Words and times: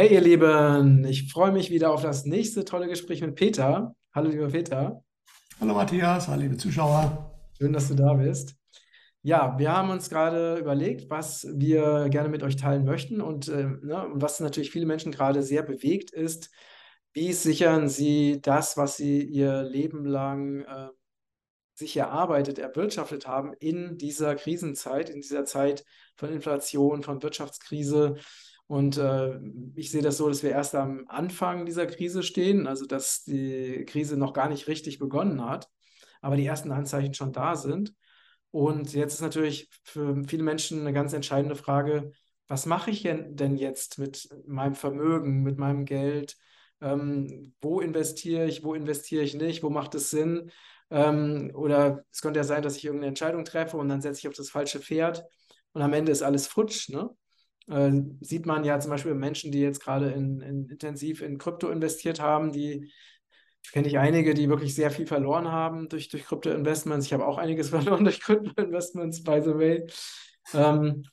Hey 0.00 0.14
ihr 0.14 0.22
Lieben, 0.22 1.04
ich 1.04 1.30
freue 1.30 1.52
mich 1.52 1.70
wieder 1.70 1.92
auf 1.92 2.00
das 2.00 2.24
nächste 2.24 2.64
tolle 2.64 2.88
Gespräch 2.88 3.20
mit 3.20 3.34
Peter. 3.34 3.94
Hallo 4.14 4.30
lieber 4.30 4.48
Peter, 4.48 5.04
Hallo 5.60 5.74
Matthias, 5.74 6.26
hallo 6.26 6.40
liebe 6.40 6.56
Zuschauer. 6.56 7.38
schön, 7.58 7.74
dass 7.74 7.88
du 7.88 7.94
da 7.94 8.14
bist. 8.14 8.56
Ja, 9.20 9.58
wir 9.58 9.70
haben 9.70 9.90
uns 9.90 10.08
gerade 10.08 10.56
überlegt, 10.56 11.10
was 11.10 11.46
wir 11.52 12.08
gerne 12.08 12.30
mit 12.30 12.42
euch 12.42 12.56
teilen 12.56 12.86
möchten 12.86 13.20
und, 13.20 13.48
äh, 13.48 13.64
ne, 13.82 14.06
was 14.14 14.40
natürlich 14.40 14.70
viele 14.70 14.86
Menschen 14.86 15.12
gerade 15.12 15.42
sehr 15.42 15.62
bewegt 15.62 16.12
ist, 16.12 16.48
wie 17.12 17.34
sichern 17.34 17.90
sie 17.90 18.40
das, 18.40 18.78
was 18.78 18.96
sie 18.96 19.22
ihr 19.22 19.64
Leben 19.64 20.06
lang 20.06 20.62
äh, 20.62 20.88
sich 21.74 21.94
erarbeitet, 21.98 22.58
erwirtschaftet 22.58 23.26
haben 23.26 23.52
in 23.60 23.98
dieser 23.98 24.34
Krisenzeit, 24.34 25.10
in 25.10 25.20
dieser 25.20 25.44
Zeit 25.44 25.84
von 26.16 26.30
Inflation, 26.32 27.02
von 27.02 27.22
Wirtschaftskrise. 27.22 28.16
Und 28.70 28.98
äh, 28.98 29.40
ich 29.74 29.90
sehe 29.90 30.00
das 30.00 30.16
so, 30.16 30.28
dass 30.28 30.44
wir 30.44 30.50
erst 30.50 30.76
am 30.76 31.04
Anfang 31.08 31.66
dieser 31.66 31.86
Krise 31.86 32.22
stehen, 32.22 32.68
also 32.68 32.86
dass 32.86 33.24
die 33.24 33.84
Krise 33.84 34.16
noch 34.16 34.32
gar 34.32 34.48
nicht 34.48 34.68
richtig 34.68 35.00
begonnen 35.00 35.44
hat, 35.44 35.68
aber 36.20 36.36
die 36.36 36.46
ersten 36.46 36.70
Anzeichen 36.70 37.12
schon 37.12 37.32
da 37.32 37.56
sind. 37.56 37.92
Und 38.52 38.92
jetzt 38.92 39.14
ist 39.14 39.22
natürlich 39.22 39.68
für 39.82 40.22
viele 40.22 40.44
Menschen 40.44 40.82
eine 40.82 40.92
ganz 40.92 41.12
entscheidende 41.12 41.56
Frage, 41.56 42.12
was 42.46 42.64
mache 42.64 42.92
ich 42.92 43.02
denn 43.02 43.56
jetzt 43.56 43.98
mit 43.98 44.28
meinem 44.46 44.76
Vermögen, 44.76 45.42
mit 45.42 45.58
meinem 45.58 45.84
Geld? 45.84 46.36
Ähm, 46.80 47.54
wo 47.60 47.80
investiere 47.80 48.46
ich, 48.46 48.62
wo 48.62 48.74
investiere 48.74 49.24
ich 49.24 49.34
nicht, 49.34 49.64
wo 49.64 49.70
macht 49.70 49.96
es 49.96 50.10
Sinn? 50.10 50.52
Ähm, 50.90 51.50
oder 51.54 52.04
es 52.12 52.20
könnte 52.20 52.38
ja 52.38 52.44
sein, 52.44 52.62
dass 52.62 52.76
ich 52.76 52.84
irgendeine 52.84 53.08
Entscheidung 53.08 53.44
treffe 53.44 53.78
und 53.78 53.88
dann 53.88 54.00
setze 54.00 54.20
ich 54.20 54.28
auf 54.28 54.34
das 54.34 54.48
falsche 54.50 54.78
Pferd 54.78 55.24
und 55.72 55.82
am 55.82 55.92
Ende 55.92 56.12
ist 56.12 56.22
alles 56.22 56.46
futsch, 56.46 56.88
ne? 56.90 57.10
Äh, 57.70 57.92
sieht 58.20 58.46
man 58.46 58.64
ja 58.64 58.80
zum 58.80 58.90
Beispiel 58.90 59.14
Menschen, 59.14 59.52
die 59.52 59.60
jetzt 59.60 59.80
gerade 59.80 60.10
in, 60.10 60.40
in, 60.40 60.68
intensiv 60.68 61.22
in 61.22 61.38
Krypto 61.38 61.70
investiert 61.70 62.20
haben, 62.20 62.52
die 62.52 62.90
kenne 63.72 63.88
ich 63.88 63.98
einige, 63.98 64.34
die 64.34 64.48
wirklich 64.48 64.74
sehr 64.74 64.90
viel 64.90 65.06
verloren 65.06 65.50
haben 65.50 65.88
durch, 65.88 66.08
durch 66.08 66.24
Krypto-Investments. 66.24 67.06
Ich 67.06 67.12
habe 67.12 67.26
auch 67.26 67.38
einiges 67.38 67.68
verloren 67.70 68.04
durch 68.04 68.20
Krypto-Investments, 68.20 69.22
by 69.22 69.40
the 69.42 69.54
way. 69.54 69.86
Ähm, 70.52 71.04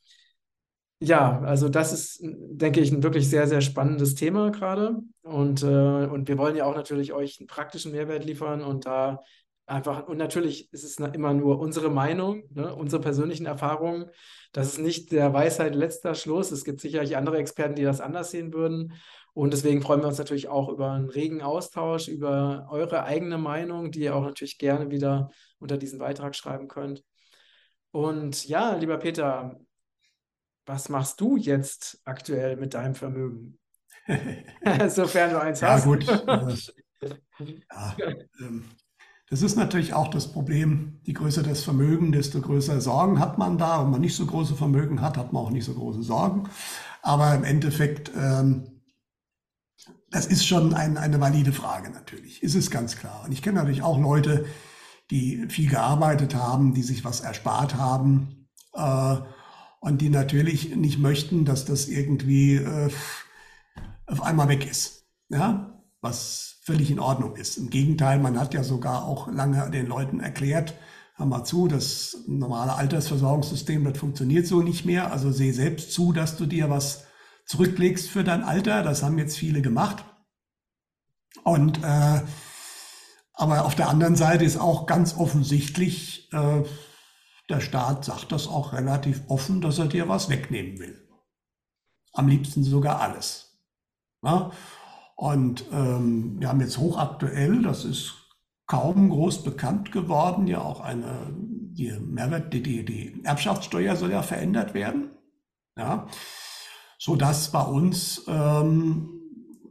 ja, 0.99 1.41
also 1.41 1.69
das 1.69 1.93
ist, 1.93 2.19
denke 2.23 2.79
ich, 2.79 2.91
ein 2.91 3.03
wirklich 3.03 3.29
sehr, 3.29 3.47
sehr 3.47 3.61
spannendes 3.61 4.15
Thema 4.15 4.49
gerade. 4.49 4.97
Und, 5.21 5.61
äh, 5.61 6.07
und 6.07 6.27
wir 6.27 6.39
wollen 6.39 6.55
ja 6.55 6.65
auch 6.65 6.75
natürlich 6.75 7.13
euch 7.13 7.39
einen 7.39 7.47
praktischen 7.47 7.91
Mehrwert 7.91 8.25
liefern 8.25 8.63
und 8.63 8.87
da 8.87 9.21
einfach, 9.67 10.07
und 10.07 10.17
natürlich 10.17 10.71
ist 10.73 10.83
es 10.83 10.97
immer 10.97 11.33
nur 11.33 11.59
unsere 11.59 11.89
Meinung, 11.89 12.43
ne, 12.53 12.73
unsere 12.73 13.01
persönlichen 13.01 13.45
Erfahrungen. 13.45 14.09
Das 14.53 14.67
ist 14.67 14.79
nicht 14.79 15.11
der 15.11 15.33
Weisheit 15.33 15.75
letzter 15.75 16.15
Schluss. 16.15 16.51
Es 16.51 16.63
gibt 16.63 16.81
sicherlich 16.81 17.17
andere 17.17 17.37
Experten, 17.37 17.75
die 17.75 17.83
das 17.83 18.01
anders 18.01 18.31
sehen 18.31 18.53
würden. 18.53 18.93
Und 19.33 19.53
deswegen 19.53 19.81
freuen 19.81 20.01
wir 20.01 20.07
uns 20.07 20.17
natürlich 20.17 20.47
auch 20.47 20.69
über 20.69 20.91
einen 20.91 21.09
regen 21.09 21.41
Austausch, 21.41 22.07
über 22.07 22.67
eure 22.71 23.03
eigene 23.03 23.37
Meinung, 23.37 23.91
die 23.91 23.99
ihr 24.01 24.15
auch 24.15 24.23
natürlich 24.23 24.57
gerne 24.57 24.89
wieder 24.89 25.29
unter 25.59 25.77
diesen 25.77 25.99
Beitrag 25.99 26.35
schreiben 26.35 26.67
könnt. 26.67 27.03
Und 27.91 28.47
ja, 28.47 28.75
lieber 28.75 28.97
Peter, 28.97 29.59
was 30.65 30.89
machst 30.89 31.21
du 31.21 31.37
jetzt 31.37 32.01
aktuell 32.03 32.57
mit 32.57 32.73
deinem 32.73 32.95
Vermögen? 32.95 33.59
Sofern 34.87 35.31
du 35.31 35.41
eins 35.41 35.61
Ja 35.61 35.69
hast. 35.73 35.85
gut, 35.85 36.07
äh, 36.07 36.55
ja, 37.71 37.95
ähm, 38.39 38.65
das 39.29 39.41
ist 39.41 39.57
natürlich 39.57 39.93
auch 39.93 40.07
das 40.07 40.31
Problem. 40.31 40.99
Je 41.03 41.13
größer 41.13 41.43
das 41.43 41.63
Vermögen, 41.63 42.13
desto 42.13 42.39
größere 42.39 42.79
Sorgen 42.79 43.19
hat 43.19 43.37
man 43.37 43.57
da. 43.57 43.83
Wenn 43.83 43.91
man 43.91 44.01
nicht 44.01 44.15
so 44.15 44.25
große 44.25 44.55
Vermögen 44.55 45.01
hat, 45.01 45.17
hat 45.17 45.33
man 45.33 45.43
auch 45.43 45.49
nicht 45.49 45.65
so 45.65 45.73
große 45.73 46.03
Sorgen. 46.03 46.49
Aber 47.01 47.35
im 47.35 47.43
Endeffekt, 47.43 48.11
ähm, 48.17 48.81
das 50.09 50.27
ist 50.27 50.45
schon 50.45 50.73
ein, 50.73 50.97
eine 50.97 51.19
valide 51.19 51.51
Frage 51.51 51.89
natürlich, 51.89 52.41
ist 52.41 52.55
es 52.55 52.71
ganz 52.71 52.95
klar. 52.95 53.23
Und 53.25 53.33
ich 53.33 53.41
kenne 53.41 53.59
natürlich 53.59 53.81
auch 53.81 53.99
Leute, 53.99 54.45
die 55.11 55.47
viel 55.49 55.69
gearbeitet 55.69 56.35
haben, 56.35 56.73
die 56.73 56.83
sich 56.83 57.03
was 57.03 57.19
erspart 57.19 57.75
haben 57.75 58.47
äh, 58.73 59.17
und 59.81 60.01
die 60.01 60.09
natürlich 60.09 60.73
nicht 60.75 60.99
möchten, 60.99 61.43
dass 61.43 61.65
das 61.65 61.89
irgendwie 61.89 62.55
äh, 62.55 62.89
auf 64.05 64.21
einmal 64.21 64.47
weg 64.47 64.69
ist. 64.69 65.05
Ja, 65.29 65.83
was 65.99 66.56
völlig 66.67 66.91
in 66.91 66.99
Ordnung 66.99 67.37
ist. 67.37 67.55
Im 67.55 67.69
Gegenteil, 67.69 68.19
man 68.19 68.37
hat 68.37 68.53
ja 68.53 68.61
sogar 68.61 69.05
auch 69.05 69.29
lange 69.29 69.71
den 69.71 69.87
Leuten 69.87 70.19
erklärt, 70.19 70.73
hör 71.15 71.25
mal 71.25 71.45
zu, 71.45 71.69
das 71.69 72.17
normale 72.27 72.73
Altersversorgungssystem, 72.73 73.85
das 73.85 73.97
funktioniert 73.97 74.47
so 74.47 74.61
nicht 74.61 74.83
mehr. 74.83 75.13
Also 75.13 75.31
seh 75.31 75.53
selbst 75.53 75.93
zu, 75.93 76.11
dass 76.11 76.35
du 76.35 76.45
dir 76.45 76.69
was 76.69 77.05
zurücklegst 77.45 78.09
für 78.09 78.25
dein 78.25 78.43
Alter. 78.43 78.83
Das 78.83 79.01
haben 79.01 79.17
jetzt 79.17 79.37
viele 79.37 79.61
gemacht. 79.61 80.03
Und 81.45 81.81
äh, 81.81 82.21
aber 83.31 83.63
auf 83.65 83.75
der 83.75 83.87
anderen 83.87 84.17
Seite 84.17 84.43
ist 84.43 84.57
auch 84.57 84.87
ganz 84.87 85.15
offensichtlich, 85.15 86.27
äh, 86.33 86.63
der 87.49 87.61
Staat 87.61 88.03
sagt 88.03 88.33
das 88.33 88.47
auch 88.47 88.73
relativ 88.73 89.21
offen, 89.29 89.61
dass 89.61 89.79
er 89.79 89.87
dir 89.87 90.09
was 90.09 90.27
wegnehmen 90.27 90.79
will. 90.79 91.07
Am 92.11 92.27
liebsten 92.27 92.65
sogar 92.65 92.99
alles. 92.99 93.57
Ja? 94.21 94.51
Und 95.17 95.65
ähm, 95.73 96.39
wir 96.39 96.47
haben 96.47 96.61
jetzt 96.61 96.77
hochaktuell, 96.77 97.63
das 97.63 97.85
ist 97.85 98.13
kaum 98.67 99.09
groß 99.09 99.43
bekannt 99.43 99.91
geworden, 99.91 100.45
ja 100.45 100.61
auch 100.61 100.79
eine, 100.79 101.33
die 101.35 101.91
Mehrwert, 101.99 102.53
die, 102.53 102.61
die, 102.61 102.85
die 102.85 103.23
Erbschaftssteuer 103.23 103.95
soll 103.95 104.11
ja 104.11 104.21
verändert 104.21 104.75
werden. 104.75 105.09
Ja, 105.75 106.07
so 106.99 107.15
dass 107.15 107.51
bei 107.51 107.63
uns, 107.63 108.25
ähm, 108.27 109.09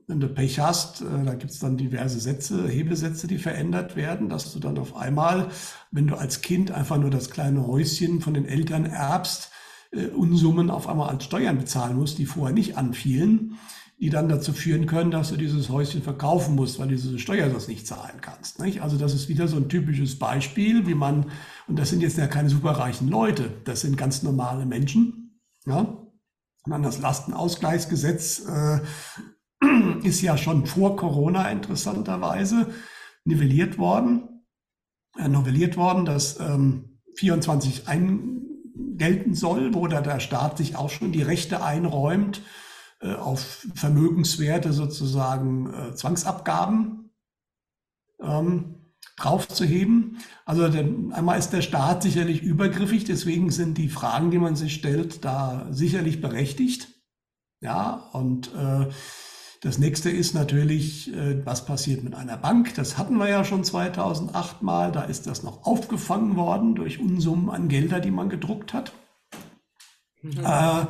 wenn 0.09 0.19
du 0.19 0.29
Pech 0.29 0.59
hast, 0.59 1.03
äh, 1.03 1.25
da 1.25 1.35
gibt 1.35 1.53
es 1.53 1.61
dann 1.61 1.77
diverse 1.77 2.19
Sätze, 2.19 2.67
Hebelsätze, 2.67 3.29
die 3.29 3.39
verändert 3.39 3.95
werden, 3.95 4.29
dass 4.29 4.53
du 4.53 4.59
dann 4.59 4.79
auf 4.79 4.97
einmal, 4.97 5.49
wenn 5.93 6.09
du 6.09 6.17
als 6.17 6.41
Kind 6.41 6.73
einfach 6.73 6.99
nur 6.99 7.11
das 7.11 7.31
kleine 7.31 7.69
Häuschen 7.69 8.21
von 8.21 8.35
den 8.35 8.47
Eltern 8.47 8.85
erbst, 8.85 9.53
äh, 9.93 10.07
Unsummen 10.07 10.71
auf 10.71 10.89
einmal 10.89 11.11
als 11.11 11.23
Steuern 11.23 11.59
bezahlen 11.59 11.97
musst, 11.97 12.19
die 12.19 12.27
vorher 12.27 12.55
nicht 12.55 12.77
anfielen, 12.77 13.59
die 13.99 14.11
dann 14.11 14.29
dazu 14.29 14.53
führen 14.53 14.87
können, 14.87 15.11
dass 15.11 15.31
du 15.31 15.37
dieses 15.37 15.71
Häuschen 15.71 16.03
verkaufen 16.03 16.55
musst, 16.55 16.79
weil 16.79 16.89
du 16.89 16.95
diese 16.97 17.19
Steuersatz 17.19 17.67
nicht 17.67 17.87
zahlen 17.87 18.21
kannst. 18.21 18.61
Nicht? 18.61 18.83
Also 18.83 18.99
das 18.99 19.15
ist 19.15 19.29
wieder 19.29 19.49
so 19.49 19.57
ein 19.57 19.71
typisches 19.71 20.19
Beispiel, 20.19 20.87
wie 20.87 20.95
man, 20.95 21.27
und 21.67 21.79
das 21.79 21.91
sind 21.91 22.03
jetzt 22.03 22.19
ja 22.19 22.27
keine 22.27 22.51
superreichen 22.51 23.09
Leute, 23.09 23.51
das 23.65 23.81
sind 23.81 23.97
ganz 23.97 24.23
normale 24.23 24.67
Menschen. 24.67 25.41
Ja? 25.65 25.81
Und 25.81 26.71
dann 26.71 26.83
das 26.83 26.99
Lastenausgleichsgesetz 26.99 28.45
äh, 28.47 28.81
ist 30.03 30.21
ja 30.21 30.37
schon 30.37 30.67
vor 30.67 30.97
Corona 30.97 31.51
interessanterweise 31.51 32.67
nivelliert 33.25 33.79
worden, 33.79 34.45
äh, 35.17 35.29
novelliert 35.29 35.79
worden, 35.79 36.05
dass 36.05 36.39
ähm, 36.39 37.01
24 37.15 37.89
ein 37.89 38.43
gelten 38.99 39.35
soll, 39.35 39.75
wo 39.75 39.87
da 39.87 40.01
der 40.01 40.21
Staat 40.21 40.59
sich 40.59 40.77
auch 40.77 40.91
schon 40.91 41.13
die 41.13 41.23
Rechte 41.23 41.63
einräumt, 41.63 42.43
auf 43.01 43.67
Vermögenswerte 43.75 44.73
sozusagen 44.73 45.73
äh, 45.73 45.95
Zwangsabgaben 45.95 47.11
ähm, 48.21 48.77
draufzuheben. 49.17 50.19
Also 50.45 50.69
denn 50.69 51.13
einmal 51.13 51.39
ist 51.39 51.51
der 51.51 51.63
Staat 51.63 52.03
sicherlich 52.03 52.43
übergriffig, 52.43 53.05
deswegen 53.05 53.51
sind 53.51 53.79
die 53.79 53.89
Fragen, 53.89 54.31
die 54.31 54.39
man 54.39 54.57
sich 54.57 54.75
stellt, 54.75 55.25
da 55.25 55.67
sicherlich 55.71 56.21
berechtigt. 56.21 56.89
Ja, 57.61 58.11
und 58.13 58.55
äh, 58.55 58.89
das 59.63 59.79
nächste 59.79 60.11
ist 60.11 60.35
natürlich, 60.35 61.13
äh, 61.15 61.45
was 61.45 61.65
passiert 61.65 62.05
mit 62.05 62.15
einer 62.15 62.37
Bank? 62.37 62.75
Das 62.75 62.99
hatten 62.99 63.17
wir 63.17 63.29
ja 63.29 63.45
schon 63.45 63.65
2008 63.65 64.63
mal. 64.63 64.93
Da 64.93 65.03
ist 65.03 65.27
das 65.27 65.43
noch 65.43 65.67
aufgefangen 65.67 66.37
worden 66.37 66.75
durch 66.75 67.01
Unsummen 67.01 67.49
an 67.51 67.69
Gelder, 67.69 68.01
die 68.01 68.11
man 68.11 68.29
gedruckt 68.29 68.75
hat. 68.75 68.93
Mhm. 70.23 70.45
Äh, 70.45 70.87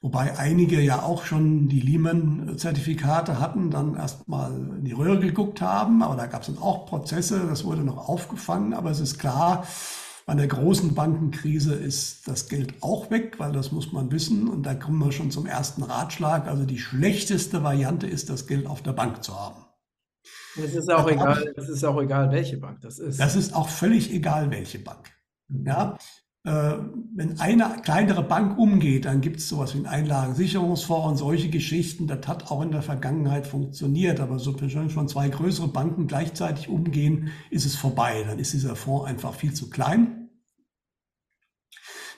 wobei 0.00 0.38
einige 0.38 0.80
ja 0.80 1.02
auch 1.02 1.24
schon 1.24 1.68
die 1.68 1.80
Lehman-Zertifikate 1.80 3.38
hatten, 3.38 3.70
dann 3.70 3.96
erstmal 3.96 4.52
in 4.52 4.84
die 4.84 4.92
Röhre 4.92 5.20
geguckt 5.20 5.60
haben. 5.60 6.02
Aber 6.02 6.16
da 6.16 6.26
gab 6.26 6.42
es 6.42 6.48
dann 6.48 6.58
auch 6.58 6.86
Prozesse, 6.86 7.46
das 7.46 7.64
wurde 7.64 7.82
noch 7.82 8.08
aufgefangen. 8.08 8.74
Aber 8.74 8.90
es 8.90 9.00
ist 9.00 9.18
klar, 9.18 9.66
bei 10.26 10.34
der 10.34 10.46
großen 10.46 10.94
Bankenkrise 10.94 11.74
ist 11.74 12.28
das 12.28 12.48
Geld 12.48 12.74
auch 12.82 13.10
weg, 13.10 13.38
weil 13.38 13.52
das 13.52 13.72
muss 13.72 13.92
man 13.92 14.12
wissen. 14.12 14.48
Und 14.48 14.64
da 14.64 14.74
kommen 14.74 14.98
wir 14.98 15.12
schon 15.12 15.30
zum 15.30 15.46
ersten 15.46 15.82
Ratschlag. 15.82 16.46
Also 16.46 16.64
die 16.64 16.78
schlechteste 16.78 17.62
Variante 17.62 18.06
ist, 18.06 18.30
das 18.30 18.46
Geld 18.46 18.66
auf 18.66 18.82
der 18.82 18.92
Bank 18.92 19.24
zu 19.24 19.38
haben. 19.38 19.64
Es 20.56 20.74
ist 20.74 20.90
auch 20.90 21.08
egal, 21.08 21.52
es 21.56 21.68
ist 21.68 21.84
auch 21.84 22.00
egal, 22.00 22.30
welche 22.30 22.58
Bank 22.58 22.80
das 22.80 22.98
ist. 22.98 23.20
Das 23.20 23.36
ist 23.36 23.54
auch 23.54 23.68
völlig 23.68 24.12
egal, 24.12 24.50
welche 24.50 24.78
Bank. 24.78 25.10
Ja, 25.48 25.96
wenn 26.42 27.38
eine 27.38 27.76
kleinere 27.82 28.22
Bank 28.22 28.58
umgeht, 28.58 29.04
dann 29.04 29.20
gibt 29.20 29.40
es 29.40 29.48
sowas 29.48 29.74
wie 29.74 29.78
einen 29.78 29.86
Einlagensicherungsfonds 29.86 31.08
und 31.08 31.16
solche 31.16 31.50
Geschichten. 31.50 32.06
Das 32.06 32.26
hat 32.26 32.50
auch 32.50 32.62
in 32.62 32.70
der 32.70 32.82
Vergangenheit 32.82 33.46
funktioniert. 33.46 34.20
Aber 34.20 34.38
so 34.38 34.56
schon 34.68 35.08
zwei 35.08 35.28
größere 35.28 35.68
Banken 35.68 36.06
gleichzeitig 36.06 36.68
umgehen, 36.68 37.30
ist 37.50 37.66
es 37.66 37.76
vorbei. 37.76 38.24
Dann 38.26 38.38
ist 38.38 38.54
dieser 38.54 38.74
Fonds 38.74 39.06
einfach 39.06 39.34
viel 39.34 39.52
zu 39.52 39.68
klein 39.68 40.20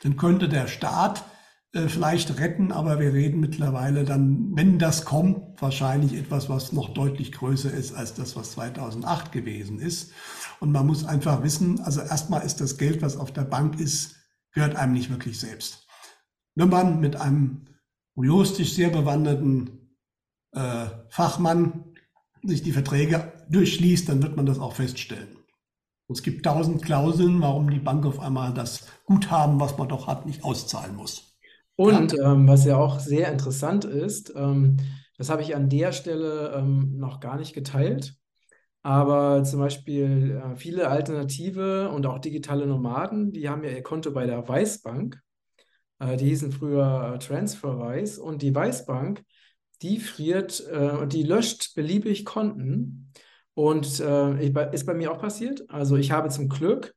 dann 0.02 0.16
könnte 0.16 0.48
der 0.48 0.66
Staat 0.66 1.24
äh, 1.72 1.88
vielleicht 1.88 2.38
retten, 2.38 2.72
aber 2.72 2.98
wir 2.98 3.12
reden 3.12 3.40
mittlerweile 3.40 4.04
dann, 4.04 4.50
wenn 4.54 4.78
das 4.78 5.04
kommt, 5.04 5.60
wahrscheinlich 5.60 6.14
etwas, 6.14 6.48
was 6.48 6.72
noch 6.72 6.92
deutlich 6.92 7.32
größer 7.32 7.72
ist 7.72 7.94
als 7.94 8.14
das, 8.14 8.36
was 8.36 8.52
2008 8.52 9.32
gewesen 9.32 9.78
ist. 9.78 10.12
Und 10.62 10.70
man 10.70 10.86
muss 10.86 11.04
einfach 11.04 11.42
wissen, 11.42 11.80
also 11.80 12.02
erstmal 12.02 12.46
ist 12.46 12.60
das 12.60 12.78
Geld, 12.78 13.02
was 13.02 13.16
auf 13.16 13.32
der 13.32 13.42
Bank 13.42 13.80
ist, 13.80 14.14
gehört 14.52 14.76
einem 14.76 14.92
nicht 14.92 15.10
wirklich 15.10 15.40
selbst. 15.40 15.88
Wenn 16.54 16.68
man 16.68 17.00
mit 17.00 17.16
einem 17.16 17.66
juristisch 18.14 18.74
sehr 18.74 18.90
bewanderten 18.90 19.96
äh, 20.52 20.86
Fachmann 21.08 21.92
sich 22.44 22.62
die 22.62 22.70
Verträge 22.70 23.32
durchliest, 23.50 24.08
dann 24.08 24.22
wird 24.22 24.36
man 24.36 24.46
das 24.46 24.60
auch 24.60 24.74
feststellen. 24.74 25.36
Und 26.06 26.18
es 26.18 26.22
gibt 26.22 26.44
tausend 26.44 26.80
Klauseln, 26.80 27.40
warum 27.40 27.68
die 27.68 27.80
Bank 27.80 28.06
auf 28.06 28.20
einmal 28.20 28.54
das 28.54 28.86
Guthaben, 29.04 29.58
was 29.58 29.76
man 29.78 29.88
doch 29.88 30.06
hat, 30.06 30.26
nicht 30.26 30.44
auszahlen 30.44 30.94
muss. 30.94 31.40
Und. 31.74 32.14
Ähm, 32.22 32.46
was 32.46 32.64
ja 32.66 32.76
auch 32.76 33.00
sehr 33.00 33.32
interessant 33.32 33.84
ist, 33.84 34.32
ähm, 34.36 34.76
das 35.18 35.28
habe 35.28 35.42
ich 35.42 35.56
an 35.56 35.68
der 35.68 35.90
Stelle 35.90 36.54
ähm, 36.56 36.98
noch 36.98 37.18
gar 37.18 37.36
nicht 37.36 37.52
geteilt, 37.52 38.21
aber 38.82 39.44
zum 39.44 39.60
Beispiel 39.60 40.42
äh, 40.42 40.56
viele 40.56 40.88
Alternative 40.88 41.90
und 41.90 42.06
auch 42.06 42.18
digitale 42.18 42.66
Nomaden, 42.66 43.32
die 43.32 43.48
haben 43.48 43.64
ja 43.64 43.70
ihr 43.70 43.82
Konto 43.82 44.10
bei 44.10 44.26
der 44.26 44.46
Weißbank. 44.46 45.20
Äh, 46.00 46.16
die 46.16 46.26
hießen 46.26 46.52
früher 46.52 47.14
äh, 47.14 47.18
Transferwise 47.18 48.20
und 48.22 48.42
die 48.42 48.54
Weißbank, 48.54 49.22
die 49.82 49.98
friert 50.00 50.64
äh, 50.70 50.90
und 50.90 51.12
die 51.12 51.22
löscht 51.22 51.74
beliebig 51.74 52.24
Konten. 52.24 53.12
Und 53.54 54.00
äh, 54.00 54.46
ist 54.72 54.86
bei 54.86 54.94
mir 54.94 55.12
auch 55.12 55.20
passiert. 55.20 55.62
Also 55.68 55.96
ich 55.96 56.10
habe 56.10 56.30
zum 56.30 56.48
Glück 56.48 56.94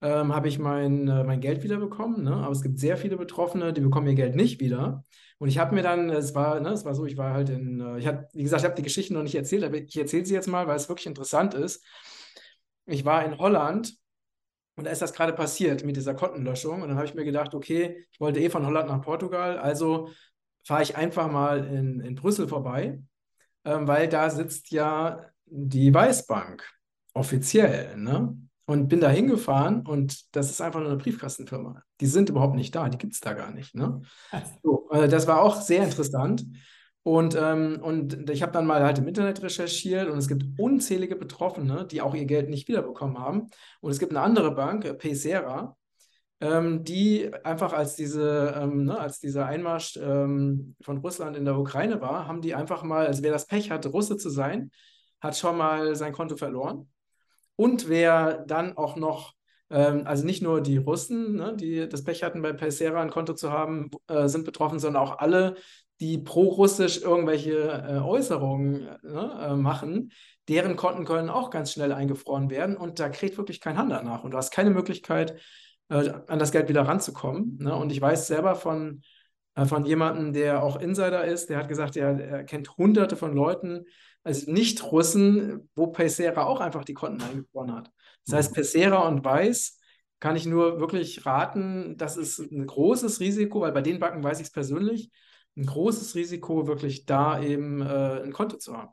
ähm, 0.00 0.34
habe 0.34 0.48
ich 0.48 0.58
mein, 0.58 1.08
äh, 1.08 1.24
mein 1.24 1.40
Geld 1.40 1.62
wiederbekommen. 1.62 2.24
Ne? 2.24 2.34
Aber 2.34 2.52
es 2.52 2.62
gibt 2.62 2.78
sehr 2.78 2.96
viele 2.96 3.16
Betroffene, 3.16 3.72
die 3.72 3.80
bekommen 3.80 4.06
ihr 4.06 4.14
Geld 4.14 4.36
nicht 4.36 4.60
wieder. 4.60 5.04
Und 5.38 5.48
ich 5.48 5.58
habe 5.58 5.74
mir 5.74 5.82
dann, 5.82 6.10
es 6.10 6.34
war, 6.34 6.60
ne, 6.60 6.70
es 6.70 6.84
war 6.84 6.94
so, 6.94 7.06
ich 7.06 7.16
war 7.16 7.32
halt 7.32 7.48
in, 7.48 7.80
äh, 7.80 7.98
ich 7.98 8.06
habe, 8.06 8.28
wie 8.32 8.42
gesagt, 8.42 8.62
ich 8.62 8.64
habe 8.64 8.74
die 8.74 8.82
Geschichte 8.82 9.14
noch 9.14 9.22
nicht 9.22 9.34
erzählt, 9.36 9.64
aber 9.64 9.76
ich 9.76 9.96
erzähle 9.96 10.26
sie 10.26 10.34
jetzt 10.34 10.48
mal, 10.48 10.66
weil 10.66 10.76
es 10.76 10.88
wirklich 10.88 11.06
interessant 11.06 11.54
ist. 11.54 11.84
Ich 12.86 13.04
war 13.04 13.24
in 13.24 13.38
Holland 13.38 13.94
und 14.76 14.84
da 14.84 14.90
ist 14.90 15.02
das 15.02 15.12
gerade 15.12 15.32
passiert 15.32 15.84
mit 15.84 15.96
dieser 15.96 16.14
Kontenlöschung. 16.14 16.82
Und 16.82 16.88
dann 16.88 16.96
habe 16.96 17.06
ich 17.06 17.14
mir 17.14 17.24
gedacht, 17.24 17.54
okay, 17.54 18.06
ich 18.10 18.20
wollte 18.20 18.40
eh 18.40 18.50
von 18.50 18.66
Holland 18.66 18.88
nach 18.88 19.00
Portugal, 19.02 19.58
also 19.58 20.10
fahre 20.64 20.82
ich 20.82 20.96
einfach 20.96 21.30
mal 21.30 21.64
in, 21.66 22.00
in 22.00 22.14
Brüssel 22.14 22.48
vorbei, 22.48 23.02
ähm, 23.64 23.86
weil 23.88 24.08
da 24.08 24.30
sitzt 24.30 24.70
ja 24.70 25.26
die 25.46 25.92
Weißbank 25.92 26.64
offiziell. 27.14 27.96
Ne? 27.96 28.36
Und 28.68 28.88
bin 28.88 29.00
da 29.00 29.08
hingefahren 29.08 29.86
und 29.86 30.36
das 30.36 30.50
ist 30.50 30.60
einfach 30.60 30.80
nur 30.80 30.90
eine 30.90 30.98
Briefkastenfirma. 30.98 31.82
Die 32.02 32.06
sind 32.06 32.28
überhaupt 32.28 32.54
nicht 32.54 32.74
da, 32.74 32.90
die 32.90 32.98
gibt 32.98 33.14
es 33.14 33.20
da 33.20 33.32
gar 33.32 33.50
nicht. 33.50 33.74
Ne? 33.74 34.02
So, 34.62 34.90
äh, 34.90 35.08
das 35.08 35.26
war 35.26 35.40
auch 35.40 35.58
sehr 35.58 35.82
interessant. 35.82 36.44
Und, 37.02 37.34
ähm, 37.34 37.78
und 37.80 38.28
ich 38.28 38.42
habe 38.42 38.52
dann 38.52 38.66
mal 38.66 38.82
halt 38.82 38.98
im 38.98 39.08
Internet 39.08 39.42
recherchiert 39.42 40.10
und 40.10 40.18
es 40.18 40.28
gibt 40.28 40.44
unzählige 40.58 41.16
Betroffene, 41.16 41.86
die 41.86 42.02
auch 42.02 42.14
ihr 42.14 42.26
Geld 42.26 42.50
nicht 42.50 42.68
wiederbekommen 42.68 43.18
haben. 43.18 43.46
Und 43.80 43.90
es 43.90 43.98
gibt 43.98 44.12
eine 44.12 44.20
andere 44.20 44.54
Bank, 44.54 44.84
äh, 44.84 44.92
Paysera, 44.92 45.74
ähm, 46.42 46.84
die 46.84 47.32
einfach 47.44 47.72
als 47.72 47.94
diese, 47.94 48.54
ähm, 48.54 48.84
ne, 48.84 48.98
als 48.98 49.18
dieser 49.18 49.46
Einmarsch 49.46 49.96
ähm, 49.96 50.76
von 50.82 50.98
Russland 50.98 51.38
in 51.38 51.46
der 51.46 51.58
Ukraine 51.58 52.02
war, 52.02 52.28
haben 52.28 52.42
die 52.42 52.54
einfach 52.54 52.82
mal, 52.82 53.06
also 53.06 53.22
wer 53.22 53.32
das 53.32 53.46
Pech 53.46 53.70
hatte, 53.70 53.88
Russe 53.88 54.18
zu 54.18 54.28
sein, 54.28 54.70
hat 55.22 55.38
schon 55.38 55.56
mal 55.56 55.96
sein 55.96 56.12
Konto 56.12 56.36
verloren. 56.36 56.90
Und 57.58 57.88
wer 57.88 58.44
dann 58.46 58.76
auch 58.76 58.94
noch, 58.94 59.34
ähm, 59.68 60.02
also 60.04 60.24
nicht 60.24 60.42
nur 60.42 60.60
die 60.60 60.76
Russen, 60.76 61.34
ne, 61.34 61.56
die 61.56 61.88
das 61.88 62.04
Pech 62.04 62.22
hatten, 62.22 62.40
bei 62.40 62.52
Persera 62.52 63.02
ein 63.02 63.10
Konto 63.10 63.34
zu 63.34 63.50
haben, 63.50 63.90
äh, 64.06 64.28
sind 64.28 64.44
betroffen, 64.44 64.78
sondern 64.78 65.02
auch 65.02 65.18
alle, 65.18 65.56
die 65.98 66.18
pro-russisch 66.18 67.02
irgendwelche 67.02 67.56
äh, 67.56 67.98
Äußerungen 67.98 68.88
ne, 69.02 69.38
äh, 69.42 69.56
machen, 69.56 70.12
deren 70.48 70.76
Konten 70.76 71.04
können 71.04 71.30
auch 71.30 71.50
ganz 71.50 71.72
schnell 71.72 71.90
eingefroren 71.90 72.48
werden 72.48 72.76
und 72.76 73.00
da 73.00 73.08
kriegt 73.08 73.36
wirklich 73.36 73.60
kein 73.60 73.76
Hand 73.76 73.90
danach 73.90 74.22
und 74.22 74.30
du 74.30 74.36
hast 74.36 74.52
keine 74.52 74.70
Möglichkeit, 74.70 75.40
äh, 75.88 76.12
an 76.28 76.38
das 76.38 76.52
Geld 76.52 76.68
wieder 76.68 76.82
ranzukommen. 76.82 77.58
Ne? 77.58 77.74
Und 77.74 77.90
ich 77.90 78.00
weiß 78.00 78.28
selber 78.28 78.54
von, 78.54 79.02
äh, 79.56 79.64
von 79.64 79.84
jemandem, 79.84 80.32
der 80.32 80.62
auch 80.62 80.80
Insider 80.80 81.24
ist, 81.24 81.50
der 81.50 81.58
hat 81.58 81.68
gesagt, 81.68 81.96
er, 81.96 82.20
er 82.20 82.44
kennt 82.44 82.76
hunderte 82.76 83.16
von 83.16 83.34
Leuten, 83.34 83.84
also 84.24 84.50
Nicht-Russen, 84.50 85.68
wo 85.74 85.88
Pacera 85.88 86.44
auch 86.44 86.60
einfach 86.60 86.84
die 86.84 86.94
Konten 86.94 87.22
eingefroren 87.22 87.74
hat. 87.74 87.90
Das 88.26 88.34
heißt, 88.34 88.50
mhm. 88.50 88.54
Pacera 88.56 89.08
und 89.08 89.24
Weiß 89.24 89.78
kann 90.20 90.36
ich 90.36 90.46
nur 90.46 90.80
wirklich 90.80 91.24
raten, 91.26 91.96
das 91.96 92.16
ist 92.16 92.38
ein 92.38 92.66
großes 92.66 93.20
Risiko, 93.20 93.60
weil 93.60 93.72
bei 93.72 93.82
den 93.82 94.00
Banken 94.00 94.22
weiß 94.22 94.40
ich 94.40 94.48
es 94.48 94.52
persönlich, 94.52 95.10
ein 95.56 95.66
großes 95.66 96.14
Risiko, 96.14 96.66
wirklich 96.66 97.06
da 97.06 97.40
eben 97.40 97.82
äh, 97.82 98.22
ein 98.22 98.32
Konto 98.32 98.58
zu 98.58 98.76
haben. 98.76 98.92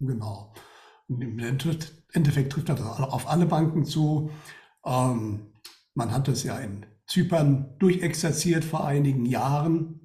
Genau. 0.00 0.52
Im 1.08 1.38
Endeffekt 1.38 2.52
trifft 2.52 2.68
das 2.68 2.80
auf 2.80 3.28
alle 3.28 3.46
Banken 3.46 3.84
zu. 3.84 4.30
Ähm, 4.84 5.52
man 5.94 6.12
hat 6.12 6.28
das 6.28 6.42
ja 6.42 6.58
in 6.58 6.86
Zypern 7.06 7.74
durchexerziert 7.78 8.64
vor 8.64 8.84
einigen 8.84 9.24
Jahren 9.24 9.97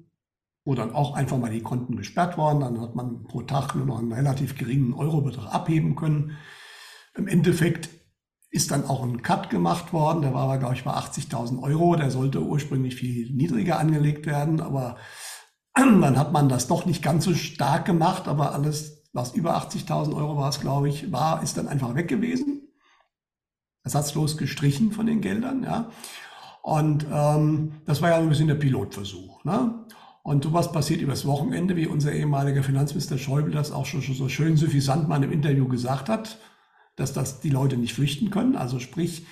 wo 0.64 0.74
dann 0.74 0.94
auch 0.94 1.14
einfach 1.14 1.36
mal 1.36 1.50
die 1.50 1.62
Konten 1.62 1.96
gesperrt 1.96 2.38
waren. 2.38 2.60
Dann 2.60 2.80
hat 2.80 2.94
man 2.94 3.24
pro 3.24 3.42
Tag 3.42 3.74
nur 3.74 3.86
noch 3.86 3.98
einen 3.98 4.12
relativ 4.12 4.56
geringen 4.56 4.94
Eurobetrag 4.94 5.52
abheben 5.52 5.94
können. 5.94 6.38
Im 7.14 7.28
Endeffekt 7.28 7.90
ist 8.50 8.70
dann 8.70 8.86
auch 8.86 9.02
ein 9.02 9.22
Cut 9.22 9.50
gemacht 9.50 9.92
worden. 9.92 10.22
Der 10.22 10.32
war 10.32 10.44
aber, 10.44 10.58
glaube 10.58 10.74
ich, 10.74 10.84
bei 10.84 10.92
80.000 10.92 11.62
Euro. 11.62 11.96
Der 11.96 12.10
sollte 12.10 12.40
ursprünglich 12.40 12.94
viel 12.94 13.30
niedriger 13.30 13.78
angelegt 13.78 14.26
werden, 14.26 14.60
aber 14.60 14.96
dann 15.74 16.18
hat 16.18 16.32
man 16.32 16.48
das 16.48 16.66
doch 16.66 16.86
nicht 16.86 17.02
ganz 17.02 17.24
so 17.24 17.34
stark 17.34 17.84
gemacht. 17.84 18.26
Aber 18.26 18.52
alles, 18.52 19.02
was 19.12 19.34
über 19.34 19.56
80.000 19.56 20.14
Euro 20.14 20.36
war 20.36 20.50
glaube 20.52 20.88
ich, 20.88 21.12
war, 21.12 21.42
ist 21.42 21.58
dann 21.58 21.68
einfach 21.68 21.94
weg 21.94 22.08
gewesen. 22.08 22.62
Ersatzlos 23.82 24.38
gestrichen 24.38 24.92
von 24.92 25.04
den 25.04 25.20
Geldern, 25.20 25.62
ja. 25.62 25.90
Und 26.62 27.06
ähm, 27.12 27.82
das 27.84 28.00
war 28.00 28.08
ja 28.08 28.16
ein 28.16 28.30
bisschen 28.30 28.48
der 28.48 28.54
Pilotversuch. 28.54 29.44
Ne? 29.44 29.84
Und 30.26 30.42
sowas 30.42 30.72
passiert 30.72 31.02
übers 31.02 31.26
Wochenende, 31.26 31.76
wie 31.76 31.86
unser 31.86 32.10
ehemaliger 32.12 32.62
Finanzminister 32.62 33.18
Schäuble 33.18 33.52
das 33.52 33.70
auch 33.70 33.84
schon, 33.84 34.00
so 34.00 34.28
schön 34.30 34.56
suffisant 34.56 35.06
mal 35.06 35.22
im 35.22 35.30
Interview 35.30 35.68
gesagt 35.68 36.08
hat, 36.08 36.38
dass 36.96 37.12
das 37.12 37.40
die 37.40 37.50
Leute 37.50 37.76
nicht 37.76 37.92
flüchten 37.92 38.30
können. 38.30 38.56
Also 38.56 38.80
sprich, 38.80 39.26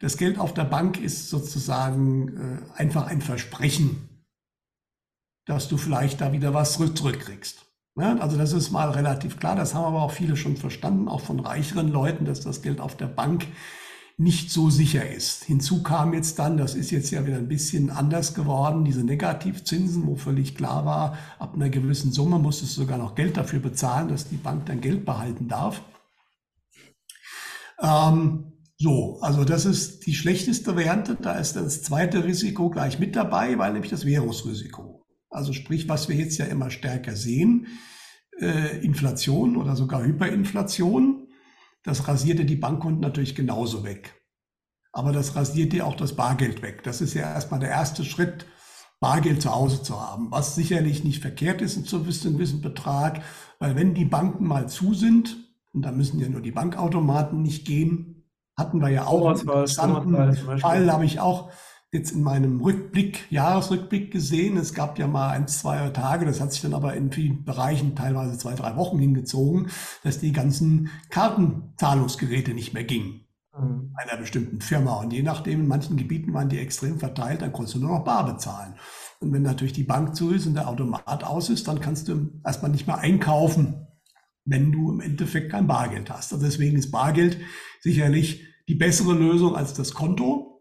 das 0.00 0.18
Geld 0.18 0.38
auf 0.38 0.52
der 0.52 0.64
Bank 0.64 1.00
ist 1.00 1.30
sozusagen 1.30 2.36
äh, 2.36 2.78
einfach 2.78 3.06
ein 3.06 3.22
Versprechen, 3.22 4.22
dass 5.46 5.68
du 5.68 5.78
vielleicht 5.78 6.20
da 6.20 6.32
wieder 6.34 6.52
was 6.52 6.74
zurückkriegst. 6.74 7.64
Ja, 7.96 8.18
also 8.18 8.36
das 8.36 8.52
ist 8.52 8.70
mal 8.70 8.90
relativ 8.90 9.38
klar. 9.38 9.56
Das 9.56 9.74
haben 9.74 9.84
aber 9.84 10.02
auch 10.02 10.12
viele 10.12 10.36
schon 10.36 10.58
verstanden, 10.58 11.08
auch 11.08 11.22
von 11.22 11.40
reicheren 11.40 11.88
Leuten, 11.88 12.26
dass 12.26 12.42
das 12.42 12.60
Geld 12.60 12.80
auf 12.80 12.98
der 12.98 13.06
Bank 13.06 13.46
nicht 14.16 14.50
so 14.50 14.70
sicher 14.70 15.10
ist. 15.10 15.44
Hinzu 15.44 15.82
kam 15.82 16.14
jetzt 16.14 16.38
dann, 16.38 16.56
das 16.56 16.74
ist 16.74 16.90
jetzt 16.92 17.10
ja 17.10 17.26
wieder 17.26 17.36
ein 17.36 17.48
bisschen 17.48 17.90
anders 17.90 18.34
geworden, 18.34 18.84
diese 18.84 19.02
Negativzinsen, 19.02 20.06
wo 20.06 20.14
völlig 20.14 20.54
klar 20.54 20.84
war, 20.84 21.18
ab 21.38 21.54
einer 21.54 21.68
gewissen 21.68 22.12
Summe 22.12 22.38
musstest 22.38 22.76
du 22.76 22.82
sogar 22.82 22.98
noch 22.98 23.16
Geld 23.16 23.36
dafür 23.36 23.58
bezahlen, 23.58 24.08
dass 24.08 24.28
die 24.28 24.36
Bank 24.36 24.66
dein 24.66 24.80
Geld 24.80 25.04
behalten 25.04 25.48
darf. 25.48 25.82
Ähm, 27.80 28.52
so, 28.76 29.18
also 29.20 29.44
das 29.44 29.66
ist 29.66 30.06
die 30.06 30.14
schlechteste 30.14 30.76
Variante. 30.76 31.16
Da 31.20 31.34
ist 31.34 31.56
das 31.56 31.82
zweite 31.82 32.24
Risiko 32.24 32.70
gleich 32.70 32.98
mit 32.98 33.16
dabei, 33.16 33.58
weil 33.58 33.72
nämlich 33.72 33.90
das 33.90 34.04
Währungsrisiko. 34.04 35.04
Also 35.28 35.52
sprich, 35.52 35.88
was 35.88 36.08
wir 36.08 36.16
jetzt 36.16 36.38
ja 36.38 36.44
immer 36.46 36.70
stärker 36.70 37.16
sehen, 37.16 37.66
äh, 38.40 38.78
Inflation 38.84 39.56
oder 39.56 39.74
sogar 39.74 40.04
Hyperinflation 40.04 41.23
das 41.84 42.08
rasiert 42.08 42.40
dir 42.40 42.46
die 42.46 42.56
Bankkonten 42.56 43.00
natürlich 43.00 43.34
genauso 43.34 43.84
weg. 43.84 44.20
Aber 44.92 45.12
das 45.12 45.36
rasiert 45.36 45.72
dir 45.72 45.86
auch 45.86 45.96
das 45.96 46.16
Bargeld 46.16 46.62
weg. 46.62 46.82
Das 46.82 47.00
ist 47.00 47.14
ja 47.14 47.22
erstmal 47.22 47.60
der 47.60 47.70
erste 47.70 48.04
Schritt, 48.04 48.46
Bargeld 49.00 49.42
zu 49.42 49.54
Hause 49.54 49.82
zu 49.82 50.00
haben, 50.00 50.30
was 50.30 50.54
sicherlich 50.54 51.04
nicht 51.04 51.20
verkehrt 51.20 51.60
ist 51.60 51.86
zu 51.86 51.96
einem 51.96 52.06
gewissen 52.06 52.62
Betrag, 52.62 53.22
weil 53.58 53.76
wenn 53.76 53.92
die 53.92 54.06
Banken 54.06 54.46
mal 54.46 54.68
zu 54.68 54.94
sind, 54.94 55.36
und 55.72 55.82
da 55.82 55.92
müssen 55.92 56.20
ja 56.20 56.28
nur 56.28 56.40
die 56.40 56.52
Bankautomaten 56.52 57.42
nicht 57.42 57.66
gehen, 57.66 58.24
hatten 58.56 58.80
wir 58.80 58.88
ja 58.88 59.06
auch 59.06 59.26
einen 59.26 59.40
interessanten 59.40 60.58
Fall, 60.58 60.90
habe 60.90 61.04
ich 61.04 61.20
auch 61.20 61.50
jetzt 61.94 62.12
in 62.12 62.22
meinem 62.22 62.60
Rückblick, 62.60 63.30
Jahresrückblick 63.30 64.10
gesehen. 64.10 64.56
Es 64.56 64.74
gab 64.74 64.98
ja 64.98 65.06
mal 65.06 65.30
ein, 65.30 65.48
zwei 65.48 65.88
Tage, 65.90 66.26
das 66.26 66.40
hat 66.40 66.52
sich 66.52 66.60
dann 66.60 66.74
aber 66.74 66.94
in 66.94 67.12
vielen 67.12 67.44
Bereichen 67.44 67.94
teilweise 67.94 68.36
zwei, 68.36 68.54
drei 68.54 68.76
Wochen 68.76 68.98
hingezogen, 68.98 69.68
dass 70.02 70.18
die 70.18 70.32
ganzen 70.32 70.90
Kartenzahlungsgeräte 71.10 72.52
nicht 72.52 72.74
mehr 72.74 72.84
gingen. 72.84 73.24
Mhm. 73.58 73.94
Einer 73.94 74.20
bestimmten 74.20 74.60
Firma. 74.60 75.00
Und 75.00 75.12
je 75.12 75.22
nachdem, 75.22 75.60
in 75.60 75.68
manchen 75.68 75.96
Gebieten 75.96 76.34
waren 76.34 76.48
die 76.48 76.58
extrem 76.58 76.98
verteilt, 76.98 77.42
dann 77.42 77.52
konntest 77.52 77.76
du 77.76 77.80
nur 77.80 77.98
noch 77.98 78.04
bar 78.04 78.26
bezahlen. 78.26 78.74
Und 79.20 79.32
wenn 79.32 79.42
natürlich 79.42 79.72
die 79.72 79.84
Bank 79.84 80.14
zu 80.16 80.32
ist 80.32 80.46
und 80.46 80.54
der 80.54 80.68
Automat 80.68 81.24
aus 81.24 81.48
ist, 81.48 81.68
dann 81.68 81.80
kannst 81.80 82.08
du 82.08 82.32
erstmal 82.44 82.70
nicht 82.70 82.86
mehr 82.86 82.98
einkaufen, 82.98 83.86
wenn 84.44 84.72
du 84.72 84.92
im 84.92 85.00
Endeffekt 85.00 85.50
kein 85.50 85.66
Bargeld 85.66 86.10
hast. 86.10 86.32
Also 86.32 86.44
deswegen 86.44 86.76
ist 86.76 86.90
Bargeld 86.90 87.38
sicherlich 87.80 88.44
die 88.68 88.74
bessere 88.74 89.14
Lösung 89.14 89.56
als 89.56 89.74
das 89.74 89.94
Konto. 89.94 90.53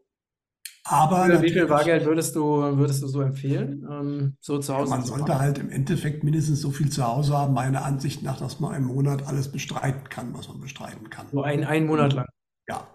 Aber 0.86 1.42
wie 1.42 1.50
viel 1.50 1.66
Bargeld 1.68 2.06
würdest 2.06 2.36
du, 2.36 2.44
würdest 2.78 3.02
du 3.02 3.08
so 3.08 3.22
empfehlen, 3.22 3.88
ähm, 3.90 4.38
so 4.42 4.60
zu 4.60 4.76
Hause? 4.76 4.90
Man 4.90 5.06
sollte 5.06 5.40
halt 5.40 5.58
im 5.58 5.70
Endeffekt 5.70 6.26
mindestens 6.26 6.60
so 6.60 6.72
viel 6.72 6.90
zu 6.90 7.08
Hause 7.08 7.38
haben, 7.38 7.54
meiner 7.54 7.86
Ansicht 7.86 8.22
nach, 8.22 8.40
dass 8.40 8.60
man 8.60 8.76
im 8.76 8.84
Monat 8.84 9.26
alles 9.26 9.50
bestreiten 9.50 10.10
kann, 10.10 10.34
was 10.34 10.50
man 10.50 10.60
bestreiten 10.60 11.10
kann. 11.10 11.28
So 11.32 11.42
ein, 11.42 11.64
ein 11.64 11.86
Monat 11.86 12.14
lang. 12.14 12.26
Ja. 12.68 12.88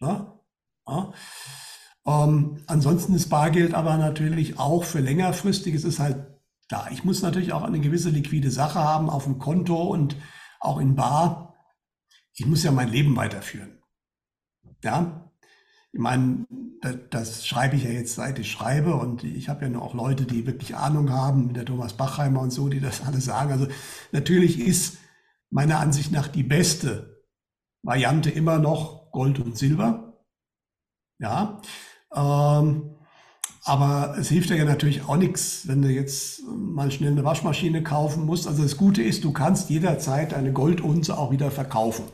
ja. 0.00 0.40
ja. 0.88 1.12
Ähm, 2.04 2.62
ansonsten 2.66 3.14
ist 3.14 3.28
Bargeld 3.28 3.74
aber 3.74 3.96
natürlich 3.96 4.58
auch 4.58 4.82
für 4.82 5.00
längerfristig. 5.00 5.74
Es 5.74 5.84
ist 5.84 6.00
halt 6.00 6.26
da. 6.68 6.88
Ich 6.90 7.04
muss 7.04 7.22
natürlich 7.22 7.52
auch 7.52 7.62
eine 7.62 7.78
gewisse 7.78 8.10
liquide 8.10 8.50
Sache 8.50 8.80
haben 8.80 9.08
auf 9.08 9.24
dem 9.24 9.38
Konto 9.38 9.84
und 9.84 10.16
auch 10.58 10.78
in 10.78 10.96
Bar. 10.96 11.54
Ich 12.34 12.44
muss 12.44 12.64
ja 12.64 12.72
mein 12.72 12.88
Leben 12.88 13.14
weiterführen. 13.14 13.78
Ja, 14.82 15.30
ich 15.92 16.00
meine, 16.00 16.46
das, 17.10 17.46
schreibe 17.46 17.76
ich 17.76 17.84
ja 17.84 17.90
jetzt, 17.90 18.14
seit 18.14 18.38
ich 18.38 18.50
schreibe. 18.50 18.94
Und 18.94 19.24
ich 19.24 19.48
habe 19.48 19.64
ja 19.64 19.70
nur 19.70 19.82
auch 19.82 19.94
Leute, 19.94 20.24
die 20.24 20.46
wirklich 20.46 20.76
Ahnung 20.76 21.10
haben, 21.10 21.54
der 21.54 21.64
Thomas 21.64 21.94
Bachheimer 21.94 22.40
und 22.40 22.50
so, 22.50 22.68
die 22.68 22.80
das 22.80 23.02
alles 23.06 23.24
sagen. 23.24 23.52
Also 23.52 23.66
natürlich 24.12 24.60
ist 24.60 24.98
meiner 25.50 25.80
Ansicht 25.80 26.12
nach 26.12 26.28
die 26.28 26.42
beste 26.42 27.24
Variante 27.82 28.30
immer 28.30 28.58
noch 28.58 29.10
Gold 29.12 29.38
und 29.38 29.56
Silber. 29.56 30.22
Ja. 31.18 31.60
Ähm, 32.14 32.96
aber 33.64 34.16
es 34.18 34.28
hilft 34.28 34.50
ja 34.50 34.64
natürlich 34.64 35.08
auch 35.08 35.16
nichts, 35.16 35.66
wenn 35.66 35.82
du 35.82 35.88
jetzt 35.88 36.42
mal 36.46 36.90
schnell 36.92 37.12
eine 37.12 37.24
Waschmaschine 37.24 37.82
kaufen 37.82 38.24
musst. 38.24 38.46
Also 38.46 38.62
das 38.62 38.76
Gute 38.76 39.02
ist, 39.02 39.24
du 39.24 39.32
kannst 39.32 39.70
jederzeit 39.70 40.34
eine 40.34 40.52
Goldunze 40.52 41.18
auch 41.18 41.32
wieder 41.32 41.50
verkaufen. 41.50 42.04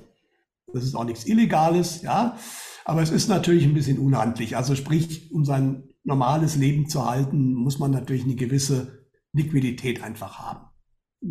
Das 0.73 0.85
ist 0.85 0.95
auch 0.95 1.05
nichts 1.05 1.27
Illegales, 1.27 2.01
ja. 2.03 2.37
Aber 2.85 3.03
es 3.03 3.11
ist 3.11 3.29
natürlich 3.29 3.65
ein 3.65 3.75
bisschen 3.75 3.99
unhandlich. 3.99 4.57
Also 4.57 4.75
sprich, 4.75 5.31
um 5.33 5.45
sein 5.45 5.85
normales 6.05 6.57
Leben 6.57 6.89
zu 6.89 7.09
halten, 7.09 7.55
muss 7.55 7.79
man 7.79 7.91
natürlich 7.91 8.25
eine 8.25 8.35
gewisse 8.35 9.07
Liquidität 9.33 10.03
einfach 10.03 10.39
haben. 10.39 10.67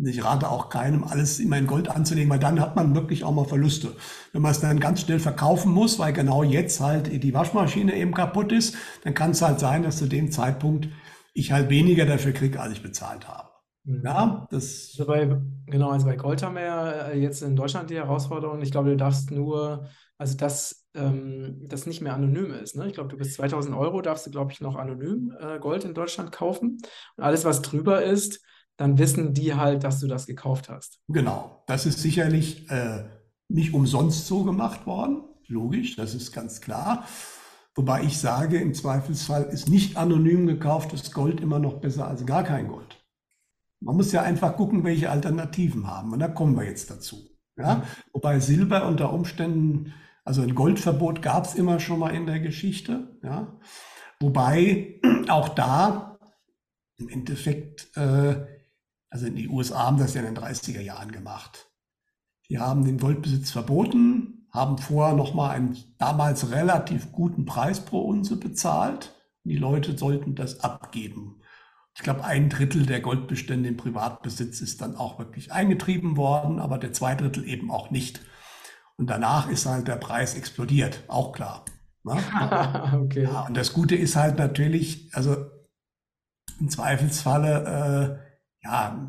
Ich 0.04 0.24
rate 0.24 0.50
auch 0.50 0.70
keinem, 0.70 1.04
alles 1.04 1.38
immer 1.38 1.58
in 1.58 1.66
Gold 1.66 1.88
anzulegen, 1.88 2.30
weil 2.30 2.38
dann 2.38 2.60
hat 2.60 2.76
man 2.76 2.94
wirklich 2.94 3.24
auch 3.24 3.32
mal 3.34 3.44
Verluste. 3.44 3.94
Wenn 4.32 4.40
man 4.40 4.52
es 4.52 4.60
dann 4.60 4.80
ganz 4.80 5.02
schnell 5.02 5.20
verkaufen 5.20 5.70
muss, 5.70 5.98
weil 5.98 6.14
genau 6.14 6.42
jetzt 6.42 6.80
halt 6.80 7.22
die 7.22 7.34
Waschmaschine 7.34 7.94
eben 7.94 8.14
kaputt 8.14 8.52
ist, 8.52 8.74
dann 9.04 9.12
kann 9.12 9.32
es 9.32 9.42
halt 9.42 9.60
sein, 9.60 9.82
dass 9.82 9.98
zu 9.98 10.06
dem 10.06 10.30
Zeitpunkt 10.30 10.88
ich 11.34 11.52
halt 11.52 11.68
weniger 11.68 12.06
dafür 12.06 12.32
kriege, 12.32 12.58
als 12.60 12.72
ich 12.72 12.82
bezahlt 12.82 13.28
habe. 13.28 13.50
Mhm. 13.84 14.02
Ja, 14.04 14.46
das. 14.50 14.94
Also 14.98 15.06
bei, 15.06 15.40
genau, 15.66 15.90
also 15.90 16.06
bei 16.06 16.16
Gold 16.16 16.42
haben 16.42 16.54
wir 16.54 16.62
ja 16.62 16.90
äh, 17.08 17.18
jetzt 17.18 17.42
in 17.42 17.56
Deutschland 17.56 17.90
die 17.90 17.96
Herausforderung. 17.96 18.62
Ich 18.62 18.70
glaube, 18.70 18.90
du 18.90 18.96
darfst 18.96 19.30
nur, 19.30 19.88
also 20.22 20.36
dass 20.36 20.86
ähm, 20.94 21.62
das 21.66 21.84
nicht 21.84 22.00
mehr 22.00 22.14
anonym 22.14 22.54
ist. 22.54 22.76
Ne? 22.76 22.86
Ich 22.86 22.94
glaube, 22.94 23.08
du 23.08 23.16
bis 23.16 23.34
2000 23.34 23.76
Euro 23.76 24.00
darfst 24.02 24.24
du, 24.24 24.30
glaube 24.30 24.52
ich, 24.52 24.60
noch 24.60 24.76
anonym 24.76 25.34
äh, 25.36 25.58
Gold 25.58 25.84
in 25.84 25.94
Deutschland 25.94 26.30
kaufen. 26.30 26.78
Und 27.16 27.24
alles, 27.24 27.44
was 27.44 27.60
drüber 27.60 28.04
ist, 28.04 28.40
dann 28.76 28.98
wissen 28.98 29.34
die 29.34 29.54
halt, 29.54 29.82
dass 29.82 29.98
du 29.98 30.06
das 30.06 30.26
gekauft 30.26 30.68
hast. 30.68 31.00
Genau, 31.08 31.64
das 31.66 31.86
ist 31.86 31.98
sicherlich 31.98 32.70
äh, 32.70 33.04
nicht 33.48 33.74
umsonst 33.74 34.28
so 34.28 34.44
gemacht 34.44 34.86
worden. 34.86 35.24
Logisch, 35.48 35.96
das 35.96 36.14
ist 36.14 36.32
ganz 36.32 36.60
klar. 36.60 37.04
Wobei 37.74 38.04
ich 38.04 38.18
sage, 38.18 38.58
im 38.58 38.74
Zweifelsfall 38.74 39.44
ist 39.44 39.68
nicht 39.68 39.96
anonym 39.96 40.46
gekauftes 40.46 41.10
Gold 41.10 41.40
immer 41.40 41.58
noch 41.58 41.80
besser 41.80 42.06
als 42.06 42.24
gar 42.26 42.44
kein 42.44 42.68
Gold. 42.68 43.04
Man 43.80 43.96
muss 43.96 44.12
ja 44.12 44.22
einfach 44.22 44.56
gucken, 44.56 44.84
welche 44.84 45.10
Alternativen 45.10 45.88
haben. 45.88 46.12
Und 46.12 46.20
da 46.20 46.28
kommen 46.28 46.56
wir 46.56 46.64
jetzt 46.64 46.92
dazu. 46.92 47.28
Ja? 47.56 47.82
Wobei 48.12 48.38
Silber 48.38 48.86
unter 48.86 49.12
Umständen, 49.12 49.92
also 50.24 50.42
ein 50.42 50.54
Goldverbot 50.54 51.22
gab 51.22 51.44
es 51.46 51.54
immer 51.54 51.80
schon 51.80 51.98
mal 51.98 52.14
in 52.14 52.26
der 52.26 52.40
Geschichte. 52.40 53.18
Ja? 53.22 53.58
Wobei 54.20 55.00
auch 55.28 55.48
da 55.50 56.18
im 56.96 57.08
Endeffekt, 57.08 57.96
äh, 57.96 58.46
also 59.10 59.26
in 59.26 59.36
die 59.36 59.48
USA 59.48 59.86
haben 59.86 59.98
das 59.98 60.14
ja 60.14 60.22
in 60.22 60.34
den 60.34 60.42
30er 60.42 60.80
Jahren 60.80 61.12
gemacht. 61.12 61.70
Die 62.48 62.58
haben 62.58 62.84
den 62.84 62.98
Goldbesitz 62.98 63.50
verboten, 63.50 64.46
haben 64.52 64.78
vorher 64.78 65.16
nochmal 65.16 65.56
einen 65.56 65.76
damals 65.98 66.50
relativ 66.50 67.10
guten 67.10 67.44
Preis 67.44 67.80
pro 67.80 68.00
Unze 68.00 68.36
bezahlt. 68.36 69.14
Die 69.44 69.56
Leute 69.56 69.96
sollten 69.96 70.34
das 70.34 70.60
abgeben. 70.60 71.40
Ich 71.94 72.02
glaube, 72.02 72.24
ein 72.24 72.48
Drittel 72.48 72.86
der 72.86 73.00
Goldbestände 73.00 73.68
im 73.68 73.76
Privatbesitz 73.76 74.60
ist 74.60 74.80
dann 74.80 74.96
auch 74.96 75.18
wirklich 75.18 75.52
eingetrieben 75.52 76.16
worden, 76.16 76.58
aber 76.58 76.78
der 76.78 76.92
zwei 76.92 77.14
Drittel 77.14 77.46
eben 77.46 77.70
auch 77.70 77.90
nicht. 77.90 78.20
Und 78.96 79.08
danach 79.08 79.48
ist 79.48 79.66
halt 79.66 79.88
der 79.88 79.96
Preis 79.96 80.34
explodiert, 80.34 81.02
auch 81.08 81.32
klar. 81.32 81.64
Ne? 82.04 82.12
okay. 83.04 83.24
Ja, 83.24 83.46
und 83.46 83.56
das 83.56 83.72
Gute 83.72 83.96
ist 83.96 84.16
halt 84.16 84.38
natürlich, 84.38 85.10
also 85.14 85.46
im 86.60 86.68
Zweifelsfalle, 86.68 88.20
äh, 88.62 88.64
ja, 88.64 89.08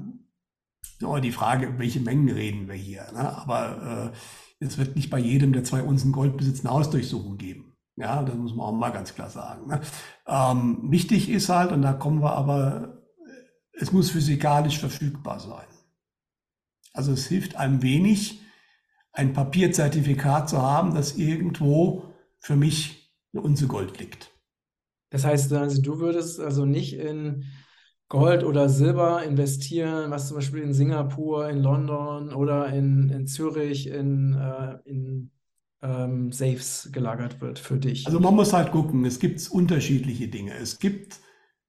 so 0.99 1.17
die 1.17 1.31
Frage, 1.31 1.77
welche 1.77 1.99
Mengen 1.99 2.29
reden 2.29 2.67
wir 2.67 2.75
hier. 2.75 3.11
Ne? 3.11 3.37
Aber 3.37 4.13
äh, 4.59 4.65
es 4.65 4.77
wird 4.77 4.95
nicht 4.95 5.09
bei 5.09 5.19
jedem, 5.19 5.53
der 5.53 5.63
zwei 5.63 5.81
Unzen 5.81 6.11
Gold 6.11 6.37
besitzt, 6.37 6.65
eine 6.65 6.73
Hausdurchsuchung 6.73 7.37
geben. 7.37 7.75
Ja, 7.95 8.23
das 8.23 8.35
muss 8.35 8.55
man 8.55 8.65
auch 8.65 8.71
mal 8.71 8.91
ganz 8.91 9.13
klar 9.13 9.29
sagen. 9.29 9.67
Ne? 9.67 9.81
Ähm, 10.25 10.79
wichtig 10.89 11.29
ist 11.29 11.49
halt, 11.49 11.71
und 11.71 11.81
da 11.81 11.93
kommen 11.93 12.21
wir 12.21 12.33
aber, 12.33 13.03
es 13.73 13.91
muss 13.91 14.09
physikalisch 14.09 14.79
verfügbar 14.79 15.39
sein. 15.39 15.67
Also 16.93 17.11
es 17.11 17.27
hilft 17.27 17.55
einem 17.55 17.81
wenig, 17.81 18.42
ein 19.13 19.33
Papierzertifikat 19.33 20.49
zu 20.49 20.61
haben, 20.61 20.93
das 20.93 21.15
irgendwo 21.17 22.03
für 22.39 22.55
mich 22.55 23.13
eine 23.31 23.41
Unze 23.41 23.67
Gold 23.67 23.99
liegt. 23.99 24.31
Das 25.11 25.23
heißt, 25.23 25.53
also 25.53 25.81
du 25.81 25.99
würdest 25.99 26.39
also 26.39 26.65
nicht 26.65 26.93
in 26.97 27.45
Gold 28.09 28.43
oder 28.43 28.67
Silber 28.69 29.23
investieren, 29.23 30.11
was 30.11 30.27
zum 30.27 30.37
Beispiel 30.37 30.61
in 30.61 30.73
Singapur, 30.73 31.49
in 31.49 31.59
London 31.59 32.33
oder 32.33 32.67
in, 32.73 33.09
in 33.09 33.27
Zürich, 33.27 33.87
in, 33.87 34.33
äh, 34.33 34.77
in 34.85 35.31
ähm, 35.81 36.31
Safes 36.31 36.89
gelagert 36.91 37.41
wird 37.41 37.59
für 37.59 37.77
dich? 37.77 38.07
Also 38.07 38.19
man 38.19 38.35
muss 38.35 38.53
halt 38.53 38.71
gucken, 38.71 39.05
es 39.05 39.19
gibt 39.19 39.47
unterschiedliche 39.51 40.27
Dinge. 40.27 40.53
Es 40.55 40.79
gibt 40.79 41.19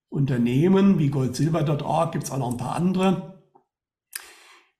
Unternehmen 0.09 0.99
wie 0.99 1.09
goldsilber.org, 1.09 2.13
gibt 2.13 2.25
es 2.25 2.31
auch 2.31 2.39
noch 2.39 2.53
ein 2.53 2.57
paar 2.57 2.77
andere. 2.77 3.34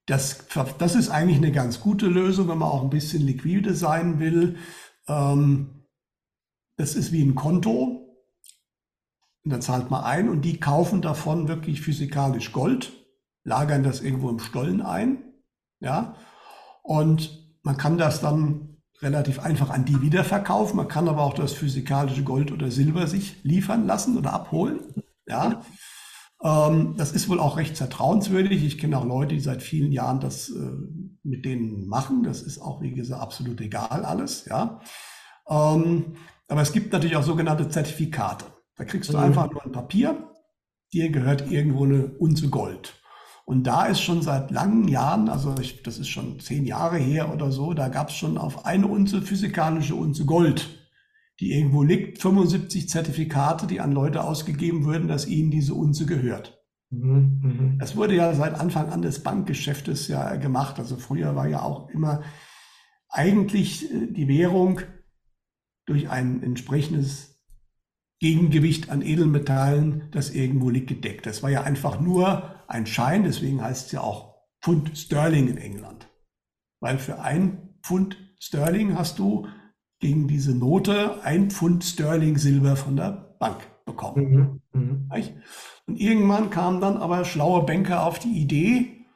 Das, 0.07 0.47
das 0.79 0.95
ist 0.95 1.09
eigentlich 1.09 1.39
eine 1.39 1.53
ganz 1.53 1.81
gute 1.81 2.07
Lösung, 2.07 2.49
wenn 2.49 2.59
man 2.59 2.69
auch 2.69 2.83
ein 2.83 2.91
bisschen 2.91 3.23
liquide 3.23 3.75
sein 3.75 4.19
will. 4.19 4.57
Ähm, 5.09 5.87
das 6.77 6.95
ist 6.95 7.13
wie 7.13 7.23
ein 7.23 7.35
Konto. 7.35 8.01
Und 9.45 9.51
da 9.51 9.61
zahlt 9.61 9.91
man 9.91 10.05
ein 10.05 10.29
und 10.29 10.43
die 10.43 10.59
kaufen 10.59 11.03
davon 11.03 11.49
wirklich 11.49 11.83
physikalisch 11.83 12.53
Gold, 12.53 12.93
lagern 13.45 13.83
das 13.83 14.01
irgendwo 14.01 14.31
im 14.31 14.39
Stollen 14.39 14.81
ein. 14.81 15.23
Ja, 15.81 16.17
und 16.83 17.59
man 17.63 17.77
kann 17.77 17.99
das 17.99 18.21
dann 18.21 18.79
relativ 19.01 19.39
einfach 19.39 19.71
an 19.71 19.85
die 19.85 20.01
wiederverkaufen. 20.01 20.77
Man 20.77 20.89
kann 20.89 21.09
aber 21.09 21.23
auch 21.23 21.35
das 21.35 21.53
physikalische 21.53 22.25
Gold 22.25 22.53
oder 22.53 22.71
Silber 22.71 23.07
sich 23.07 23.43
liefern 23.43 23.87
lassen 23.87 24.17
oder 24.17 24.33
abholen. 24.33 24.81
Ja. 25.27 25.63
Ähm, 26.45 26.95
das 26.97 27.13
ist 27.13 27.29
wohl 27.29 27.41
auch 27.41 27.57
recht 27.57 27.77
vertrauenswürdig. 27.77 28.63
Ich 28.65 28.79
kenne 28.79 28.99
auch 28.99 29.07
Leute, 29.07 29.35
die 29.35 29.41
seit 29.41 29.63
vielen 29.63 29.91
Jahren 29.91 30.21
das 30.21 30.51
äh, 30.51 30.71
mit 31.23 31.45
denen 31.45 31.89
machen. 31.89 32.23
Das 32.23 32.43
ist 32.43 32.61
auch, 32.61 32.83
wie 32.83 32.93
gesagt, 32.93 33.23
absolut 33.23 33.61
egal 33.63 34.05
alles. 34.05 34.45
Ja. 34.45 34.81
Ähm, 35.49 36.17
aber 36.49 36.61
es 36.61 36.73
gibt 36.73 36.93
natürlich 36.93 37.17
auch 37.17 37.23
sogenannte 37.23 37.69
Zertifikate. 37.69 38.45
Da 38.77 38.85
kriegst 38.85 39.11
du 39.13 39.17
mhm. 39.17 39.25
einfach 39.25 39.51
nur 39.51 39.65
ein 39.65 39.73
Papier. 39.73 40.31
Dir 40.93 41.11
gehört 41.11 41.51
irgendwo 41.51 41.85
eine 41.85 42.07
Unze 42.19 42.51
Gold. 42.51 43.01
Und 43.47 43.65
da 43.65 43.87
ist 43.87 44.01
schon 44.01 44.23
seit 44.23 44.51
langen 44.51 44.89
Jahren, 44.89 45.29
also 45.29 45.55
ich, 45.61 45.83
das 45.83 45.99
ist 45.99 46.09
schon 46.09 46.41
zehn 46.41 46.65
Jahre 46.65 46.97
her 46.97 47.33
oder 47.33 47.51
so, 47.53 47.75
da 47.75 47.89
gab 47.89 48.09
es 48.09 48.17
schon 48.17 48.39
auf 48.39 48.65
eine 48.65 48.87
Unze 48.87 49.21
physikalische 49.21 49.95
Unze 49.95 50.25
Gold, 50.25 50.84
die 51.41 51.53
irgendwo 51.53 51.83
liegt, 51.83 52.21
75 52.21 52.89
Zertifikate, 52.89 53.67
die 53.67 53.81
an 53.81 53.93
Leute 53.93 54.23
ausgegeben 54.23 54.85
würden, 54.85 55.09
dass 55.09 55.27
ihnen 55.27 55.51
diese 55.51 55.75
Unze 55.75 56.07
gehört. 56.07 56.63
Mhm, 56.91 57.41
mhm. 57.43 57.79
Das 57.79 57.97
wurde 57.97 58.15
ja 58.15 58.35
seit 58.35 58.55
Anfang 58.55 58.91
an 58.91 59.03
des 59.03 59.23
Bankgeschäftes 59.23 60.09
ja 60.09 60.37
gemacht. 60.37 60.79
Also 60.79 60.97
früher 60.97 61.35
war 61.35 61.49
ja 61.49 61.63
auch 61.63 61.89
immer 61.91 62.23
eigentlich 63.09 63.93
äh, 63.93 64.07
die 64.07 64.29
Währung 64.29 64.81
durch 65.87 66.09
ein 66.09 66.43
entsprechendes 66.43 67.43
Gegengewicht 68.21 68.91
an 68.91 69.03
Edelmetallen, 69.03 70.09
das 70.13 70.31
irgendwo 70.31 70.71
liegt, 70.71 70.89
gedeckt. 70.89 71.27
Das 71.27 71.43
war 71.43 71.51
ja 71.51 71.63
einfach 71.63 72.01
nur 72.01 72.55
ein 72.69 72.87
Schein, 72.87 73.25
deswegen 73.25 73.61
heißt 73.61 73.87
es 73.87 73.93
ja 73.93 74.01
auch 74.01 74.37
Pfund 74.63 74.97
Sterling 74.97 75.49
in 75.49 75.59
England. 75.59 76.09
Weil 76.81 76.99
für 76.99 77.21
ein 77.21 77.77
Pfund 77.83 78.17
Sterling 78.39 78.97
hast 78.97 79.19
du 79.19 79.47
gegen 80.05 80.29
diese 80.29 80.55
Note 80.55 81.23
ein 81.23 81.51
Pfund 81.51 81.83
Sterling 81.83 82.37
Silber 82.37 82.77
von 82.77 82.95
der 82.95 83.35
Bank 83.39 83.57
bekommen. 83.87 84.61
Mhm. 84.75 85.09
Mhm. 85.09 85.11
Und 85.87 85.99
irgendwann 85.99 86.51
kamen 86.51 86.83
dann 86.83 86.99
aber 86.99 87.25
schlaue 87.25 87.65
Banker 87.65 88.05
auf 88.05 88.19
die 88.19 88.39
Idee, 88.39 89.07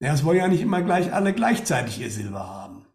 ja, 0.00 0.14
es 0.14 0.24
wollen 0.24 0.38
ja 0.38 0.48
nicht 0.48 0.62
immer 0.62 0.80
gleich 0.80 1.12
alle 1.12 1.34
gleichzeitig 1.34 2.00
ihr 2.00 2.10
Silber 2.10 2.48
haben. 2.48 2.86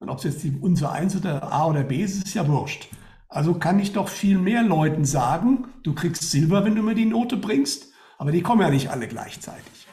Und 0.00 0.08
ob 0.08 0.18
es 0.18 0.24
jetzt 0.24 0.42
die 0.42 0.58
unser 0.60 0.90
1 0.90 1.14
oder 1.14 1.52
A 1.52 1.68
oder 1.68 1.84
B 1.84 2.02
ist, 2.02 2.26
ist 2.26 2.34
ja 2.34 2.48
wurscht. 2.48 2.88
Also 3.28 3.54
kann 3.54 3.78
ich 3.78 3.92
doch 3.92 4.08
viel 4.08 4.38
mehr 4.38 4.64
Leuten 4.64 5.04
sagen, 5.04 5.66
du 5.84 5.94
kriegst 5.94 6.32
Silber, 6.32 6.64
wenn 6.64 6.74
du 6.74 6.82
mir 6.82 6.96
die 6.96 7.06
Note 7.06 7.36
bringst, 7.36 7.92
aber 8.18 8.32
die 8.32 8.42
kommen 8.42 8.62
ja 8.62 8.70
nicht 8.70 8.90
alle 8.90 9.06
gleichzeitig. 9.06 9.86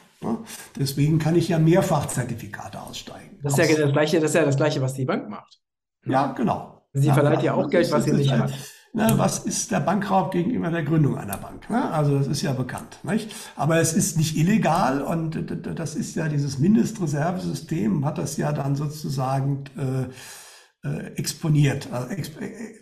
Deswegen 0.75 1.19
kann 1.19 1.35
ich 1.35 1.49
ja 1.49 1.59
Mehrfachzertifikate 1.59 2.81
aussteigen. 2.81 3.37
Das 3.43 3.55
ist 3.59 3.69
ja 3.69 3.77
das 3.77 3.91
Gleiche, 3.91 4.19
das 4.19 4.31
ist 4.31 4.35
ja 4.35 4.43
das 4.43 4.57
Gleiche, 4.57 4.81
was 4.81 4.95
die 4.95 5.05
Bank 5.05 5.29
macht. 5.29 5.61
Ja, 6.05 6.31
genau. 6.31 6.78
Sie 6.93 7.11
verleiht 7.11 7.43
ja 7.43 7.53
auch 7.53 7.69
Geld, 7.69 7.91
was 7.91 8.05
sie 8.05 8.13
nicht 8.13 8.31
hat. 8.31 8.51
Ne, 8.91 9.07
was 9.17 9.45
ist 9.45 9.69
der 9.69 9.81
Bankraub 9.81 10.31
gegenüber 10.31 10.71
der 10.71 10.81
Gründung 10.81 11.15
einer 11.15 11.37
Bank? 11.37 11.69
Ne? 11.69 11.91
Also 11.91 12.17
das 12.17 12.27
ist 12.27 12.41
ja 12.41 12.53
bekannt. 12.53 12.99
Nicht? 13.03 13.35
Aber 13.55 13.77
es 13.79 13.93
ist 13.93 14.17
nicht 14.17 14.35
illegal 14.35 15.03
und 15.03 15.37
das 15.75 15.93
ist 15.93 16.15
ja 16.15 16.27
dieses 16.27 16.57
Mindestreservesystem, 16.57 18.03
hat 18.03 18.17
das 18.17 18.37
ja 18.37 18.51
dann 18.51 18.75
sozusagen 18.75 19.65
äh, 19.77 20.87
äh, 20.87 21.13
exponiert, 21.17 21.89
also 21.91 22.09
exp 22.09 22.41
äh, 22.41 22.79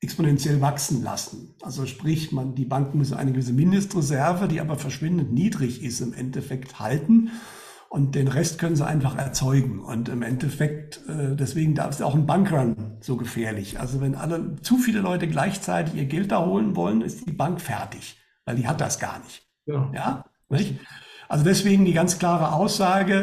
exponentiell 0.00 0.60
wachsen 0.60 1.02
lassen. 1.02 1.56
Also 1.60 1.84
sprich, 1.86 2.30
man, 2.30 2.54
die 2.54 2.66
Banken 2.66 2.98
müssen 2.98 3.16
eine 3.16 3.32
gewisse 3.32 3.52
Mindestreserve, 3.52 4.46
die 4.46 4.60
aber 4.60 4.76
verschwindend 4.76 5.32
niedrig 5.32 5.82
ist, 5.82 6.00
im 6.00 6.12
Endeffekt 6.12 6.78
halten 6.78 7.30
und 7.88 8.14
den 8.14 8.28
Rest 8.28 8.58
können 8.58 8.76
sie 8.76 8.86
einfach 8.86 9.16
erzeugen. 9.16 9.80
Und 9.80 10.08
im 10.08 10.22
Endeffekt, 10.22 11.00
äh, 11.08 11.34
deswegen 11.34 11.74
darf 11.74 11.90
es 11.90 12.02
auch 12.02 12.14
ein 12.14 12.26
Bankrun 12.26 12.98
so 13.00 13.16
gefährlich. 13.16 13.80
Also 13.80 14.00
wenn 14.00 14.14
alle 14.14 14.56
zu 14.60 14.76
viele 14.76 15.00
Leute 15.00 15.26
gleichzeitig 15.26 15.94
ihr 15.94 16.04
Geld 16.04 16.30
da 16.30 16.44
holen 16.44 16.76
wollen, 16.76 17.00
ist 17.00 17.26
die 17.26 17.32
Bank 17.32 17.60
fertig, 17.60 18.18
weil 18.44 18.56
die 18.56 18.68
hat 18.68 18.80
das 18.80 18.98
gar 18.98 19.18
nicht. 19.20 19.46
Ja, 19.66 19.90
ja 19.94 20.24
nicht? 20.48 20.74
Also 21.28 21.44
deswegen 21.44 21.84
die 21.84 21.92
ganz 21.92 22.18
klare 22.18 22.54
Aussage, 22.54 23.14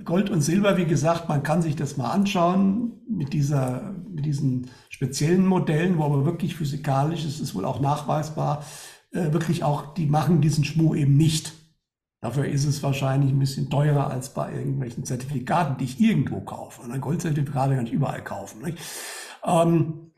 äh, 0.00 0.04
Gold 0.04 0.30
und 0.30 0.40
Silber, 0.40 0.78
wie 0.78 0.86
gesagt, 0.86 1.28
man 1.28 1.42
kann 1.42 1.60
sich 1.60 1.76
das 1.76 1.98
mal 1.98 2.10
anschauen 2.10 2.92
mit, 3.08 3.34
dieser, 3.34 3.94
mit 4.10 4.24
diesen 4.24 4.70
speziellen 4.88 5.46
Modellen, 5.46 5.98
wo 5.98 6.04
aber 6.04 6.24
wirklich 6.24 6.56
physikalisch, 6.56 7.24
es 7.24 7.40
ist 7.40 7.54
wohl 7.54 7.66
auch 7.66 7.80
nachweisbar, 7.80 8.64
äh, 9.12 9.32
wirklich 9.32 9.62
auch, 9.62 9.92
die 9.92 10.06
machen 10.06 10.40
diesen 10.40 10.64
Schmuh 10.64 10.94
eben 10.94 11.18
nicht. 11.18 11.52
Dafür 12.24 12.46
ist 12.46 12.64
es 12.64 12.82
wahrscheinlich 12.82 13.32
ein 13.32 13.38
bisschen 13.38 13.68
teurer 13.68 14.10
als 14.10 14.32
bei 14.32 14.50
irgendwelchen 14.50 15.04
Zertifikaten, 15.04 15.76
die 15.76 15.84
ich 15.84 16.00
irgendwo 16.00 16.40
kaufe. 16.40 16.80
Und 16.80 16.90
ein 16.90 17.02
Goldzertifikate 17.02 17.76
kann 17.76 17.84
ich 17.84 17.92
überall 17.92 18.24
kaufen. 18.24 18.74
Ähm, 19.44 20.10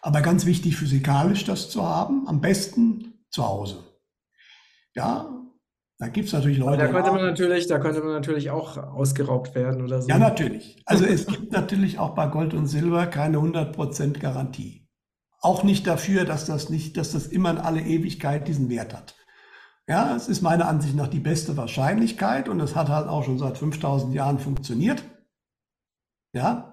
aber 0.00 0.22
ganz 0.22 0.46
wichtig, 0.46 0.74
physikalisch 0.74 1.44
das 1.44 1.68
zu 1.68 1.86
haben, 1.86 2.26
am 2.28 2.40
besten 2.40 3.26
zu 3.28 3.46
Hause. 3.46 3.84
Ja, 4.94 5.28
da 5.98 6.08
gibt 6.08 6.28
es 6.28 6.32
natürlich 6.32 6.56
Leute. 6.56 6.82
Aber 6.82 6.86
da 6.86 6.90
könnte 6.90 7.12
man 7.12 7.26
natürlich, 7.26 7.66
da 7.66 7.78
könnte 7.78 8.00
man 8.00 8.12
natürlich 8.14 8.48
auch 8.48 8.78
ausgeraubt 8.78 9.54
werden 9.54 9.82
oder 9.82 10.00
so. 10.00 10.08
Ja, 10.08 10.16
natürlich. 10.16 10.82
Also 10.86 11.04
es 11.04 11.26
gibt 11.26 11.52
natürlich 11.52 11.98
auch 11.98 12.14
bei 12.14 12.26
Gold 12.28 12.54
und 12.54 12.68
Silber 12.68 13.06
keine 13.06 13.36
100% 13.36 14.18
Garantie. 14.18 14.88
Auch 15.42 15.62
nicht 15.62 15.86
dafür, 15.86 16.24
dass 16.24 16.46
das 16.46 16.70
nicht, 16.70 16.96
dass 16.96 17.12
das 17.12 17.26
immer 17.26 17.50
in 17.50 17.58
alle 17.58 17.82
Ewigkeit 17.82 18.48
diesen 18.48 18.70
Wert 18.70 18.94
hat. 18.94 19.14
Ja, 19.88 20.14
es 20.14 20.28
ist 20.28 20.42
meiner 20.42 20.68
Ansicht 20.68 20.94
nach 20.94 21.08
die 21.08 21.20
beste 21.20 21.56
Wahrscheinlichkeit 21.56 22.48
und 22.48 22.60
es 22.60 22.76
hat 22.76 22.88
halt 22.88 23.08
auch 23.08 23.24
schon 23.24 23.38
seit 23.38 23.58
5000 23.58 24.14
Jahren 24.14 24.38
funktioniert. 24.38 25.02
Ja, 26.32 26.72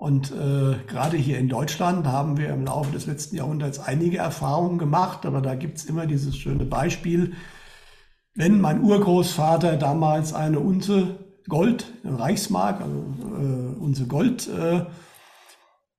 und 0.00 0.32
äh, 0.32 0.76
gerade 0.86 1.18
hier 1.18 1.38
in 1.38 1.50
Deutschland 1.50 2.06
haben 2.06 2.38
wir 2.38 2.48
im 2.48 2.64
Laufe 2.64 2.90
des 2.90 3.04
letzten 3.06 3.36
Jahrhunderts 3.36 3.78
einige 3.78 4.16
Erfahrungen 4.16 4.78
gemacht, 4.78 5.26
aber 5.26 5.42
da 5.42 5.54
gibt 5.54 5.76
es 5.76 5.84
immer 5.84 6.06
dieses 6.06 6.36
schöne 6.36 6.64
Beispiel, 6.64 7.34
wenn 8.34 8.62
mein 8.62 8.82
Urgroßvater 8.82 9.76
damals 9.76 10.32
eine 10.32 10.60
Unze 10.60 11.18
Gold, 11.48 11.92
Reichsmark, 12.02 12.80
also 12.80 12.96
äh, 12.96 13.78
Unze 13.78 14.06
Gold, 14.06 14.48
äh, 14.48 14.86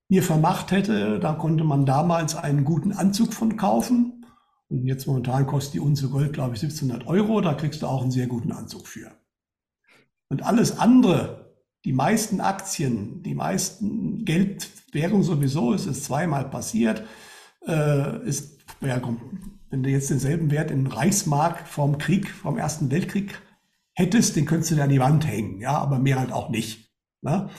mir 0.08 0.22
vermacht 0.24 0.72
hätte, 0.72 1.20
da 1.20 1.34
konnte 1.34 1.62
man 1.62 1.86
damals 1.86 2.34
einen 2.34 2.64
guten 2.64 2.92
Anzug 2.92 3.32
von 3.32 3.56
kaufen. 3.56 4.21
Und 4.72 4.86
jetzt 4.86 5.06
momentan 5.06 5.46
kostet 5.46 5.74
die 5.74 5.80
Unze 5.80 6.08
Gold, 6.08 6.32
glaube 6.32 6.56
ich, 6.56 6.62
1700 6.62 7.06
Euro. 7.06 7.42
Da 7.42 7.52
kriegst 7.52 7.82
du 7.82 7.86
auch 7.86 8.00
einen 8.00 8.10
sehr 8.10 8.26
guten 8.26 8.52
Anzug 8.52 8.86
für. 8.86 9.12
Und 10.30 10.42
alles 10.44 10.78
andere, 10.78 11.52
die 11.84 11.92
meisten 11.92 12.40
Aktien, 12.40 13.22
die 13.22 13.34
meisten 13.34 14.24
Geldwährung 14.24 15.24
sowieso, 15.24 15.74
es 15.74 15.84
ist 15.84 16.04
zweimal 16.04 16.48
passiert, 16.48 17.04
äh, 17.66 18.26
ist, 18.26 18.60
ja, 18.80 18.98
komm, 18.98 19.20
wenn 19.68 19.82
du 19.82 19.90
jetzt 19.90 20.08
denselben 20.08 20.50
Wert 20.50 20.70
in 20.70 20.86
Reichsmark 20.86 21.68
vom 21.68 21.98
Krieg, 21.98 22.30
vom 22.30 22.56
Ersten 22.56 22.90
Weltkrieg 22.90 23.42
hättest, 23.92 24.36
den 24.36 24.46
könntest 24.46 24.70
du 24.70 24.76
da 24.76 24.84
an 24.84 24.90
die 24.90 25.00
Wand 25.00 25.26
hängen, 25.26 25.60
ja, 25.60 25.76
aber 25.76 25.98
mehr 25.98 26.18
halt 26.18 26.32
auch 26.32 26.48
nicht. 26.48 26.90
Ne? 27.20 27.50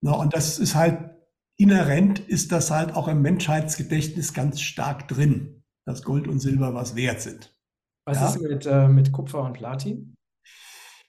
Na, 0.00 0.12
und 0.12 0.34
das 0.34 0.58
ist 0.58 0.74
halt 0.74 1.10
inhärent, 1.56 2.18
ist 2.18 2.50
das 2.50 2.72
halt 2.72 2.96
auch 2.96 3.06
im 3.06 3.22
Menschheitsgedächtnis 3.22 4.34
ganz 4.34 4.60
stark 4.60 5.06
drin 5.06 5.57
dass 5.88 6.02
Gold 6.02 6.28
und 6.28 6.38
Silber 6.38 6.74
was 6.74 6.96
wert 6.96 7.22
sind. 7.22 7.50
Was 8.04 8.20
ja? 8.20 8.28
ist 8.28 8.42
mit, 8.42 8.66
äh, 8.66 8.88
mit 8.88 9.10
Kupfer 9.10 9.42
und 9.42 9.54
Platin? 9.54 10.14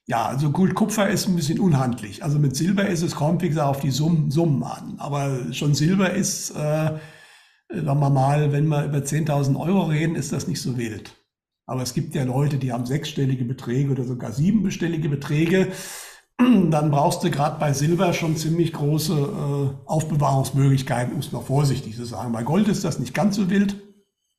Ja, 0.08 0.28
also 0.28 0.52
Gold, 0.52 0.74
Kupfer 0.74 1.10
ist 1.10 1.28
ein 1.28 1.36
bisschen 1.36 1.60
unhandlich. 1.60 2.24
Also 2.24 2.39
mit 2.39 2.56
Silber 2.56 2.88
ist 2.88 3.02
es, 3.02 3.13
kommt 3.13 3.42
wie 3.42 3.50
gesagt 3.50 3.68
auf 3.68 3.82
die 3.82 3.92
Summen, 3.92 4.32
Summen 4.32 4.63
an. 4.63 4.96
Aber 4.98 5.52
schon 5.52 5.76
Silber 5.76 6.13
ist, 6.13 6.52
äh, 6.52 6.54
sagen 6.54 7.00
wir 8.00 8.10
mal, 8.10 8.54
wenn 8.54 8.68
wir 8.68 8.86
über 8.86 9.00
10.000 9.00 9.60
Euro 9.60 9.84
reden, 9.84 10.15
ist 10.15 10.32
das 10.32 10.48
nicht 10.48 10.62
so 10.62 10.78
wild. 10.78 11.13
Aber 11.65 11.82
es 11.82 11.94
gibt 11.94 12.15
ja 12.15 12.24
Leute, 12.24 12.58
die 12.58 12.72
haben 12.72 12.86
sechsstellige 12.86 13.44
Beträge 13.44 13.92
oder 13.92 14.06
sogar 14.06 14.32
siebenstellige 14.32 15.10
Beträge. 15.10 15.68
Dann 16.38 16.89
brauchst 16.89 17.22
du 17.26 17.30
gerade 17.30 17.60
bei 17.60 17.74
Silber 17.74 18.13
schon 18.13 18.38
ziemlich 18.38 18.72
große 18.72 19.13
äh, 19.13 19.88
Aufbewahrungsmöglichkeiten, 19.88 21.13
um 21.13 21.20
es 21.20 21.34
noch 21.34 21.44
vorsichtig 21.44 21.98
zu 21.98 22.06
sagen. 22.06 22.32
Bei 22.32 22.44
Gold 22.44 22.70
ist 22.70 22.86
das 22.86 22.98
nicht 22.98 23.13
ganz 23.13 23.36
so 23.36 23.50
wild. 23.50 23.76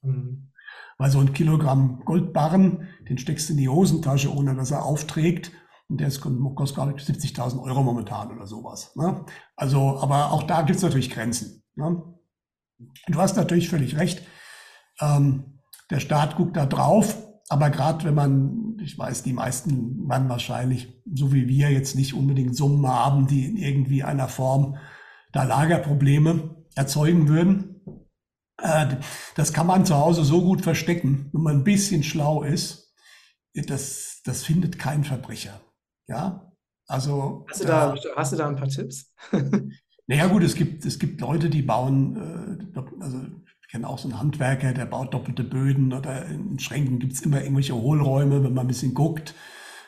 Weil 0.02 1.10
so 1.10 1.18
ein 1.18 1.32
Kilogramm 1.32 2.02
Goldbarren, 2.04 2.88
den 3.08 3.18
steckst 3.18 3.48
du 3.48 3.54
in 3.54 3.58
die 3.58 3.68
Hosentasche, 3.68 4.34
ohne 4.34 4.54
dass 4.54 4.70
er 4.70 4.84
aufträgt. 4.84 5.52
Und 5.88 6.00
der 6.00 6.10
kostet 6.10 6.76
gar 6.76 6.86
nicht 6.86 7.00
70.000 7.00 7.60
Euro 7.62 7.82
momentan 7.82 8.30
oder 8.30 8.46
sowas. 8.46 8.94
Ne? 8.94 9.24
Also, 9.56 9.98
aber 9.98 10.30
auch 10.30 10.44
da 10.44 10.62
gibt 10.62 10.76
es 10.76 10.82
natürlich 10.82 11.10
Grenzen. 11.10 11.64
Ne? 11.74 12.02
Du 13.08 13.18
hast 13.18 13.36
natürlich 13.36 13.68
völlig 13.68 13.96
recht. 13.96 14.22
Ähm, 15.00 15.60
der 15.90 16.00
Staat 16.00 16.36
guckt 16.36 16.56
da 16.56 16.66
drauf, 16.66 17.18
aber 17.48 17.70
gerade 17.70 18.04
wenn 18.04 18.14
man, 18.14 18.76
ich 18.80 18.96
weiß, 18.96 19.24
die 19.24 19.32
meisten 19.32 20.08
werden 20.08 20.28
wahrscheinlich, 20.28 21.02
so 21.12 21.32
wie 21.32 21.48
wir, 21.48 21.70
jetzt 21.70 21.96
nicht 21.96 22.14
unbedingt 22.14 22.56
Summen 22.56 22.86
haben, 22.86 23.26
die 23.26 23.46
in 23.46 23.56
irgendwie 23.56 24.04
einer 24.04 24.28
Form 24.28 24.76
da 25.32 25.42
Lagerprobleme 25.42 26.56
erzeugen 26.76 27.28
würden. 27.28 27.69
Äh, 28.62 28.96
das 29.34 29.52
kann 29.52 29.66
man 29.66 29.84
zu 29.84 29.96
Hause 29.96 30.24
so 30.24 30.42
gut 30.42 30.62
verstecken, 30.62 31.30
wenn 31.32 31.42
man 31.42 31.56
ein 31.58 31.64
bisschen 31.64 32.02
schlau 32.02 32.42
ist. 32.42 32.94
Das, 33.54 34.20
das 34.24 34.44
findet 34.44 34.78
kein 34.78 35.04
Verbrecher. 35.04 35.60
Ja, 36.06 36.52
also. 36.86 37.46
Hast 37.50 37.62
du 37.62 37.66
da, 37.66 37.94
hast 38.16 38.32
du 38.32 38.36
da 38.36 38.48
ein 38.48 38.56
paar 38.56 38.68
Tipps? 38.68 39.14
naja, 40.06 40.26
gut, 40.26 40.42
es 40.42 40.54
gibt, 40.54 40.84
es 40.84 40.98
gibt 40.98 41.20
Leute, 41.20 41.50
die 41.50 41.62
bauen, 41.62 42.68
äh, 42.74 42.80
also 43.02 43.18
ich 43.62 43.68
kenne 43.68 43.88
auch 43.88 43.98
so 43.98 44.08
einen 44.08 44.18
Handwerker, 44.18 44.72
der 44.72 44.86
baut 44.86 45.14
doppelte 45.14 45.44
Böden 45.44 45.92
oder 45.92 46.26
in 46.26 46.58
Schränken 46.58 46.98
gibt 46.98 47.12
es 47.12 47.22
immer 47.22 47.42
irgendwelche 47.42 47.74
Hohlräume, 47.74 48.42
wenn 48.42 48.54
man 48.54 48.64
ein 48.64 48.68
bisschen 48.68 48.94
guckt. 48.94 49.34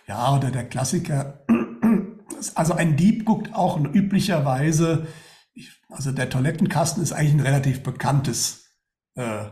Ja, 0.07 0.37
oder 0.37 0.51
der 0.51 0.69
Klassiker. 0.69 1.45
Also 2.57 2.73
ein 2.75 2.97
Dieb 2.97 3.25
guckt 3.25 3.55
auch 3.55 3.79
üblicherweise, 3.79 5.07
also 5.89 6.11
der 6.11 6.29
Toilettenkasten 6.29 7.01
ist 7.01 7.13
eigentlich 7.13 7.35
ein 7.35 7.41
relativ 7.41 7.85
bekanntes 7.85 8.62
äh, 9.15 9.45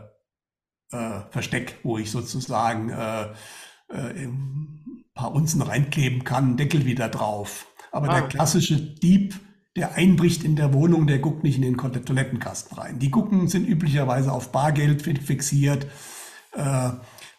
äh, 0.91 1.21
Versteck, 1.29 1.79
wo 1.83 1.97
ich 1.97 2.11
sozusagen 2.11 2.89
äh, 2.89 3.23
äh, 3.89 4.25
ein 4.25 5.05
paar 5.13 5.33
Unzen 5.33 5.61
reinkleben 5.61 6.23
kann, 6.23 6.57
Deckel 6.57 6.85
wieder 6.85 7.09
drauf. 7.09 7.67
Aber 7.91 8.09
ah. 8.09 8.19
der 8.19 8.27
klassische 8.27 8.77
Dieb, 8.77 9.39
der 9.75 9.95
einbricht 9.95 10.43
in 10.43 10.55
der 10.55 10.73
Wohnung, 10.73 11.07
der 11.07 11.19
guckt 11.19 11.43
nicht 11.43 11.57
in 11.57 11.61
den 11.61 11.77
Toilettenkasten 11.77 12.77
rein. 12.77 12.99
Die 12.99 13.11
gucken 13.11 13.47
sind 13.47 13.67
üblicherweise 13.67 14.31
auf 14.31 14.51
Bargeld 14.51 15.01
fixiert. 15.01 15.87
Äh, 16.53 16.91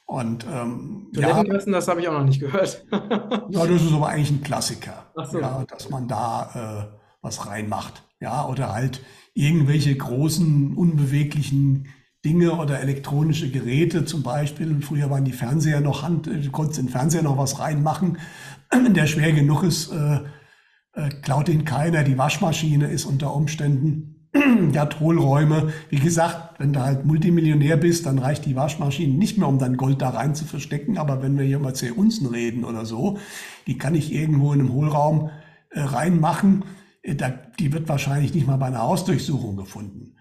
und 0.06 0.46
ähm, 0.50 1.08
Toilettenkasten, 1.14 1.72
ja, 1.72 1.78
das 1.78 1.88
habe 1.88 2.00
ich 2.00 2.08
auch 2.08 2.12
noch 2.12 2.24
nicht 2.24 2.40
gehört. 2.40 2.84
ja, 2.90 3.66
das 3.66 3.82
ist 3.82 3.92
aber 3.92 4.08
eigentlich 4.08 4.30
ein 4.30 4.42
Klassiker, 4.42 5.10
so. 5.30 5.40
ja, 5.40 5.64
dass 5.64 5.88
man 5.88 6.08
da 6.08 6.90
äh, 6.92 6.98
was 7.22 7.46
reinmacht. 7.46 8.04
Ja, 8.20 8.46
oder 8.46 8.72
halt 8.72 9.02
irgendwelche 9.34 9.96
großen, 9.96 10.76
unbeweglichen 10.76 11.88
Dinge 12.24 12.52
oder 12.52 12.80
elektronische 12.80 13.50
Geräte 13.50 14.04
zum 14.04 14.22
Beispiel. 14.22 14.80
Früher 14.80 15.10
waren 15.10 15.24
die 15.24 15.32
Fernseher 15.32 15.80
noch 15.80 16.02
Hand, 16.02 16.26
du 16.26 16.50
konntest 16.50 16.78
in 16.78 16.86
den 16.86 16.92
Fernseher 16.92 17.22
noch 17.22 17.36
was 17.36 17.58
reinmachen. 17.58 18.18
Der 18.94 19.06
schwer 19.06 19.32
genug 19.32 19.64
ist, 19.64 19.90
äh, 19.90 20.20
äh, 20.94 21.08
klaut 21.22 21.48
ihn 21.48 21.64
keiner. 21.64 22.04
Die 22.04 22.18
Waschmaschine 22.18 22.86
ist 22.86 23.06
unter 23.06 23.34
Umständen, 23.34 24.28
hat 24.76 25.00
Hohlräume. 25.00 25.72
Wie 25.90 25.98
gesagt, 25.98 26.60
wenn 26.60 26.72
du 26.72 26.80
halt 26.80 27.04
Multimillionär 27.04 27.76
bist, 27.76 28.06
dann 28.06 28.18
reicht 28.18 28.46
die 28.46 28.54
Waschmaschine 28.54 29.14
nicht 29.14 29.36
mehr, 29.36 29.48
um 29.48 29.58
dein 29.58 29.76
Gold 29.76 30.00
da 30.00 30.10
rein 30.10 30.36
zu 30.36 30.44
verstecken. 30.44 30.98
Aber 30.98 31.22
wenn 31.22 31.36
wir 31.36 31.44
hier 31.44 31.58
mal 31.58 31.74
10 31.74 31.92
Unzen 31.92 32.26
reden 32.28 32.64
oder 32.64 32.86
so, 32.86 33.18
die 33.66 33.78
kann 33.78 33.96
ich 33.96 34.12
irgendwo 34.12 34.52
in 34.52 34.60
einem 34.60 34.72
Hohlraum 34.72 35.30
äh, 35.70 35.80
reinmachen. 35.80 36.64
Äh, 37.02 37.16
da, 37.16 37.30
die 37.58 37.72
wird 37.72 37.88
wahrscheinlich 37.88 38.32
nicht 38.32 38.46
mal 38.46 38.58
bei 38.58 38.66
einer 38.66 38.82
Hausdurchsuchung 38.82 39.56
gefunden. 39.56 40.14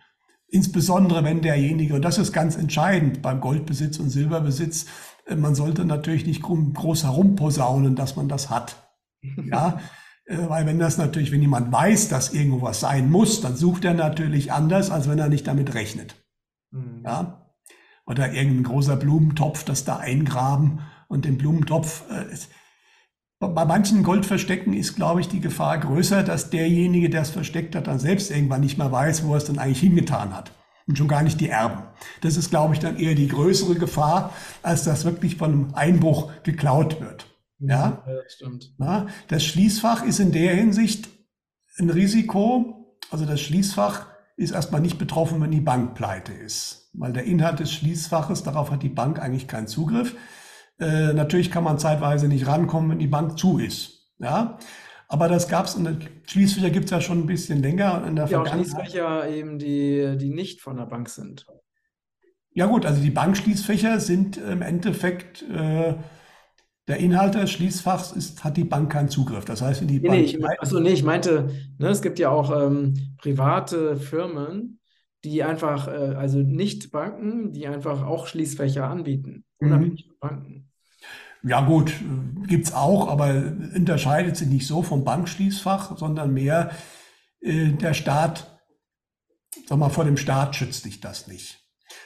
Insbesondere 0.53 1.23
wenn 1.23 1.41
derjenige, 1.41 1.95
und 1.95 2.01
das 2.01 2.17
ist 2.17 2.33
ganz 2.33 2.57
entscheidend 2.57 3.21
beim 3.21 3.39
Goldbesitz 3.39 3.99
und 3.99 4.09
Silberbesitz, 4.09 4.85
äh, 5.25 5.35
man 5.35 5.55
sollte 5.55 5.85
natürlich 5.85 6.25
nicht 6.25 6.41
groß 6.41 7.05
herumposaunen, 7.05 7.95
dass 7.95 8.17
man 8.17 8.27
das 8.27 8.49
hat. 8.49 8.75
Ja, 9.21 9.79
äh, 10.25 10.37
weil 10.49 10.65
wenn 10.65 10.77
das 10.77 10.97
natürlich, 10.97 11.31
wenn 11.31 11.41
jemand 11.41 11.71
weiß, 11.71 12.09
dass 12.09 12.33
irgendwo 12.33 12.61
was 12.61 12.81
sein 12.81 13.09
muss, 13.09 13.39
dann 13.39 13.55
sucht 13.55 13.85
er 13.85 13.93
natürlich 13.93 14.51
anders, 14.51 14.91
als 14.91 15.09
wenn 15.09 15.19
er 15.19 15.29
nicht 15.29 15.47
damit 15.47 15.73
rechnet. 15.73 16.15
Mhm. 16.71 17.03
Ja, 17.05 17.53
oder 18.05 18.33
irgendein 18.33 18.63
großer 18.63 18.97
Blumentopf, 18.97 19.63
das 19.63 19.85
da 19.85 19.97
eingraben 19.97 20.81
und 21.07 21.23
den 21.23 21.37
Blumentopf. 21.37 22.03
Bei 23.41 23.65
manchen 23.65 24.03
Goldverstecken 24.03 24.71
ist, 24.73 24.95
glaube 24.95 25.19
ich, 25.19 25.27
die 25.27 25.39
Gefahr 25.39 25.79
größer, 25.79 26.21
dass 26.21 26.51
derjenige, 26.51 27.09
der 27.09 27.23
es 27.23 27.31
versteckt 27.31 27.75
hat, 27.75 27.87
dann 27.87 27.97
selbst 27.97 28.29
irgendwann 28.29 28.61
nicht 28.61 28.77
mehr 28.77 28.91
weiß, 28.91 29.25
wo 29.25 29.31
er 29.31 29.37
es 29.37 29.45
dann 29.45 29.57
eigentlich 29.57 29.79
hingetan 29.79 30.35
hat. 30.35 30.51
Und 30.87 30.95
schon 30.95 31.07
gar 31.07 31.23
nicht 31.23 31.41
die 31.41 31.49
Erben. 31.49 31.81
Das 32.21 32.37
ist, 32.37 32.51
glaube 32.51 32.75
ich, 32.75 32.79
dann 32.79 32.97
eher 32.97 33.15
die 33.15 33.27
größere 33.27 33.75
Gefahr, 33.75 34.31
als 34.61 34.83
dass 34.83 35.05
wirklich 35.05 35.37
von 35.37 35.51
einem 35.51 35.73
Einbruch 35.73 36.31
geklaut 36.43 37.01
wird. 37.01 37.25
Ja, 37.57 38.03
ja 38.05 38.13
das 38.23 38.33
stimmt. 38.33 38.75
Ja, 38.77 39.07
das 39.27 39.43
Schließfach 39.43 40.03
ist 40.03 40.19
in 40.19 40.31
der 40.31 40.53
Hinsicht 40.53 41.09
ein 41.79 41.89
Risiko. 41.89 42.95
Also 43.09 43.25
das 43.25 43.41
Schließfach 43.41 44.05
ist 44.37 44.51
erstmal 44.51 44.81
nicht 44.81 44.99
betroffen, 44.99 45.41
wenn 45.41 45.51
die 45.51 45.61
Bank 45.61 45.95
pleite 45.95 46.31
ist. 46.31 46.91
Weil 46.93 47.13
der 47.13 47.23
Inhalt 47.23 47.59
des 47.59 47.71
Schließfaches, 47.71 48.43
darauf 48.43 48.69
hat 48.69 48.83
die 48.83 48.89
Bank 48.89 49.19
eigentlich 49.19 49.47
keinen 49.47 49.67
Zugriff. 49.67 50.15
Äh, 50.81 51.13
natürlich 51.13 51.51
kann 51.51 51.63
man 51.63 51.77
zeitweise 51.77 52.27
nicht 52.27 52.47
rankommen, 52.47 52.91
wenn 52.91 52.99
die 52.99 53.07
Bank 53.07 53.37
zu 53.37 53.59
ist. 53.59 54.09
Ja, 54.17 54.57
aber 55.07 55.27
das 55.27 55.47
gab 55.47 55.65
es, 55.65 55.75
und 55.75 56.09
Schließfächer 56.25 56.69
gibt 56.69 56.85
es 56.85 56.91
ja 56.91 57.01
schon 57.01 57.19
ein 57.19 57.25
bisschen 57.27 57.61
länger 57.61 58.03
in 58.07 58.15
der 58.15 58.25
ja, 58.25 58.43
Vergangenheit. 58.43 58.65
Schließfächer 58.65 59.29
eben, 59.29 59.59
die, 59.59 60.17
die 60.17 60.29
nicht 60.29 60.61
von 60.61 60.77
der 60.77 60.85
Bank 60.85 61.09
sind. 61.09 61.45
Ja 62.53 62.65
gut, 62.65 62.85
also 62.85 63.01
die 63.01 63.11
Bankschließfächer 63.11 63.99
sind 63.99 64.37
im 64.37 64.61
Endeffekt, 64.61 65.43
äh, 65.43 65.95
der 66.87 66.97
Inhalt 66.97 67.35
des 67.35 67.51
Schließfachs 67.51 68.11
ist, 68.11 68.43
hat 68.43 68.57
die 68.57 68.63
Bank 68.63 68.91
keinen 68.91 69.09
Zugriff. 69.09 69.45
Das 69.45 69.61
heißt, 69.61 69.81
wenn 69.81 69.87
die 69.87 69.99
nee, 69.99 70.07
Bank... 70.07 70.19
Nee, 70.19 70.25
ich, 70.25 70.45
achso, 70.59 70.79
nee, 70.79 70.91
ich 70.91 71.03
meinte, 71.03 71.49
ne, 71.77 71.89
es 71.89 72.01
gibt 72.01 72.17
ja 72.17 72.29
auch 72.29 72.51
ähm, 72.59 73.15
private 73.21 73.97
Firmen, 73.97 74.79
die 75.23 75.43
einfach, 75.43 75.87
äh, 75.87 76.15
also 76.15 76.39
nicht 76.39 76.91
Banken, 76.91 77.53
die 77.53 77.67
einfach 77.67 78.03
auch 78.05 78.27
Schließfächer 78.27 78.87
anbieten, 78.87 79.45
unabhängig 79.59 80.05
mhm. 80.05 80.09
von 80.09 80.17
Banken. 80.19 80.60
Ja 81.43 81.61
gut, 81.61 81.93
gibt's 82.47 82.73
auch, 82.73 83.07
aber 83.07 83.29
unterscheidet 83.75 84.37
sich 84.37 84.47
nicht 84.47 84.67
so 84.67 84.83
vom 84.83 85.03
Bankschließfach, 85.03 85.97
sondern 85.97 86.33
mehr 86.33 86.71
äh, 87.41 87.69
der 87.69 87.93
Staat, 87.93 88.59
sag 89.67 89.77
mal, 89.77 89.89
vor 89.89 90.05
dem 90.05 90.17
Staat 90.17 90.55
schützt 90.55 90.85
dich 90.85 91.01
das 91.01 91.27
nicht. 91.27 91.59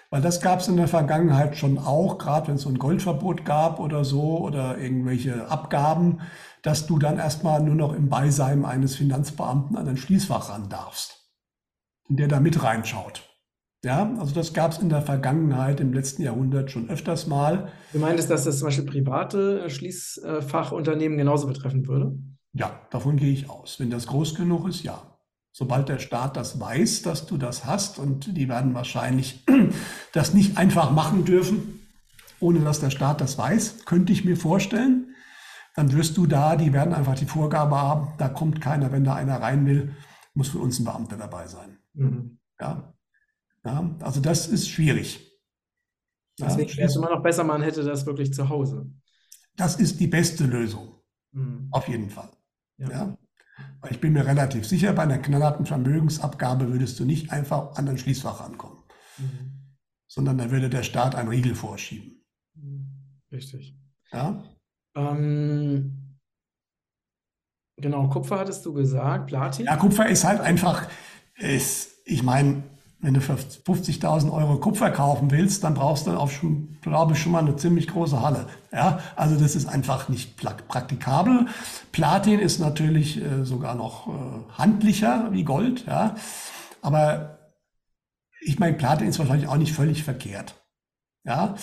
Weil 0.10 0.21
das 0.21 0.41
gab 0.41 0.62
es 0.62 0.67
in 0.67 0.78
der 0.78 0.88
Vergangenheit 0.88 1.58
schon 1.58 1.78
auch, 1.78 2.17
gerade 2.17 2.48
wenn 2.48 2.56
es 2.56 2.62
so 2.62 2.69
ein 2.69 2.80
Goldverbot 2.80 3.43
gab 3.43 3.80
oder 3.80 4.06
so 4.06 4.39
oder 4.39 4.78
irgendwelche 4.78 5.50
Abgaben, 5.50 6.21
dass 6.62 6.88
du 6.88 6.98
dann 6.98 7.19
erstmal 7.19 7.62
nur 7.62 7.76
noch 7.76 7.93
im 7.93 8.10
Beisein 8.10 8.65
eines 8.65 8.95
Finanzbeamten 8.95 9.76
an 9.76 9.88
ein 9.88 9.98
Schließfach 9.98 10.50
ran 10.50 10.69
darfst, 10.69 11.30
der 12.08 12.28
da 12.28 12.39
mit 12.39 12.63
reinschaut. 12.63 13.35
Ja, 13.86 14.12
also 14.17 14.34
das 14.34 14.52
gab 14.54 14.71
es 14.71 14.80
in 14.80 14.89
der 14.89 15.04
Vergangenheit, 15.04 15.80
im 15.80 15.93
letzten 15.93 16.24
Jahrhundert 16.24 16.71
schon 16.71 16.89
öfters 16.89 17.28
mal. 17.28 17.71
Du 17.93 18.00
meintest, 18.00 18.32
dass 18.32 18.43
das 18.43 18.58
zum 18.58 18.69
Beispiel 18.69 18.86
private 18.86 19.62
äh, 19.63 19.69
Schließfachunternehmen 19.69 21.19
genauso 21.19 21.45
betreffen 21.45 21.86
würde? 21.88 22.17
Ja, 22.54 22.80
davon 22.89 23.15
gehe 23.15 23.32
ich 23.32 23.48
aus. 23.48 23.80
Wenn 23.80 23.91
das 23.91 24.08
groß 24.08 24.34
genug 24.34 24.67
ist, 24.67 24.82
ja. 24.82 25.19
Sobald 25.52 25.88
der 25.88 26.00
Staat 26.00 26.36
das 26.36 26.60
weiß, 26.60 27.04
dass 27.04 27.28
du 27.28 27.38
das 27.38 27.65
hast, 27.67 28.00
und 28.00 28.36
die 28.36 28.50
werden 28.50 28.74
wahrscheinlich 28.74 29.45
das 30.13 30.34
nicht 30.34 30.58
einfach 30.58 30.89
machen 30.89 31.24
dürfen, 31.24 31.88
ohne 32.39 32.62
dass 32.62 32.80
der 32.80 32.89
Staat 32.89 33.21
das 33.21 33.38
weiß, 33.38 33.86
könnte 33.86 34.12
ich 34.13 34.26
mir 34.26 34.36
vorstellen, 34.36 35.13
dann 35.76 35.93
wirst 35.93 36.17
du 36.17 36.26
da, 36.26 36.56
die 36.56 36.74
werden 36.74 36.95
einfach 36.95 37.13
die 37.15 37.28
Vorgabe 37.28 37.80
haben, 37.80 38.08
da 38.17 38.30
kommt 38.30 38.62
keiner, 38.62 38.91
wenn 38.91 39.04
da 39.04 39.13
einer 39.13 39.39
rein 39.39 39.67
will, 39.67 39.93
muss 40.34 40.48
für 40.48 40.58
uns 40.58 40.80
ein 40.80 40.86
Beamter 40.86 41.17
dabei 41.17 41.45
sein. 41.45 41.78
Mhm. 41.93 42.39
Ja, 42.60 42.94
ja, 43.65 43.95
also 44.01 44.21
das 44.21 44.47
ist 44.47 44.69
schwierig. 44.69 45.32
Deswegen 46.39 46.78
wäre 46.78 46.88
es 46.88 46.95
immer 46.95 47.10
noch 47.10 47.23
besser, 47.23 47.43
man 47.43 47.62
hätte 47.62 47.84
das 47.84 48.06
wirklich 48.06 48.34
zu 48.34 48.49
Hause. 48.49 48.91
Das 49.56 49.78
ist 49.78 49.99
die 49.99 50.08
beste 50.08 50.45
Lösung. 50.45 51.01
Mhm. 51.32 51.69
Auf 51.71 51.88
jeden 51.88 52.10
Fall. 52.10 52.32
Ja. 52.78 52.89
ja. 52.89 53.17
Ich 53.89 54.01
bin 54.01 54.13
mir 54.13 54.25
relativ 54.25 54.65
sicher, 54.65 54.93
bei 54.93 55.04
einer 55.04 55.17
knallharten 55.17 55.65
Vermögensabgabe 55.65 56.71
würdest 56.71 56.99
du 56.99 57.06
nicht 57.06 57.32
einfach 57.32 57.75
an 57.75 57.88
ein 57.88 57.97
Schließfach 57.97 58.41
rankommen, 58.41 58.80
mhm. 59.17 59.75
sondern 60.08 60.38
da 60.38 60.51
würde 60.51 60.69
der 60.69 60.84
Staat 60.84 61.15
einen 61.15 61.30
Riegel 61.30 61.56
vorschieben. 61.56 62.25
Mhm. 62.56 63.21
Richtig. 63.32 63.78
Ja. 64.12 64.43
Ähm, 64.95 66.17
genau, 67.78 68.10
Kupfer 68.10 68.39
hattest 68.39 68.65
du 68.65 68.73
gesagt, 68.73 69.28
Platin? 69.28 69.67
Ja, 69.67 69.78
Kupfer 69.78 70.10
ist 70.10 70.25
halt 70.25 70.41
einfach, 70.41 70.89
ist, 71.36 72.01
ich 72.06 72.23
meine, 72.23 72.63
wenn 73.06 73.13
du 73.13 73.22
für 73.22 73.34
50.000 73.34 74.32
Euro 74.32 74.58
Kupfer 74.58 74.89
kaufen 74.89 75.30
willst, 75.30 75.63
dann 75.63 75.76
brauchst 75.76 76.08
du 76.08 76.28
schon, 76.28 76.80
glaube 76.82 77.13
ich, 77.13 77.20
schon 77.20 77.34
mal 77.34 77.39
eine 77.44 77.56
ziemlich 77.56 77.88
große 77.88 78.20
Halle. 78.20 78.48
Ja, 78.74 79.00
also 79.15 79.39
das 79.39 79.56
ist 79.56 79.68
einfach 79.68 80.10
nicht 80.10 80.38
praktikabel. 80.38 81.46
Platin 81.91 82.39
ist 82.39 82.58
natürlich 82.58 83.22
äh, 83.24 83.46
sogar 83.46 83.76
noch 83.76 84.08
äh, 84.08 84.12
handlicher 84.58 85.28
wie 85.32 85.44
Gold. 85.44 85.86
Ja, 85.86 86.15
aber 86.82 87.38
ich 88.41 88.58
meine, 88.58 88.74
Platin 88.76 89.08
ist 89.08 89.20
wahrscheinlich 89.20 89.50
auch 89.50 89.58
nicht 89.58 89.74
völlig 89.74 90.04
verkehrt. 90.04 90.56
Ja, 91.24 91.54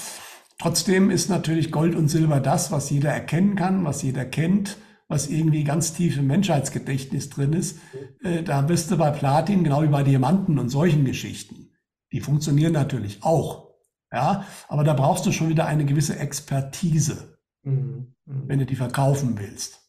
trotzdem 0.61 1.11
ist 1.11 1.29
natürlich 1.29 1.73
Gold 1.73 1.97
und 1.97 2.07
Silber 2.07 2.39
das, 2.39 2.71
was 2.71 2.89
jeder 2.89 3.11
erkennen 3.11 3.57
kann, 3.57 3.85
was 3.85 4.03
jeder 4.03 4.25
kennt 4.25 4.77
was 5.09 5.29
irgendwie 5.29 5.65
ganz 5.65 5.93
tief 5.93 6.17
im 6.17 6.27
Menschheitsgedächtnis 6.27 7.31
drin 7.31 7.53
ist, 7.53 7.79
äh, 8.23 8.43
da 8.43 8.63
bist 8.63 8.91
du 8.91 8.97
bei 8.97 9.11
Platin 9.11 9.65
genau 9.65 9.83
wie 9.83 9.89
bei 9.89 10.03
Diamanten 10.03 10.59
und 10.59 10.69
solchen 10.69 11.05
Geschichten. 11.05 11.71
Die 12.13 12.21
funktionieren 12.21 12.73
natürlich 12.73 13.23
auch. 13.23 13.73
Ja, 14.13 14.45
aber 14.69 14.85
da 14.85 14.93
brauchst 14.93 15.25
du 15.25 15.33
schon 15.33 15.49
wieder 15.49 15.67
eine 15.67 15.87
gewisse 15.87 16.19
Expertise, 16.19 17.39
mhm. 17.63 18.15
Mhm. 18.27 18.49
wenn 18.49 18.59
du 18.59 18.67
die 18.67 18.77
verkaufen 18.77 19.39
willst. 19.39 19.81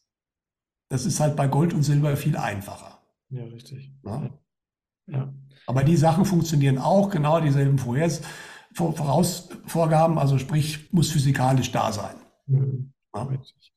Das 0.89 1.05
ist 1.05 1.19
halt 1.19 1.35
bei 1.35 1.47
Gold 1.47 1.73
und 1.73 1.83
Silber 1.83 2.15
viel 2.15 2.37
einfacher. 2.37 2.99
Ja, 3.29 3.43
richtig. 3.45 3.91
Ja? 4.05 4.29
ja. 5.07 5.33
Aber 5.67 5.83
die 5.83 5.97
Sachen 5.97 6.23
funktionieren 6.23 6.77
auch, 6.77 7.09
genau 7.09 7.41
dieselben 7.41 7.77
Vorher 7.77 8.09
Vorausvorgaben, 8.73 10.17
also 10.17 10.39
sprich, 10.39 10.91
muss 10.93 11.11
physikalisch 11.11 11.71
da 11.71 11.91
sein. 11.91 12.15
Mhm. 12.47 12.93
Ja? 13.13 13.23
Richtig. 13.23 13.72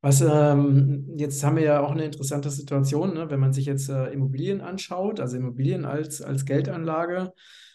Was, 0.00 0.20
ähm, 0.22 1.06
jetzt 1.16 1.44
haben 1.44 1.56
wir 1.56 1.62
ja 1.62 1.80
auch 1.80 1.90
eine 1.90 2.04
interessante 2.04 2.50
Situation, 2.50 3.14
ne? 3.14 3.30
wenn 3.30 3.40
man 3.40 3.52
sich 3.52 3.66
jetzt 3.66 3.88
äh, 3.90 4.06
Immobilien 4.06 4.60
anschaut, 4.60 5.20
also 5.20 5.36
Immobilien 5.36 5.84
als, 5.84 6.22
als 6.22 6.44
Geldanlage. 6.44 7.32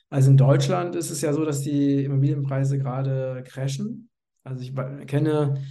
Also 0.10 0.32
in 0.32 0.38
Deutschland 0.38 0.96
ist 0.96 1.12
es 1.12 1.22
ja 1.22 1.34
so, 1.34 1.46
dass 1.46 1.62
die 1.62 2.04
Immobilienpreise 2.04 2.78
gerade 2.78 3.44
crashen. 3.48 4.10
Also 4.44 4.62
ich 4.62 4.74
kenne 5.08 5.62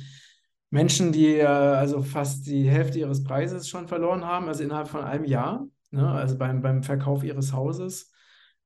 Menschen, 0.71 1.13
die 1.13 1.37
äh, 1.37 1.47
also 1.47 2.03
fast 2.03 2.47
die 2.47 2.69
Hälfte 2.69 2.99
ihres 2.99 3.23
Preises 3.23 3.69
schon 3.69 3.89
verloren 3.89 4.25
haben, 4.25 4.49
also 4.49 4.63
innerhalb 4.63 4.89
von 4.89 5.03
einem 5.03 5.25
Jahr, 5.25 5.67
ne? 5.91 6.09
also 6.09 6.37
beim, 6.37 6.63
beim 6.63 6.83
Verkauf 6.83 7.25
ihres 7.25 7.53
Hauses. 7.53 8.13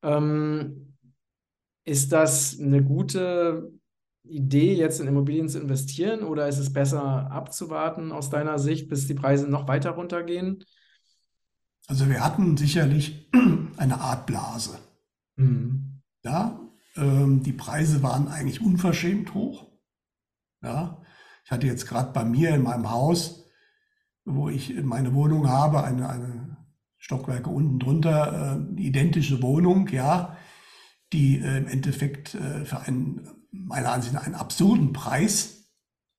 Ähm, 0.02 0.94
ist 1.84 2.12
das 2.12 2.58
eine 2.60 2.82
gute 2.82 3.72
Idee, 4.28 4.74
jetzt 4.74 5.00
in 5.00 5.08
Immobilien 5.08 5.48
zu 5.48 5.60
investieren 5.60 6.22
oder 6.22 6.48
ist 6.48 6.58
es 6.58 6.72
besser 6.72 7.30
abzuwarten 7.30 8.12
aus 8.12 8.30
deiner 8.30 8.58
Sicht, 8.58 8.88
bis 8.88 9.06
die 9.06 9.14
Preise 9.14 9.48
noch 9.48 9.68
weiter 9.68 9.90
runtergehen? 9.90 10.64
Also 11.86 12.08
wir 12.08 12.24
hatten 12.24 12.56
sicherlich 12.56 13.30
eine 13.76 14.00
Art 14.00 14.26
Blase. 14.26 14.78
Mhm. 15.36 16.02
Ja, 16.22 16.60
ähm, 16.96 17.42
die 17.42 17.52
Preise 17.52 18.02
waren 18.02 18.28
eigentlich 18.28 18.60
unverschämt 18.60 19.34
hoch. 19.34 19.70
Ja, 20.62 21.00
ich 21.44 21.50
hatte 21.50 21.66
jetzt 21.66 21.86
gerade 21.86 22.12
bei 22.12 22.24
mir 22.24 22.50
in 22.50 22.62
meinem 22.62 22.90
Haus, 22.90 23.46
wo 24.24 24.48
ich 24.48 24.74
meine 24.82 25.14
Wohnung 25.14 25.48
habe, 25.48 25.82
eine, 25.84 26.08
eine 26.08 26.56
Stockwerke 26.98 27.48
unten 27.48 27.78
drunter, 27.78 28.32
äh, 28.32 28.50
eine 28.56 28.80
identische 28.80 29.40
Wohnung, 29.40 29.88
ja, 29.88 30.36
die 31.12 31.38
äh, 31.38 31.56
im 31.56 31.68
Endeffekt 31.68 32.34
äh, 32.34 32.64
für 32.64 32.80
einen 32.80 33.37
meiner 33.66 33.92
Ansicht 33.92 34.14
nach 34.14 34.26
einen 34.26 34.34
absurden 34.34 34.92
Preis 34.92 35.70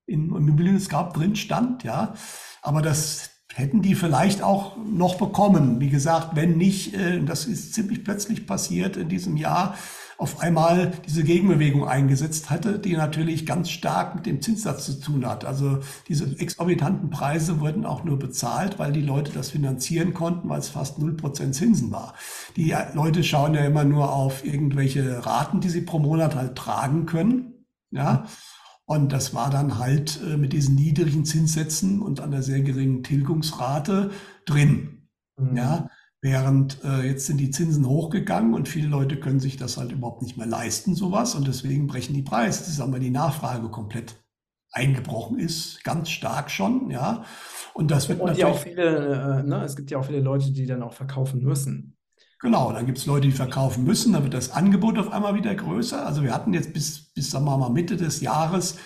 im 0.06 0.36
Immobilienscout 0.36 1.12
drin 1.14 1.36
stand, 1.36 1.84
ja. 1.84 2.14
Aber 2.62 2.82
das 2.82 3.30
hätten 3.54 3.82
die 3.82 3.96
vielleicht 3.96 4.42
auch 4.42 4.78
noch 4.78 5.16
bekommen. 5.16 5.80
Wie 5.80 5.90
gesagt, 5.90 6.36
wenn 6.36 6.58
nicht, 6.58 6.94
äh, 6.94 7.24
das 7.24 7.46
ist 7.46 7.74
ziemlich 7.74 8.04
plötzlich 8.04 8.46
passiert 8.46 8.98
in 8.98 9.10
diesem 9.10 9.38
Jahr, 9.38 9.76
auf 10.20 10.42
einmal 10.42 10.92
diese 11.08 11.24
Gegenbewegung 11.24 11.88
eingesetzt 11.88 12.50
hatte, 12.50 12.78
die 12.78 12.98
natürlich 12.98 13.46
ganz 13.46 13.70
stark 13.70 14.16
mit 14.16 14.26
dem 14.26 14.42
Zinssatz 14.42 14.86
zu 14.86 15.00
tun 15.00 15.26
hat. 15.26 15.46
Also 15.46 15.80
diese 16.10 16.38
exorbitanten 16.38 17.10
Preise 17.10 17.62
wurden 17.62 17.86
auch 17.86 18.04
nur 18.04 18.20
bezahlt, 18.20 18.80
weil 18.80 18.92
die 18.92 19.02
Leute 19.02 19.32
das 19.32 19.52
finanzieren 19.52 20.14
konnten, 20.14 20.50
weil 20.50 20.60
es 20.60 20.68
fast 20.68 21.00
0% 21.00 21.54
Zinsen 21.54 21.92
war. 21.92 22.16
Die 22.58 22.76
Leute 22.94 23.24
schauen 23.24 23.54
ja 23.54 23.62
immer 23.62 23.86
nur 23.86 24.12
auf 24.12 24.46
irgendwelche 24.46 25.26
Raten, 25.26 25.62
die 25.62 25.70
sie 25.70 25.82
pro 25.82 26.00
Monat 26.00 26.36
halt 26.36 26.58
tragen 26.58 27.06
können. 27.06 27.66
Ja. 27.92 28.26
Und 28.84 29.14
das 29.14 29.34
war 29.34 29.50
dann 29.50 29.78
halt 29.78 30.20
äh, 30.22 30.36
mit 30.36 30.52
diesen 30.52 30.76
niedrigen 30.76 31.24
Zinssätzen 31.24 32.02
und 32.02 32.20
einer 32.20 32.42
sehr 32.42 32.60
geringen 32.60 33.04
Tilgungsrate 33.04 34.12
drin. 34.46 35.08
Mhm. 35.38 35.56
Ja. 35.56 35.88
Während 36.22 36.84
äh, 36.84 37.08
jetzt 37.08 37.28
sind 37.28 37.38
die 37.38 37.50
Zinsen 37.50 37.88
hochgegangen 37.88 38.54
und 38.54 38.68
viele 38.68 38.90
Leute 38.90 39.20
können 39.20 39.40
sich 39.40 39.56
das 39.56 39.78
halt 39.78 39.94
überhaupt 39.94 40.22
nicht 40.22 40.38
mehr 40.38 40.48
leisten, 40.48 40.94
sowas. 40.94 41.34
Und 41.36 41.48
deswegen 41.48 41.88
brechen 41.88 42.14
die 42.14 42.24
Preise 42.24 42.64
zusammen, 42.66 42.94
weil 42.94 43.00
die 43.00 43.10
Nachfrage 43.10 43.70
komplett 43.70 44.16
eingebrochen 44.72 45.40
ist, 45.40 45.84
ganz 45.84 46.10
stark 46.10 46.52
schon, 46.52 46.92
ja. 46.92 47.24
Und 47.74 47.90
das 47.90 48.10
wird 48.10 48.20
und 48.20 48.28
natürlich. 48.28 48.46
auch 48.46 48.60
viele, 48.60 49.40
äh, 49.40 49.44
ne, 49.44 49.64
es 49.64 49.76
gibt 49.76 49.92
ja 49.92 49.98
auch 49.98 50.06
viele 50.06 50.20
Leute, 50.20 50.52
die 50.52 50.66
dann 50.66 50.84
auch 50.84 50.94
verkaufen 50.94 51.42
müssen. 51.42 51.98
Genau, 52.42 52.72
dann 52.72 52.86
gibt 52.86 52.98
es 52.98 53.06
Leute, 53.06 53.28
die 53.28 53.34
verkaufen 53.34 53.84
müssen, 53.84 54.14
dann 54.14 54.24
wird 54.24 54.34
das 54.34 54.52
Angebot 54.52 54.98
auf 54.98 55.12
einmal 55.12 55.36
wieder 55.36 55.56
größer. 55.56 56.06
Also 56.06 56.24
wir 56.24 56.34
hatten 56.34 56.54
jetzt 56.54 56.74
bis, 56.74 57.12
bis 57.14 57.32
sagen 57.32 57.46
wir 57.46 57.58
mal, 57.58 57.70
Mitte 57.70 57.98
des 57.98 58.22
Jahres 58.22 58.78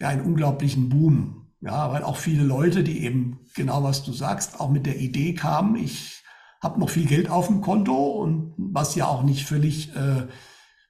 ja 0.00 0.08
einen 0.08 0.22
unglaublichen 0.22 0.88
Boom. 0.88 1.42
Ja, 1.60 1.90
weil 1.90 2.04
auch 2.04 2.16
viele 2.16 2.44
Leute, 2.44 2.84
die 2.84 3.02
eben 3.02 3.40
genau 3.54 3.82
was 3.82 4.04
du 4.04 4.12
sagst, 4.12 4.60
auch 4.60 4.70
mit 4.70 4.86
der 4.86 4.98
Idee 4.98 5.34
kamen, 5.34 5.76
ich 5.76 6.22
habe 6.66 6.80
noch 6.80 6.90
viel 6.90 7.06
Geld 7.06 7.30
auf 7.30 7.46
dem 7.46 7.60
Konto 7.60 7.94
und 7.94 8.52
was 8.58 8.96
ja 8.96 9.06
auch 9.06 9.22
nicht 9.22 9.46
völlig 9.46 9.94
äh, 9.94 10.26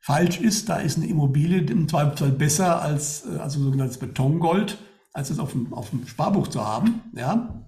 falsch 0.01 0.41
ist, 0.41 0.71
da 0.71 0.77
ist 0.79 0.97
eine 0.97 1.07
Immobilie 1.07 1.61
im 1.61 1.87
Zweifelsfall 1.87 2.33
besser 2.33 2.81
als 2.81 3.27
äh, 3.27 3.37
also 3.37 3.63
sogenanntes 3.63 3.99
Betongold, 3.99 4.79
als 5.13 5.29
es 5.29 5.39
auf 5.39 5.53
dem, 5.53 5.75
auf 5.75 5.91
dem 5.91 6.07
Sparbuch 6.07 6.49
zu 6.49 6.67
haben. 6.67 7.03
Ja. 7.15 7.63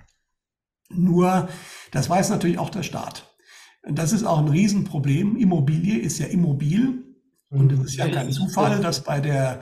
Nur, 0.88 1.48
das 1.92 2.08
weiß 2.08 2.30
natürlich 2.30 2.58
auch 2.58 2.70
der 2.70 2.82
Staat. 2.82 3.36
Und 3.82 3.98
das 3.98 4.12
ist 4.12 4.24
auch 4.24 4.38
ein 4.38 4.48
Riesenproblem. 4.48 5.36
Immobilie 5.36 5.98
ist 5.98 6.18
ja 6.18 6.26
immobil. 6.26 7.04
Und 7.50 7.72
es 7.72 7.80
ist 7.80 7.96
ja 7.96 8.08
kein 8.08 8.32
Zufall, 8.32 8.80
dass 8.80 9.04
bei, 9.04 9.20
der, 9.20 9.60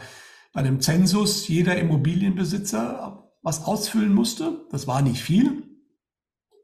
bei 0.52 0.62
dem 0.62 0.80
Zensus 0.80 1.48
jeder 1.48 1.76
Immobilienbesitzer 1.76 3.28
was 3.42 3.64
ausfüllen 3.64 4.14
musste. 4.14 4.64
Das 4.70 4.86
war 4.86 5.02
nicht 5.02 5.20
viel. 5.20 5.64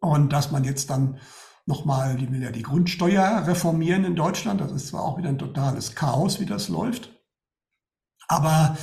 Und 0.00 0.32
dass 0.32 0.52
man 0.52 0.62
jetzt 0.62 0.90
dann 0.90 1.18
nochmal 1.66 2.16
die, 2.16 2.26
ja 2.38 2.50
die 2.50 2.62
Grundsteuer 2.62 3.44
reformieren 3.46 4.04
in 4.04 4.16
Deutschland. 4.16 4.60
Das 4.60 4.72
ist 4.72 4.88
zwar 4.88 5.02
auch 5.02 5.18
wieder 5.18 5.28
ein 5.28 5.38
totales 5.38 5.94
Chaos, 5.94 6.40
wie 6.40 6.46
das 6.46 6.68
läuft. 6.68 7.10
Aber 8.28 8.76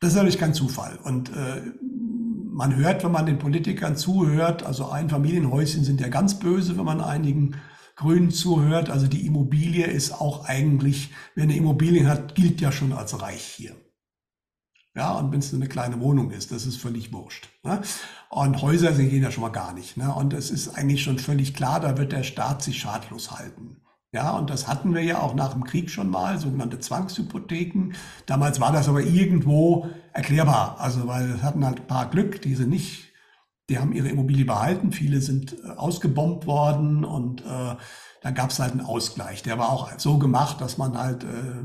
das 0.00 0.10
ist 0.10 0.16
natürlich 0.16 0.38
kein 0.38 0.54
Zufall. 0.54 0.98
Und 1.02 1.30
äh, 1.30 1.62
man 2.52 2.76
hört, 2.76 3.02
wenn 3.04 3.12
man 3.12 3.26
den 3.26 3.38
Politikern 3.38 3.96
zuhört, 3.96 4.62
also 4.62 4.88
Einfamilienhäuschen 4.88 5.84
sind 5.84 6.00
ja 6.00 6.08
ganz 6.08 6.38
böse, 6.38 6.76
wenn 6.76 6.84
man 6.84 7.00
einigen 7.00 7.56
Grünen 7.96 8.30
zuhört. 8.30 8.90
Also 8.90 9.06
die 9.06 9.26
Immobilie 9.26 9.86
ist 9.86 10.12
auch 10.12 10.44
eigentlich, 10.44 11.12
wer 11.34 11.44
eine 11.44 11.56
Immobilie 11.56 12.06
hat, 12.06 12.34
gilt 12.34 12.60
ja 12.60 12.70
schon 12.70 12.92
als 12.92 13.20
reich 13.20 13.42
hier. 13.42 13.74
Ja, 14.96 15.14
und 15.14 15.32
wenn 15.32 15.40
es 15.40 15.52
eine 15.52 15.66
kleine 15.66 16.00
Wohnung 16.00 16.30
ist, 16.30 16.52
das 16.52 16.66
ist 16.66 16.76
völlig 16.76 17.12
wurscht. 17.12 17.48
Ne? 17.64 17.82
Und 18.34 18.62
Häuser 18.62 18.90
gehen 18.90 19.22
ja 19.22 19.30
schon 19.30 19.42
mal 19.42 19.50
gar 19.50 19.72
nicht. 19.72 19.96
Ne? 19.96 20.12
Und 20.12 20.32
es 20.32 20.50
ist 20.50 20.76
eigentlich 20.76 21.04
schon 21.04 21.20
völlig 21.20 21.54
klar, 21.54 21.78
da 21.78 21.96
wird 21.96 22.10
der 22.10 22.24
Staat 22.24 22.64
sich 22.64 22.80
schadlos 22.80 23.30
halten. 23.30 23.76
Ja, 24.10 24.32
und 24.32 24.50
das 24.50 24.66
hatten 24.66 24.92
wir 24.92 25.02
ja 25.02 25.20
auch 25.20 25.34
nach 25.34 25.52
dem 25.52 25.62
Krieg 25.62 25.88
schon 25.88 26.10
mal, 26.10 26.36
sogenannte 26.38 26.80
Zwangshypotheken. 26.80 27.92
Damals 28.26 28.60
war 28.60 28.72
das 28.72 28.88
aber 28.88 29.02
irgendwo 29.02 29.86
erklärbar. 30.12 30.80
Also, 30.80 31.06
weil 31.06 31.30
es 31.30 31.42
hatten 31.44 31.64
halt 31.64 31.82
ein 31.82 31.86
paar 31.86 32.10
Glück, 32.10 32.42
die 32.42 32.56
sind 32.56 32.70
nicht, 32.70 33.12
die 33.68 33.78
haben 33.78 33.92
ihre 33.92 34.08
Immobilie 34.08 34.44
behalten. 34.44 34.90
Viele 34.90 35.20
sind 35.20 35.54
äh, 35.64 35.70
ausgebombt 35.76 36.44
worden 36.48 37.04
und 37.04 37.42
äh, 37.42 37.76
da 38.20 38.30
gab 38.32 38.50
es 38.50 38.58
halt 38.58 38.72
einen 38.72 38.80
Ausgleich. 38.80 39.44
Der 39.44 39.58
war 39.60 39.68
auch 39.68 39.96
so 39.98 40.18
gemacht, 40.18 40.60
dass 40.60 40.76
man 40.76 40.98
halt 40.98 41.22
äh, 41.22 41.62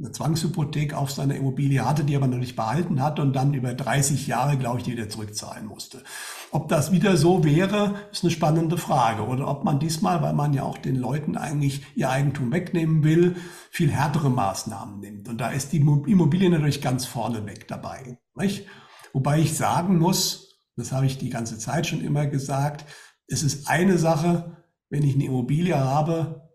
eine 0.00 0.12
Zwangshypothek 0.12 0.94
auf 0.94 1.10
seine 1.10 1.36
Immobilie 1.36 1.84
hatte, 1.84 2.04
die 2.04 2.16
aber 2.16 2.26
noch 2.26 2.38
nicht 2.38 2.56
behalten 2.56 3.02
hat 3.02 3.20
und 3.20 3.34
dann 3.34 3.52
über 3.52 3.74
30 3.74 4.26
Jahre, 4.26 4.56
glaube 4.56 4.78
ich, 4.78 4.84
die 4.84 4.92
wieder 4.92 5.10
zurückzahlen 5.10 5.66
musste. 5.66 6.02
Ob 6.50 6.68
das 6.68 6.90
wieder 6.90 7.16
so 7.18 7.44
wäre, 7.44 7.94
ist 8.10 8.24
eine 8.24 8.30
spannende 8.30 8.78
Frage. 8.78 9.26
Oder 9.26 9.46
ob 9.46 9.62
man 9.64 9.78
diesmal, 9.78 10.22
weil 10.22 10.32
man 10.32 10.54
ja 10.54 10.62
auch 10.62 10.78
den 10.78 10.96
Leuten 10.96 11.36
eigentlich 11.36 11.82
ihr 11.94 12.08
Eigentum 12.08 12.50
wegnehmen 12.50 13.04
will, 13.04 13.36
viel 13.70 13.90
härtere 13.90 14.30
Maßnahmen 14.30 15.00
nimmt. 15.00 15.28
Und 15.28 15.38
da 15.38 15.50
ist 15.50 15.72
die 15.72 15.78
Immobilie 15.78 16.48
natürlich 16.48 16.80
ganz 16.80 17.04
vorne 17.04 17.44
weg 17.44 17.68
dabei. 17.68 18.18
Nicht? 18.34 18.66
Wobei 19.12 19.40
ich 19.40 19.56
sagen 19.56 19.98
muss, 19.98 20.58
das 20.76 20.92
habe 20.92 21.06
ich 21.06 21.18
die 21.18 21.30
ganze 21.30 21.58
Zeit 21.58 21.86
schon 21.86 22.02
immer 22.02 22.26
gesagt, 22.26 22.86
es 23.26 23.42
ist 23.42 23.68
eine 23.68 23.98
Sache, 23.98 24.56
wenn 24.88 25.02
ich 25.02 25.14
eine 25.14 25.26
Immobilie 25.26 25.78
habe, 25.78 26.48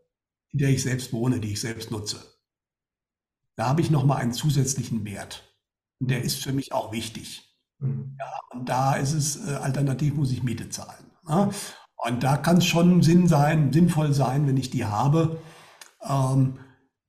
in 0.50 0.60
der 0.60 0.70
ich 0.70 0.82
selbst 0.82 1.14
wohne, 1.14 1.40
die 1.40 1.52
ich 1.52 1.62
selbst 1.62 1.92
nutze. 1.92 2.35
Da 3.56 3.68
habe 3.68 3.82
ich 3.82 3.92
nochmal 3.92 4.18
einen 4.18 4.34
zusätzlichen 4.34 5.06
Wert. 5.06 5.44
Und 6.00 6.12
der 6.12 6.24
ist 6.24 6.44
für 6.44 6.54
mich 6.54 6.74
auch 6.74 6.92
wichtig. 6.92 7.56
Mhm. 7.80 8.16
Ja, 8.20 8.40
und 8.52 8.70
da 8.70 8.96
ist 8.96 9.14
es, 9.14 9.48
äh, 9.48 9.56
alternativ 9.56 10.16
muss 10.16 10.32
ich 10.32 10.44
Miete 10.44 10.70
zahlen. 10.70 11.12
Ne? 11.28 11.50
Und 11.98 12.24
da 12.24 12.38
kann 12.38 12.58
es 12.58 12.66
schon 12.66 13.02
Sinn 13.02 13.28
sein, 13.28 13.72
sinnvoll 13.72 14.14
sein, 14.14 14.48
wenn 14.48 14.58
ich 14.58 14.70
die 14.70 14.86
habe. 14.86 15.40
Ähm, 16.04 16.60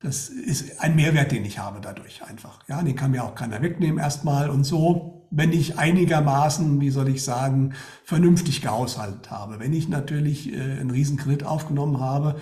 das 0.01 0.29
ist 0.29 0.81
ein 0.81 0.95
Mehrwert, 0.95 1.33
den 1.33 1.45
ich 1.45 1.59
habe 1.59 1.81
dadurch 1.81 2.23
einfach. 2.23 2.61
Ja, 2.69 2.83
den 2.83 2.97
kann 2.97 3.11
mir 3.11 3.25
auch 3.25 3.35
keiner 3.35 3.63
wegnehmen 3.63 3.99
erstmal 3.99 4.51
und 4.51 4.65
so. 4.65 5.27
Wenn 5.31 5.53
ich 5.53 5.79
einigermaßen, 5.79 6.81
wie 6.81 6.91
soll 6.91 7.09
ich 7.09 7.25
sagen, 7.25 7.75
vernünftig 8.05 8.63
gehaushaltet 8.63 9.31
habe. 9.31 9.59
Wenn 9.59 9.73
ich 9.73 9.89
natürlich 9.89 10.53
äh, 10.53 10.61
einen 10.61 10.91
Riesenkredit 10.91 11.45
aufgenommen 11.45 12.01
habe, 12.01 12.37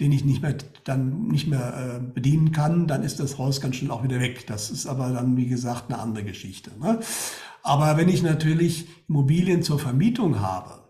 den 0.00 0.12
ich 0.12 0.24
nicht 0.24 0.42
mehr 0.42 0.56
dann 0.84 1.26
nicht 1.28 1.48
mehr 1.48 1.96
äh, 1.96 2.00
bedienen 2.00 2.52
kann, 2.52 2.86
dann 2.86 3.02
ist 3.02 3.18
das 3.18 3.38
Haus 3.38 3.60
ganz 3.60 3.76
schnell 3.76 3.90
auch 3.90 4.04
wieder 4.04 4.20
weg. 4.20 4.46
Das 4.46 4.70
ist 4.70 4.86
aber 4.86 5.10
dann, 5.10 5.36
wie 5.36 5.46
gesagt, 5.46 5.90
eine 5.90 6.00
andere 6.00 6.24
Geschichte. 6.24 6.70
Ne? 6.78 7.00
Aber 7.62 7.96
wenn 7.96 8.08
ich 8.08 8.22
natürlich 8.22 8.88
Immobilien 9.08 9.62
zur 9.62 9.78
Vermietung 9.78 10.40
habe, 10.40 10.88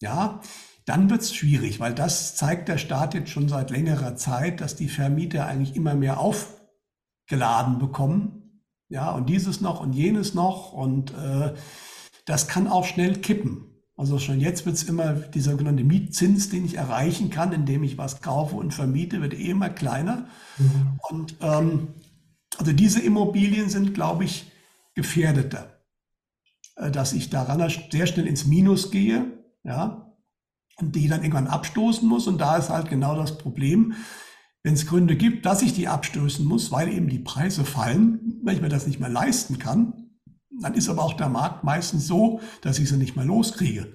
ja, 0.00 0.40
dann 0.86 1.10
wird 1.10 1.22
es 1.22 1.34
schwierig, 1.34 1.80
weil 1.80 1.94
das 1.94 2.36
zeigt 2.36 2.68
der 2.68 2.78
Staat 2.78 3.14
jetzt 3.14 3.30
schon 3.30 3.48
seit 3.48 3.70
längerer 3.70 4.16
Zeit, 4.16 4.60
dass 4.60 4.76
die 4.76 4.88
Vermieter 4.88 5.46
eigentlich 5.46 5.76
immer 5.76 5.94
mehr 5.94 6.20
aufgeladen 6.20 7.78
bekommen. 7.78 8.62
Ja, 8.88 9.10
und 9.10 9.28
dieses 9.28 9.60
noch 9.60 9.80
und 9.80 9.92
jenes 9.94 10.32
noch. 10.32 10.72
Und 10.72 11.12
äh, 11.12 11.54
das 12.24 12.46
kann 12.46 12.68
auch 12.68 12.84
schnell 12.84 13.16
kippen. 13.16 13.75
Also 13.96 14.18
schon 14.18 14.40
jetzt 14.40 14.66
wird 14.66 14.76
es 14.76 14.82
immer, 14.84 15.14
dieser 15.14 15.52
sogenannte 15.52 15.82
Mietzins, 15.82 16.50
den 16.50 16.66
ich 16.66 16.76
erreichen 16.76 17.30
kann, 17.30 17.52
indem 17.52 17.82
ich 17.82 17.96
was 17.96 18.20
kaufe 18.20 18.56
und 18.56 18.74
vermiete, 18.74 19.22
wird 19.22 19.32
eh 19.32 19.50
immer 19.50 19.70
kleiner. 19.70 20.28
Mhm. 20.58 21.00
Und 21.08 21.36
ähm, 21.40 21.88
also 22.58 22.72
diese 22.72 23.00
Immobilien 23.00 23.70
sind, 23.70 23.94
glaube 23.94 24.24
ich, 24.24 24.52
gefährdeter, 24.94 25.80
äh, 26.76 26.90
dass 26.90 27.14
ich 27.14 27.30
daran 27.30 27.70
sehr 27.90 28.06
schnell 28.06 28.26
ins 28.26 28.44
Minus 28.46 28.90
gehe, 28.90 29.32
ja, 29.64 30.14
und 30.78 30.94
die 30.94 31.08
dann 31.08 31.22
irgendwann 31.22 31.46
abstoßen 31.46 32.06
muss. 32.06 32.26
Und 32.26 32.38
da 32.38 32.58
ist 32.58 32.68
halt 32.68 32.90
genau 32.90 33.16
das 33.16 33.38
Problem, 33.38 33.94
wenn 34.62 34.74
es 34.74 34.86
Gründe 34.86 35.16
gibt, 35.16 35.46
dass 35.46 35.62
ich 35.62 35.72
die 35.72 35.88
abstoßen 35.88 36.44
muss, 36.44 36.70
weil 36.70 36.92
eben 36.92 37.08
die 37.08 37.18
Preise 37.18 37.64
fallen, 37.64 38.40
wenn 38.42 38.56
ich 38.56 38.62
mir 38.62 38.68
das 38.68 38.86
nicht 38.86 39.00
mehr 39.00 39.08
leisten 39.08 39.58
kann, 39.58 40.05
dann 40.60 40.74
ist 40.74 40.88
aber 40.88 41.02
auch 41.02 41.14
der 41.14 41.28
Markt 41.28 41.64
meistens 41.64 42.06
so, 42.06 42.40
dass 42.62 42.78
ich 42.78 42.88
sie 42.88 42.96
nicht 42.96 43.16
mehr 43.16 43.24
loskriege. 43.24 43.92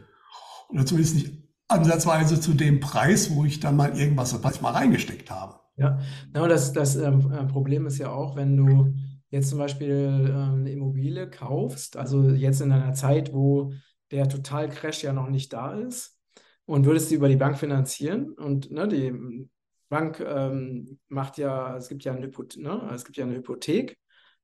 Oder 0.69 0.85
zumindest 0.85 1.15
nicht 1.15 1.33
ansatzweise 1.67 2.39
zu 2.39 2.53
dem 2.53 2.79
Preis, 2.79 3.33
wo 3.35 3.45
ich 3.45 3.59
dann 3.59 3.75
mal 3.75 3.97
irgendwas 3.97 4.43
was 4.43 4.55
ich 4.55 4.61
mal 4.61 4.71
reingesteckt 4.71 5.31
habe. 5.31 5.59
Ja, 5.77 5.99
no, 6.33 6.47
das, 6.47 6.73
das 6.73 6.95
ähm, 6.95 7.31
äh, 7.31 7.45
Problem 7.45 7.85
ist 7.85 7.97
ja 7.97 8.11
auch, 8.11 8.35
wenn 8.35 8.57
du 8.57 8.93
jetzt 9.29 9.49
zum 9.49 9.57
Beispiel 9.57 10.27
ähm, 10.29 10.59
eine 10.59 10.71
Immobilie 10.71 11.29
kaufst, 11.29 11.97
also 11.97 12.29
jetzt 12.29 12.61
in 12.61 12.71
einer 12.71 12.93
Zeit, 12.93 13.33
wo 13.33 13.73
der 14.11 14.27
Total-Crash 14.27 15.03
ja 15.03 15.13
noch 15.13 15.29
nicht 15.29 15.53
da 15.53 15.73
ist, 15.73 16.17
und 16.65 16.85
würdest 16.85 17.09
sie 17.09 17.15
über 17.15 17.27
die 17.27 17.35
Bank 17.35 17.57
finanzieren 17.57 18.31
und 18.33 18.71
ne, 18.71 18.87
die 18.87 19.47
Bank 19.89 20.19
ähm, 20.25 20.99
macht 21.09 21.37
ja, 21.37 21.75
es 21.75 21.89
gibt 21.89 22.03
ja, 22.03 22.13
eine 22.13 22.27
ne, 22.27 22.89
es 22.93 23.03
gibt 23.03 23.17
ja 23.17 23.25
eine 23.25 23.35
Hypothek 23.35 23.97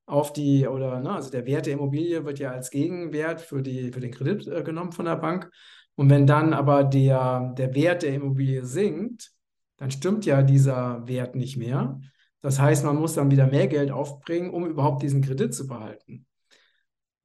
auf 0.08 0.34
die, 0.34 0.66
oder 0.68 1.00
ne, 1.02 1.12
also 1.12 1.30
der 1.30 1.46
Wert 1.46 1.66
der 1.68 1.74
Immobilie 1.74 2.26
wird 2.26 2.40
ja 2.40 2.52
als 2.52 2.72
Gegenwert 2.72 3.42
für, 3.42 3.62
die, 3.62 3.92
für 3.92 4.00
den 4.00 4.12
Kredit 4.12 4.48
äh, 4.48 4.64
genommen 4.64 4.94
von 4.94 5.06
der 5.06 5.18
Bank. 5.18 5.52
Und 5.96 6.10
wenn 6.10 6.26
dann 6.26 6.54
aber 6.54 6.84
der, 6.84 7.54
der 7.58 7.76
Wert 7.76 8.04
der 8.04 8.14
Immobilie 8.16 8.66
sinkt, 8.66 9.32
dann 9.76 9.92
stimmt 9.92 10.26
ja 10.26 10.42
dieser 10.42 11.08
Wert 11.08 11.36
nicht 11.36 11.58
mehr. 11.58 12.00
Das 12.42 12.60
heißt, 12.60 12.86
man 12.86 12.96
muss 12.96 13.16
dann 13.16 13.32
wieder 13.32 13.48
mehr 13.48 13.68
Geld 13.68 13.92
aufbringen, 13.92 14.50
um 14.50 14.66
überhaupt 14.66 15.04
diesen 15.04 15.22
Kredit 15.22 15.54
zu 15.54 15.68
behalten. 15.68 16.26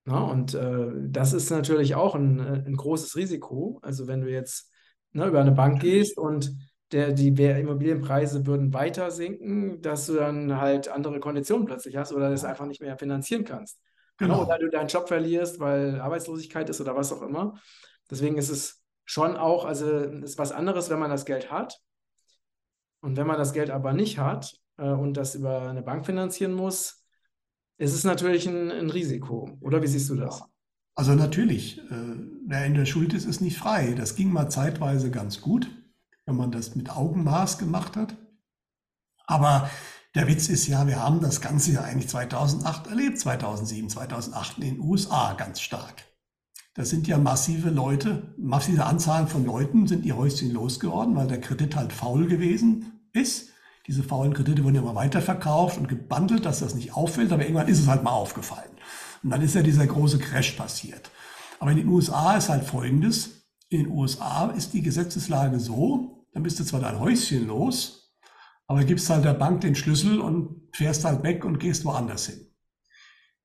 Ja, 0.07 0.19
und 0.19 0.55
äh, 0.55 0.89
das 1.09 1.33
ist 1.33 1.51
natürlich 1.51 1.95
auch 1.95 2.17
ein, 2.17 2.41
ein 2.41 2.77
großes 2.77 3.15
Risiko. 3.15 3.79
Also 3.83 4.09
wenn 4.09 4.23
du 4.23 4.29
jetzt 4.29 4.73
ne, 5.13 5.27
über 5.27 5.41
eine 5.41 5.53
Bank 5.53 5.81
gehst 5.81 6.19
und 6.19 6.53
der, 6.93 7.13
die 7.13 7.29
Immobilienpreise 7.29 8.47
würden 8.47 8.73
weiter 8.73 9.11
sinken, 9.11 9.81
dass 9.83 10.07
du 10.07 10.15
dann 10.15 10.61
halt 10.61 10.89
andere 10.89 11.21
Konditionen 11.21 11.67
plötzlich 11.67 11.97
hast 11.97 12.13
oder 12.13 12.31
das 12.31 12.45
einfach 12.45 12.67
nicht 12.67 12.81
mehr 12.81 12.99
finanzieren 12.99 13.45
kannst. 13.45 13.81
Genau. 14.19 14.45
Oder 14.45 14.59
du 14.59 14.69
deinen 14.69 14.89
Job 14.89 15.09
verlierst, 15.09 15.59
weil 15.59 16.01
Arbeitslosigkeit 16.01 16.69
ist 16.69 16.81
oder 16.81 16.95
was 16.95 17.13
auch 17.13 17.23
immer. 17.23 17.55
Deswegen 18.11 18.37
ist 18.37 18.51
es 18.51 18.83
schon 19.05 19.37
auch, 19.37 19.65
also 19.65 19.89
ist 19.89 20.39
was 20.39 20.53
anderes, 20.53 20.91
wenn 20.91 20.99
man 20.99 21.11
das 21.11 21.25
Geld 21.25 21.51
hat. 21.51 21.81
Und 23.01 23.17
wenn 23.17 23.27
man 23.27 23.39
das 23.39 23.53
Geld 23.53 23.71
aber 23.71 23.93
nicht 23.93 24.19
hat 24.19 24.55
äh, 24.77 24.89
und 24.89 25.17
das 25.17 25.35
über 25.35 25.69
eine 25.69 25.83
Bank 25.83 26.07
finanzieren 26.07 26.53
muss, 26.53 27.05
ist 27.79 27.95
es 27.95 28.05
natürlich 28.05 28.47
ein, 28.47 28.71
ein 28.71 28.91
Risiko. 28.91 29.59
Oder 29.61 29.83
wie 29.83 29.89
siehst 29.89 30.11
du 30.11 30.15
das? 30.15 30.45
Also 30.95 31.15
natürlich, 31.15 31.79
äh, 31.79 32.17
wer 32.47 32.67
in 32.67 32.75
der 32.75 32.85
Schuld 32.85 33.15
ist, 33.15 33.25
ist 33.25 33.41
nicht 33.41 33.59
frei. 33.59 33.95
Das 33.97 34.15
ging 34.15 34.31
mal 34.31 34.51
zeitweise 34.51 35.11
ganz 35.11 35.41
gut, 35.41 35.69
wenn 36.27 36.37
man 36.37 36.53
das 36.53 36.75
mit 36.75 36.91
Augenmaß 36.91 37.59
gemacht 37.59 37.97
hat. 37.97 38.17
Aber 39.27 39.71
der 40.15 40.29
Witz 40.29 40.49
ist 40.49 40.67
ja, 40.67 40.87
wir 40.87 41.03
haben 41.03 41.21
das 41.21 41.41
Ganze 41.41 41.73
ja 41.73 41.83
eigentlich 41.83 42.09
2008 42.09 42.89
erlebt, 42.89 43.19
2007, 43.19 43.89
2008 43.89 44.59
in 44.59 44.65
den 44.65 44.81
USA 44.81 45.33
ganz 45.35 45.61
stark. 45.61 46.05
Das 46.75 46.91
sind 46.91 47.07
ja 47.07 47.19
massive 47.19 47.71
Leute, 47.71 48.35
massive 48.39 48.85
Anzahlen 48.85 49.29
von 49.29 49.45
Leuten 49.45 49.87
sind 49.87 50.05
ihr 50.05 50.17
Häuschen 50.17 50.53
losgeworden, 50.53 51.17
weil 51.17 51.27
der 51.27 51.41
Kredit 51.41 51.77
halt 51.77 51.93
faul 51.93 52.27
gewesen 52.27 53.09
ist. 53.13 53.51
Diese 53.87 54.03
faulen 54.03 54.33
Kredite 54.33 54.65
wurden 54.65 54.77
ja 54.77 54.83
mal 54.83 54.95
weiterverkauft 54.95 55.77
und 55.77 55.89
gebundelt, 55.89 56.47
dass 56.47 56.61
das 56.61 56.75
nicht 56.75 56.95
auffällt, 56.95 57.33
aber 57.33 57.43
irgendwann 57.43 57.69
ist 57.69 57.81
es 57.81 57.89
halt 57.89 58.03
mal 58.03 58.13
aufgefallen. 58.13 58.71
Und 59.23 59.31
dann 59.31 59.43
ist 59.43 59.55
ja 59.55 59.63
dieser 59.63 59.87
große 59.87 60.19
Crash 60.19 60.53
passiert. 60.53 61.11
Aber 61.59 61.73
in 61.73 61.79
den 61.79 61.89
USA 61.89 62.37
ist 62.37 62.49
halt 62.49 62.65
Folgendes. 62.65 63.42
In 63.73 63.85
den 63.85 63.93
USA 63.93 64.51
ist 64.51 64.75
die 64.75 64.83
Gesetzeslage 64.83 65.59
so, 65.59 66.27
dann 66.35 66.43
bist 66.43 66.61
du 66.61 66.65
zwar 66.65 66.81
dein 66.81 67.01
Häuschen 67.01 67.47
los, 67.47 68.15
aber 68.67 68.85
gibst 68.85 69.09
halt 69.09 69.25
der 69.25 69.33
Bank 69.33 69.63
den 69.63 69.75
Schlüssel 69.75 70.21
und 70.21 70.69
fährst 70.75 71.07
halt 71.07 71.23
weg 71.23 71.47
und 71.47 71.59
gehst 71.59 71.87
woanders 71.87 72.27
hin. 72.27 72.49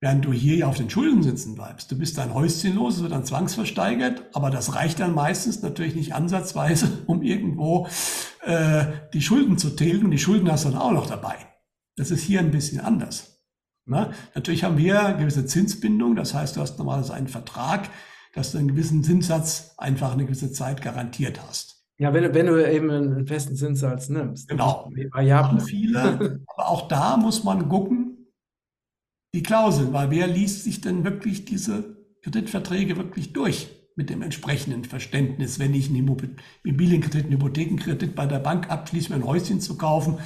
Während 0.01 0.25
du 0.25 0.33
hier 0.33 0.57
ja 0.57 0.67
auf 0.67 0.75
den 0.75 0.89
Schulden 0.89 1.23
sitzen 1.23 1.55
bleibst. 1.55 1.89
Du 1.89 1.97
bist 1.97 2.17
dein 2.17 2.33
Häuschen 2.33 2.75
los, 2.75 2.97
es 2.97 3.03
wird 3.03 3.13
dann 3.13 3.23
zwangsversteigert, 3.23 4.25
aber 4.33 4.49
das 4.49 4.75
reicht 4.75 4.99
dann 4.99 5.15
meistens 5.15 5.61
natürlich 5.61 5.95
nicht 5.95 6.13
ansatzweise, 6.13 7.03
um 7.07 7.21
irgendwo 7.21 7.87
äh, 8.43 8.85
die 9.13 9.21
Schulden 9.21 9.57
zu 9.57 9.77
tilgen. 9.77 10.11
Die 10.11 10.19
Schulden 10.19 10.51
hast 10.51 10.65
du 10.65 10.71
dann 10.71 10.81
auch 10.81 10.91
noch 10.91 11.07
dabei. 11.07 11.37
Das 11.95 12.11
ist 12.11 12.23
hier 12.23 12.41
ein 12.41 12.51
bisschen 12.51 12.81
anders. 12.81 13.45
Na, 13.85 14.11
natürlich 14.35 14.65
haben 14.65 14.77
wir 14.77 15.13
gewisse 15.13 15.45
Zinsbindung, 15.45 16.17
das 16.17 16.33
heißt, 16.33 16.57
du 16.57 16.59
hast 16.59 16.77
normalerweise 16.77 17.13
einen 17.13 17.29
Vertrag, 17.29 17.89
dass 18.33 18.51
du 18.51 18.57
einen 18.57 18.69
gewissen 18.69 19.03
Zinssatz 19.03 19.73
einfach 19.77 20.13
eine 20.13 20.25
gewisse 20.25 20.51
Zeit 20.51 20.81
garantiert 20.81 21.41
hast. 21.47 21.77
Ja, 21.99 22.13
wenn, 22.13 22.33
wenn 22.33 22.45
du 22.45 22.71
eben 22.71 22.91
einen 22.91 23.25
festen 23.25 23.55
Zinssatz 23.55 24.09
nimmst. 24.09 24.47
Genau. 24.47 24.91
Variable. 25.11 25.61
Viele, 25.61 26.41
aber 26.47 26.69
auch 26.69 26.87
da 26.87 27.17
muss 27.17 27.43
man 27.43 27.67
gucken, 27.69 28.27
die 29.33 29.43
Klausel, 29.43 29.91
weil 29.93 30.11
wer 30.11 30.27
liest 30.27 30.63
sich 30.63 30.81
denn 30.81 31.03
wirklich 31.03 31.45
diese 31.45 31.97
Kreditverträge 32.21 32.97
wirklich 32.97 33.33
durch 33.33 33.69
mit 33.95 34.11
dem 34.11 34.21
entsprechenden 34.21 34.85
Verständnis, 34.85 35.57
wenn 35.57 35.73
ich 35.73 35.89
einen 35.89 35.97
Immobilienkredit, 36.63 37.25
einen 37.25 37.33
Hypothekenkredit 37.33 38.15
bei 38.15 38.27
der 38.27 38.39
Bank 38.39 38.69
abschließe, 38.69 39.09
mir 39.09 39.15
ein 39.15 39.25
Häuschen 39.25 39.59
zu 39.59 39.75
kaufen, 39.75 40.19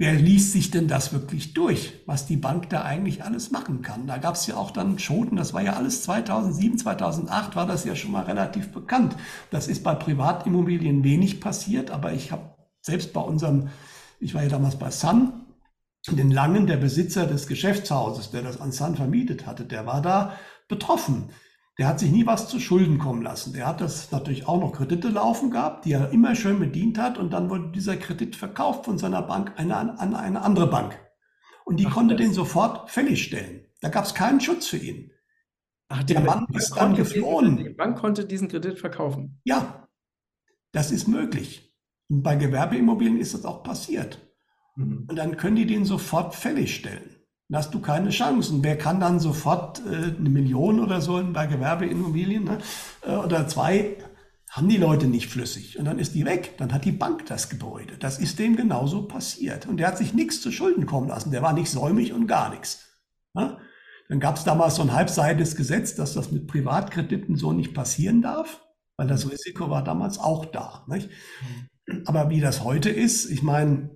wer 0.00 0.14
liest 0.14 0.52
sich 0.52 0.70
denn 0.70 0.88
das 0.88 1.12
wirklich 1.12 1.52
durch, 1.52 1.92
was 2.06 2.24
die 2.24 2.38
Bank 2.38 2.70
da 2.70 2.84
eigentlich 2.84 3.22
alles 3.22 3.50
machen 3.50 3.82
kann? 3.82 4.06
Da 4.06 4.16
gab 4.16 4.34
es 4.34 4.46
ja 4.46 4.56
auch 4.56 4.70
dann 4.70 4.98
Schoten, 4.98 5.36
das 5.36 5.52
war 5.52 5.60
ja 5.60 5.74
alles 5.74 6.04
2007, 6.04 6.78
2008 6.78 7.54
war 7.54 7.66
das 7.66 7.84
ja 7.84 7.94
schon 7.94 8.12
mal 8.12 8.24
relativ 8.24 8.72
bekannt. 8.72 9.14
Das 9.50 9.68
ist 9.68 9.82
bei 9.82 9.94
Privatimmobilien 9.94 11.04
wenig 11.04 11.38
passiert, 11.38 11.90
aber 11.90 12.14
ich 12.14 12.32
habe 12.32 12.54
selbst 12.80 13.12
bei 13.12 13.20
unserem, 13.20 13.68
ich 14.20 14.34
war 14.34 14.42
ja 14.42 14.48
damals 14.48 14.76
bei 14.76 14.90
Sun, 14.90 15.34
den 16.08 16.30
Langen, 16.30 16.66
der 16.66 16.78
Besitzer 16.78 17.26
des 17.26 17.46
Geschäftshauses, 17.46 18.30
der 18.30 18.40
das 18.40 18.58
an 18.58 18.72
Sun 18.72 18.96
vermietet 18.96 19.44
hatte, 19.44 19.66
der 19.66 19.84
war 19.84 20.00
da 20.00 20.32
betroffen. 20.66 21.28
Der 21.80 21.88
hat 21.88 21.98
sich 21.98 22.10
nie 22.10 22.26
was 22.26 22.46
zu 22.46 22.60
Schulden 22.60 22.98
kommen 22.98 23.22
lassen. 23.22 23.54
Der 23.54 23.66
hat 23.66 23.80
das 23.80 24.12
natürlich 24.12 24.46
auch 24.46 24.60
noch 24.60 24.72
Kredite 24.72 25.08
laufen 25.08 25.50
gehabt, 25.50 25.86
die 25.86 25.92
er 25.92 26.10
immer 26.10 26.34
schön 26.34 26.58
bedient 26.58 26.98
hat. 26.98 27.16
Und 27.16 27.32
dann 27.32 27.48
wurde 27.48 27.72
dieser 27.72 27.96
Kredit 27.96 28.36
verkauft 28.36 28.84
von 28.84 28.98
seiner 28.98 29.22
Bank 29.22 29.54
eine, 29.56 29.98
an 29.98 30.14
eine 30.14 30.42
andere 30.42 30.66
Bank. 30.66 31.00
Und 31.64 31.80
die 31.80 31.86
Ach, 31.86 31.94
konnte 31.94 32.16
den 32.16 32.34
sofort 32.34 32.90
fällig 32.90 33.24
stellen. 33.24 33.64
Da 33.80 33.88
gab 33.88 34.04
es 34.04 34.12
keinen 34.12 34.42
Schutz 34.42 34.66
für 34.66 34.76
ihn. 34.76 35.10
Ach, 35.88 36.02
der 36.02 36.20
Mann 36.20 36.46
ist 36.52 36.76
dann 36.76 36.94
geflohen. 36.94 37.56
Die 37.56 37.70
Bank 37.70 37.96
konnte 37.96 38.26
diesen 38.26 38.48
Kredit 38.48 38.78
verkaufen. 38.78 39.40
Ja, 39.44 39.88
das 40.72 40.90
ist 40.90 41.08
möglich. 41.08 41.74
Und 42.10 42.22
bei 42.22 42.36
Gewerbeimmobilien 42.36 43.18
ist 43.18 43.32
das 43.32 43.46
auch 43.46 43.62
passiert. 43.62 44.30
Mhm. 44.76 45.06
Und 45.08 45.16
dann 45.16 45.38
können 45.38 45.56
die 45.56 45.66
den 45.66 45.86
sofort 45.86 46.34
fällig 46.34 46.76
stellen. 46.76 47.19
Dann 47.50 47.58
hast 47.58 47.74
du 47.74 47.80
keine 47.80 48.10
Chancen. 48.10 48.62
Wer 48.62 48.78
kann 48.78 49.00
dann 49.00 49.18
sofort 49.18 49.82
äh, 49.84 50.14
eine 50.16 50.30
Million 50.30 50.78
oder 50.78 51.00
so 51.00 51.20
bei 51.32 51.46
Gewerbeimmobilien 51.46 52.44
ne? 52.44 52.58
äh, 53.02 53.16
oder 53.16 53.48
zwei, 53.48 53.96
haben 54.48 54.68
die 54.68 54.76
Leute 54.76 55.08
nicht 55.08 55.28
flüssig. 55.28 55.76
Und 55.76 55.84
dann 55.84 55.98
ist 55.98 56.14
die 56.14 56.24
weg. 56.24 56.54
Dann 56.58 56.72
hat 56.72 56.84
die 56.84 56.92
Bank 56.92 57.26
das 57.26 57.48
Gebäude. 57.48 57.96
Das 57.98 58.20
ist 58.20 58.38
dem 58.38 58.54
genauso 58.54 59.02
passiert. 59.02 59.66
Und 59.66 59.78
der 59.78 59.88
hat 59.88 59.98
sich 59.98 60.14
nichts 60.14 60.40
zu 60.40 60.52
Schulden 60.52 60.86
kommen 60.86 61.08
lassen. 61.08 61.32
Der 61.32 61.42
war 61.42 61.52
nicht 61.52 61.70
säumig 61.70 62.12
und 62.12 62.28
gar 62.28 62.50
nichts. 62.50 62.86
Ne? 63.34 63.58
Dann 64.08 64.20
gab 64.20 64.36
es 64.36 64.44
damals 64.44 64.76
so 64.76 64.82
ein 64.82 64.92
halbseitiges 64.92 65.56
Gesetz, 65.56 65.96
dass 65.96 66.14
das 66.14 66.30
mit 66.30 66.46
Privatkrediten 66.46 67.34
so 67.34 67.52
nicht 67.52 67.74
passieren 67.74 68.22
darf, 68.22 68.64
weil 68.96 69.08
das 69.08 69.28
Risiko 69.28 69.70
war 69.70 69.82
damals 69.82 70.18
auch 70.18 70.46
da. 70.46 70.84
Nicht? 70.86 71.10
Aber 72.04 72.30
wie 72.30 72.40
das 72.40 72.62
heute 72.62 72.90
ist, 72.90 73.28
ich 73.28 73.42
meine, 73.42 73.90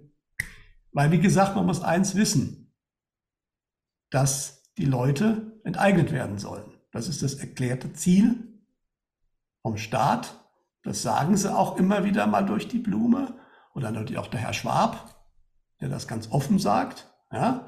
weil 0.91 1.13
wie 1.13 1.21
gesagt, 1.21 1.55
man 1.55 1.67
muss 1.67 1.83
eins 1.83 2.17
wissen 2.17 2.64
dass 4.15 4.63
die 4.79 4.85
Leute 4.85 5.59
enteignet 5.65 6.13
werden 6.13 6.39
sollen. 6.39 6.73
Das 6.93 7.09
ist 7.09 7.23
das 7.23 7.35
erklärte 7.35 7.93
Ziel 7.93 8.63
vom 9.63 9.77
Staat. 9.77 10.41
Das 10.85 11.03
sagen 11.03 11.37
sie 11.37 11.53
auch 11.53 11.77
immer 11.77 12.05
wieder 12.05 12.27
mal 12.27 12.43
durch 12.43 12.69
die 12.69 12.79
Blume 12.79 13.35
oder 13.75 13.91
natürlich 13.91 14.19
auch 14.19 14.29
der 14.29 14.41
Herr 14.41 14.53
Schwab, 14.53 15.17
der 15.81 15.89
das 15.89 16.07
ganz 16.07 16.31
offen 16.31 16.59
sagt. 16.61 17.13
Ja? 17.33 17.67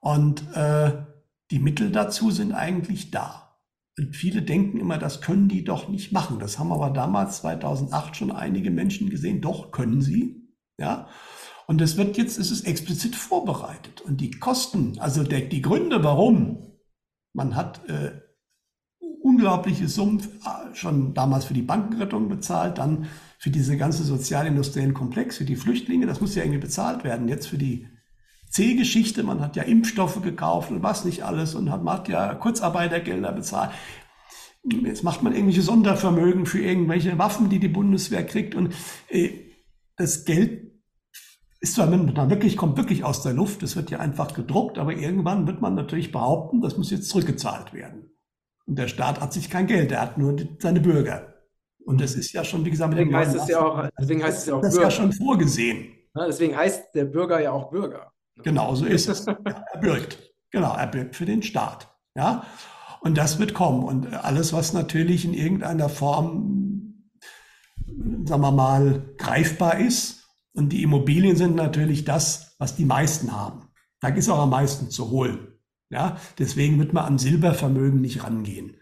Und 0.00 0.50
äh, 0.54 1.04
die 1.50 1.58
Mittel 1.58 1.90
dazu 1.90 2.30
sind 2.30 2.52
eigentlich 2.52 3.10
da. 3.10 3.58
Und 3.98 4.16
viele 4.16 4.40
denken 4.40 4.80
immer, 4.80 4.96
das 4.96 5.20
können 5.20 5.48
die 5.48 5.64
doch 5.64 5.88
nicht 5.88 6.12
machen. 6.12 6.38
Das 6.38 6.58
haben 6.58 6.72
aber 6.72 6.88
damals 6.88 7.38
2008 7.42 8.16
schon 8.16 8.32
einige 8.32 8.70
Menschen 8.70 9.10
gesehen. 9.10 9.42
Doch 9.42 9.70
können 9.70 10.00
sie. 10.00 10.48
Ja. 10.78 11.08
Und 11.66 11.80
es 11.80 11.96
wird 11.96 12.16
jetzt, 12.16 12.38
es 12.38 12.50
ist 12.50 12.66
explizit 12.66 13.16
vorbereitet. 13.16 14.00
Und 14.00 14.20
die 14.20 14.30
Kosten, 14.30 14.98
also 14.98 15.22
der, 15.22 15.42
die 15.42 15.62
Gründe, 15.62 16.02
warum 16.02 16.72
man 17.32 17.56
hat 17.56 17.88
äh, 17.88 18.12
unglaubliche 19.22 19.88
Summen 19.88 20.20
äh, 20.20 20.74
schon 20.74 21.14
damals 21.14 21.44
für 21.44 21.54
die 21.54 21.62
Bankenrettung 21.62 22.28
bezahlt, 22.28 22.78
dann 22.78 23.06
für 23.38 23.50
diese 23.50 23.76
ganze 23.76 24.04
sozialindustriellen 24.04 24.94
Komplex, 24.94 25.38
für 25.38 25.44
die 25.44 25.56
Flüchtlinge, 25.56 26.06
das 26.06 26.20
muss 26.20 26.34
ja 26.34 26.42
irgendwie 26.42 26.60
bezahlt 26.60 27.04
werden. 27.04 27.28
Jetzt 27.28 27.46
für 27.46 27.58
die 27.58 27.88
C-Geschichte, 28.50 29.22
man 29.22 29.40
hat 29.40 29.56
ja 29.56 29.62
Impfstoffe 29.62 30.20
gekauft 30.22 30.70
und 30.70 30.82
was 30.82 31.04
nicht 31.04 31.24
alles 31.24 31.54
und 31.54 31.70
hat, 31.70 31.84
hat 31.84 32.08
ja 32.08 32.34
Kurzarbeitergelder 32.34 33.32
bezahlt. 33.32 33.70
Jetzt 34.64 35.02
macht 35.02 35.22
man 35.22 35.32
irgendwelche 35.32 35.62
Sondervermögen 35.62 36.46
für 36.46 36.60
irgendwelche 36.60 37.18
Waffen, 37.18 37.48
die 37.48 37.58
die 37.58 37.68
Bundeswehr 37.68 38.24
kriegt 38.24 38.54
und 38.54 38.74
äh, 39.08 39.30
das 39.96 40.24
Geld 40.24 40.71
ist 41.62 41.76
zwar 41.76 41.86
dann 41.86 42.28
wirklich, 42.28 42.56
kommt 42.56 42.76
wirklich 42.76 43.04
aus 43.04 43.22
der 43.22 43.34
Luft, 43.34 43.62
es 43.62 43.76
wird 43.76 43.88
ja 43.90 44.00
einfach 44.00 44.34
gedruckt, 44.34 44.78
aber 44.78 44.94
irgendwann 44.94 45.46
wird 45.46 45.60
man 45.60 45.76
natürlich 45.76 46.10
behaupten, 46.10 46.60
das 46.60 46.76
muss 46.76 46.90
jetzt 46.90 47.08
zurückgezahlt 47.08 47.72
werden. 47.72 48.10
Und 48.66 48.78
der 48.80 48.88
Staat 48.88 49.20
hat 49.20 49.32
sich 49.32 49.48
kein 49.48 49.68
Geld, 49.68 49.92
er 49.92 50.02
hat 50.02 50.18
nur 50.18 50.36
seine 50.58 50.80
Bürger. 50.80 51.34
Und 51.84 52.00
das 52.00 52.14
ist 52.14 52.32
ja 52.32 52.42
schon, 52.42 52.64
wie 52.64 52.70
gesagt, 52.70 52.92
deswegen 52.92 53.14
heißt 53.14 53.36
es 53.36 53.46
ja 53.46 53.60
auch, 53.60 53.88
deswegen 53.98 54.24
heißt 54.24 54.38
es 54.38 54.46
ja 54.46 54.54
auch 54.56 54.60
das 54.60 54.74
Bürger. 54.74 54.88
ist 54.88 54.96
ja 54.96 55.02
schon 55.02 55.12
vorgesehen. 55.12 55.92
Ja, 56.16 56.26
deswegen 56.26 56.56
heißt 56.56 56.94
der 56.96 57.04
Bürger 57.04 57.40
ja 57.40 57.52
auch 57.52 57.70
Bürger. 57.70 58.12
Genau, 58.42 58.74
so 58.74 58.84
ist 58.84 59.08
es. 59.08 59.24
Ja, 59.24 59.36
er 59.44 59.80
bürgt. 59.80 60.18
Genau, 60.50 60.74
er 60.74 60.88
bürgt 60.88 61.14
für 61.14 61.26
den 61.26 61.44
Staat. 61.44 61.88
Ja, 62.16 62.44
und 63.02 63.16
das 63.16 63.38
wird 63.38 63.54
kommen. 63.54 63.84
Und 63.84 64.12
alles, 64.12 64.52
was 64.52 64.72
natürlich 64.72 65.24
in 65.24 65.32
irgendeiner 65.32 65.88
Form, 65.88 67.08
sagen 68.24 68.42
wir 68.42 68.50
mal, 68.50 69.14
greifbar 69.16 69.78
ist, 69.78 70.21
und 70.54 70.70
die 70.70 70.82
Immobilien 70.82 71.36
sind 71.36 71.56
natürlich 71.56 72.04
das, 72.04 72.56
was 72.58 72.76
die 72.76 72.84
meisten 72.84 73.32
haben. 73.32 73.68
Da 74.00 74.08
ist 74.08 74.28
auch 74.28 74.40
am 74.40 74.50
meisten 74.50 74.90
zu 74.90 75.10
holen. 75.10 75.48
Ja, 75.90 76.16
deswegen 76.38 76.78
wird 76.78 76.92
man 76.92 77.04
an 77.04 77.18
Silbervermögen 77.18 78.00
nicht 78.00 78.24
rangehen. 78.24 78.76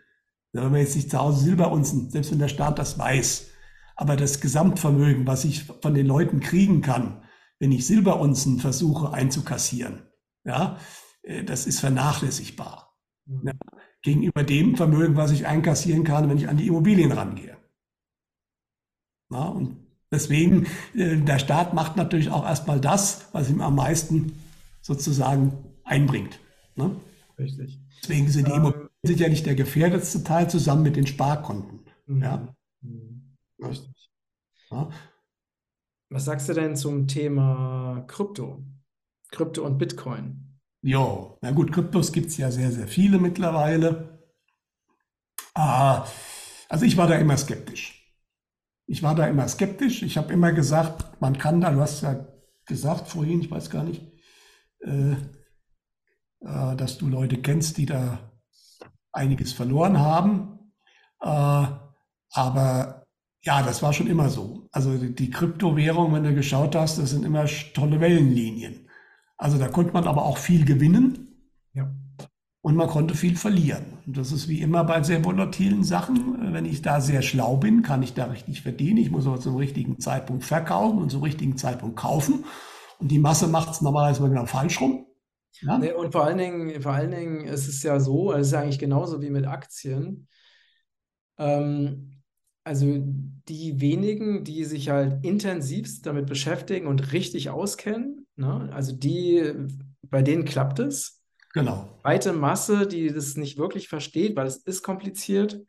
Wenn 0.52 0.70
man 0.70 0.80
jetzt 0.80 0.96
nicht 0.96 1.10
zu 1.10 1.18
Hause 1.18 1.44
Silberunzen, 1.44 2.10
selbst 2.10 2.30
wenn 2.30 2.38
der 2.38 2.48
Staat 2.48 2.78
das 2.78 2.98
weiß, 2.98 3.48
aber 3.96 4.16
das 4.16 4.40
Gesamtvermögen, 4.40 5.26
was 5.26 5.44
ich 5.44 5.64
von 5.64 5.94
den 5.94 6.06
Leuten 6.06 6.40
kriegen 6.40 6.82
kann, 6.82 7.22
wenn 7.58 7.72
ich 7.72 7.86
Silberunzen 7.86 8.58
versuche 8.58 9.12
einzukassieren, 9.12 10.02
ja, 10.44 10.78
äh, 11.22 11.44
das 11.44 11.66
ist 11.66 11.80
vernachlässigbar. 11.80 12.96
Mhm. 13.26 13.48
Ja, 13.48 13.52
gegenüber 14.02 14.42
dem 14.42 14.76
Vermögen, 14.76 15.16
was 15.16 15.32
ich 15.32 15.46
einkassieren 15.46 16.04
kann, 16.04 16.28
wenn 16.28 16.38
ich 16.38 16.48
an 16.48 16.56
die 16.56 16.68
Immobilien 16.68 17.12
rangehe. 17.12 17.56
Ja, 19.30 19.44
und 19.44 19.89
deswegen, 20.10 20.66
äh, 20.94 21.16
der 21.16 21.38
Staat 21.38 21.74
macht 21.74 21.96
natürlich 21.96 22.30
auch 22.30 22.44
erstmal 22.44 22.80
das, 22.80 23.28
was 23.32 23.50
ihm 23.50 23.60
am 23.60 23.76
meisten 23.76 24.32
sozusagen 24.82 25.52
einbringt. 25.84 26.38
Ne? 26.76 26.96
Richtig. 27.38 27.78
Deswegen 28.02 28.28
sind 28.28 28.48
die 28.48 28.52
ähm, 28.52 28.58
Immobilien 28.58 28.90
sicherlich 29.02 29.42
der 29.42 29.54
gefährdetste 29.54 30.24
Teil 30.24 30.48
zusammen 30.50 30.82
mit 30.82 30.96
den 30.96 31.06
Sparkonten. 31.06 31.80
Mhm. 32.06 32.22
Ja. 32.22 32.54
Mhm. 32.82 33.36
Richtig. 33.62 34.10
Ja. 34.70 34.90
Was 36.10 36.24
sagst 36.24 36.48
du 36.48 36.54
denn 36.54 36.76
zum 36.76 37.06
Thema 37.06 38.04
Krypto? 38.08 38.64
Krypto 39.30 39.64
und 39.64 39.78
Bitcoin? 39.78 40.58
Jo, 40.82 41.38
na 41.40 41.50
gut, 41.50 41.72
Kryptos 41.72 42.10
gibt 42.12 42.28
es 42.28 42.36
ja 42.36 42.50
sehr, 42.50 42.72
sehr 42.72 42.88
viele 42.88 43.18
mittlerweile. 43.18 44.18
Ah, 45.54 46.06
also 46.68 46.84
ich 46.84 46.96
war 46.96 47.06
da 47.06 47.16
immer 47.16 47.36
skeptisch. 47.36 47.99
Ich 48.90 49.04
war 49.04 49.14
da 49.14 49.28
immer 49.28 49.46
skeptisch. 49.46 50.02
Ich 50.02 50.18
habe 50.18 50.32
immer 50.32 50.52
gesagt, 50.52 51.20
man 51.20 51.38
kann 51.38 51.60
da, 51.60 51.70
du 51.70 51.80
hast 51.80 52.02
ja 52.02 52.26
gesagt 52.66 53.06
vorhin, 53.06 53.40
ich 53.40 53.48
weiß 53.48 53.70
gar 53.70 53.84
nicht, 53.84 54.02
äh, 54.80 55.12
äh, 55.12 56.76
dass 56.76 56.98
du 56.98 57.06
Leute 57.06 57.36
kennst, 57.36 57.78
die 57.78 57.86
da 57.86 58.32
einiges 59.12 59.52
verloren 59.52 60.00
haben. 60.00 60.72
Äh, 61.22 61.66
aber 62.32 63.06
ja, 63.42 63.62
das 63.62 63.80
war 63.80 63.92
schon 63.92 64.08
immer 64.08 64.28
so. 64.28 64.68
Also 64.72 64.96
die 64.96 65.30
Kryptowährung, 65.30 66.12
wenn 66.12 66.24
du 66.24 66.34
geschaut 66.34 66.74
hast, 66.74 66.98
das 66.98 67.10
sind 67.10 67.24
immer 67.24 67.46
tolle 67.74 68.00
Wellenlinien. 68.00 68.88
Also 69.36 69.56
da 69.56 69.68
konnte 69.68 69.92
man 69.92 70.08
aber 70.08 70.24
auch 70.24 70.36
viel 70.36 70.64
gewinnen. 70.64 71.29
Und 72.62 72.76
man 72.76 72.88
konnte 72.88 73.14
viel 73.14 73.36
verlieren. 73.36 73.84
Und 74.06 74.18
das 74.18 74.32
ist 74.32 74.46
wie 74.48 74.60
immer 74.60 74.84
bei 74.84 75.02
sehr 75.02 75.24
volatilen 75.24 75.82
Sachen. 75.82 76.52
Wenn 76.52 76.66
ich 76.66 76.82
da 76.82 77.00
sehr 77.00 77.22
schlau 77.22 77.56
bin, 77.56 77.82
kann 77.82 78.02
ich 78.02 78.12
da 78.12 78.26
richtig 78.26 78.60
verdienen. 78.60 78.98
Ich 78.98 79.10
muss 79.10 79.26
aber 79.26 79.40
zum 79.40 79.56
richtigen 79.56 79.98
Zeitpunkt 79.98 80.44
verkaufen 80.44 80.98
und 80.98 81.10
zum 81.10 81.22
richtigen 81.22 81.56
Zeitpunkt 81.56 81.96
kaufen. 81.96 82.44
Und 82.98 83.10
die 83.10 83.18
Masse 83.18 83.48
macht 83.48 83.70
es 83.70 83.80
normalerweise 83.80 84.20
mal 84.20 84.28
genau 84.28 84.44
falsch 84.44 84.78
rum. 84.80 85.06
Ja? 85.62 85.78
Nee, 85.78 85.92
und 85.92 86.12
vor 86.12 86.24
allen 86.24 86.38
Dingen, 86.38 86.82
vor 86.82 86.92
allen 86.92 87.10
Dingen 87.10 87.46
ist 87.46 87.66
es 87.66 87.82
ja 87.82 87.98
so, 87.98 88.32
es 88.32 88.48
ist 88.48 88.52
ja 88.52 88.60
eigentlich 88.60 88.78
genauso 88.78 89.22
wie 89.22 89.30
mit 89.30 89.46
Aktien. 89.46 90.28
Ähm, 91.38 92.20
also 92.64 92.86
die 93.48 93.80
wenigen, 93.80 94.44
die 94.44 94.64
sich 94.64 94.90
halt 94.90 95.24
intensivst 95.24 96.04
damit 96.06 96.26
beschäftigen 96.26 96.86
und 96.86 97.12
richtig 97.12 97.50
auskennen, 97.50 98.26
ne? 98.36 98.70
also 98.72 98.92
die, 98.92 99.52
bei 100.02 100.22
denen 100.22 100.44
klappt 100.44 100.78
es. 100.78 101.19
Genau. 101.52 101.98
Weite 102.02 102.32
Masse, 102.32 102.86
die 102.86 103.12
das 103.12 103.36
nicht 103.36 103.58
wirklich 103.58 103.88
versteht, 103.88 104.36
weil 104.36 104.46
es 104.46 104.56
ist 104.56 104.82
kompliziert, 104.82 105.60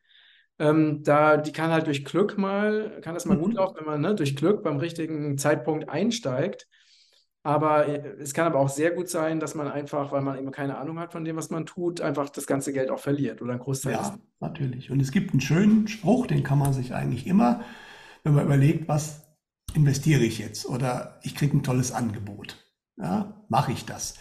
ähm, 0.59 1.01
da, 1.03 1.37
die 1.37 1.51
kann 1.51 1.71
halt 1.71 1.87
durch 1.87 2.05
Glück 2.05 2.37
mal, 2.37 2.99
kann 3.01 3.15
das 3.15 3.25
mal 3.25 3.35
mhm. 3.35 3.41
gut 3.41 3.53
laufen, 3.55 3.77
wenn 3.79 3.85
man 3.85 4.01
ne, 4.01 4.13
durch 4.13 4.35
Glück 4.35 4.63
beim 4.63 4.77
richtigen 4.77 5.37
Zeitpunkt 5.37 5.89
einsteigt. 5.89 6.67
Aber 7.43 7.87
äh, 7.87 8.15
es 8.19 8.35
kann 8.35 8.45
aber 8.45 8.59
auch 8.59 8.69
sehr 8.69 8.91
gut 8.91 9.09
sein, 9.09 9.39
dass 9.39 9.55
man 9.55 9.67
einfach, 9.67 10.11
weil 10.11 10.21
man 10.21 10.37
eben 10.37 10.51
keine 10.51 10.77
Ahnung 10.77 10.99
hat 10.99 11.11
von 11.11 11.25
dem, 11.25 11.35
was 11.35 11.49
man 11.49 11.65
tut, 11.65 11.99
einfach 11.99 12.29
das 12.29 12.45
ganze 12.45 12.73
Geld 12.73 12.91
auch 12.91 12.99
verliert 12.99 13.41
oder 13.41 13.53
ein 13.53 13.59
Großteil. 13.59 13.93
Ja, 13.93 14.19
natürlich. 14.39 14.91
Und 14.91 14.99
es 14.99 15.11
gibt 15.11 15.31
einen 15.31 15.41
schönen 15.41 15.87
Spruch, 15.87 16.27
den 16.27 16.43
kann 16.43 16.59
man 16.59 16.73
sich 16.73 16.93
eigentlich 16.93 17.25
immer, 17.25 17.61
wenn 18.23 18.35
man 18.35 18.45
überlegt, 18.45 18.87
was 18.87 19.27
investiere 19.73 20.21
ich 20.21 20.37
jetzt 20.37 20.67
oder 20.67 21.19
ich 21.23 21.33
kriege 21.33 21.57
ein 21.57 21.63
tolles 21.63 21.91
Angebot. 21.91 22.57
Ja, 22.97 23.43
mache 23.49 23.71
ich 23.71 23.85
das. 23.85 24.19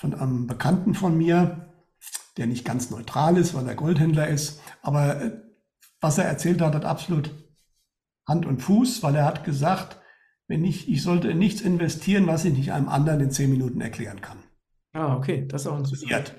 Von 0.00 0.14
einem 0.14 0.46
Bekannten 0.46 0.94
von 0.94 1.16
mir, 1.16 1.68
der 2.38 2.46
nicht 2.46 2.64
ganz 2.64 2.90
neutral 2.90 3.36
ist, 3.36 3.54
weil 3.54 3.68
er 3.68 3.74
Goldhändler 3.74 4.28
ist, 4.28 4.60
aber 4.80 5.20
äh, 5.20 5.42
was 6.00 6.16
er 6.16 6.24
erzählt 6.24 6.62
hat, 6.62 6.74
hat 6.74 6.86
absolut 6.86 7.34
Hand 8.26 8.46
und 8.46 8.62
Fuß, 8.62 9.02
weil 9.02 9.14
er 9.16 9.26
hat 9.26 9.44
gesagt, 9.44 10.00
wenn 10.48 10.64
ich, 10.64 10.88
ich 10.88 11.02
sollte 11.02 11.28
in 11.28 11.38
nichts 11.38 11.60
investieren, 11.60 12.26
was 12.26 12.44
ich 12.44 12.54
nicht 12.54 12.72
einem 12.72 12.88
anderen 12.88 13.20
in 13.20 13.30
zehn 13.30 13.50
Minuten 13.50 13.80
erklären 13.80 14.22
kann. 14.22 14.38
Ah, 14.94 15.16
okay, 15.16 15.46
das 15.46 15.62
ist 15.62 15.66
auch 15.68 15.78
interessant. 15.78 16.34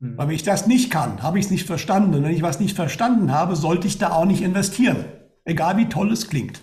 Hm. 0.00 0.16
Weil 0.16 0.28
wenn 0.28 0.34
ich 0.34 0.42
das 0.42 0.66
nicht 0.66 0.90
kann, 0.90 1.22
habe 1.22 1.38
ich 1.38 1.44
es 1.44 1.50
nicht 1.50 1.66
verstanden. 1.66 2.14
Und 2.14 2.24
wenn 2.24 2.34
ich 2.34 2.42
was 2.42 2.60
nicht 2.60 2.74
verstanden 2.74 3.30
habe, 3.30 3.54
sollte 3.54 3.86
ich 3.86 3.98
da 3.98 4.12
auch 4.12 4.24
nicht 4.24 4.42
investieren. 4.42 5.04
Egal 5.44 5.76
wie 5.76 5.88
toll 5.88 6.10
es 6.10 6.28
klingt. 6.28 6.60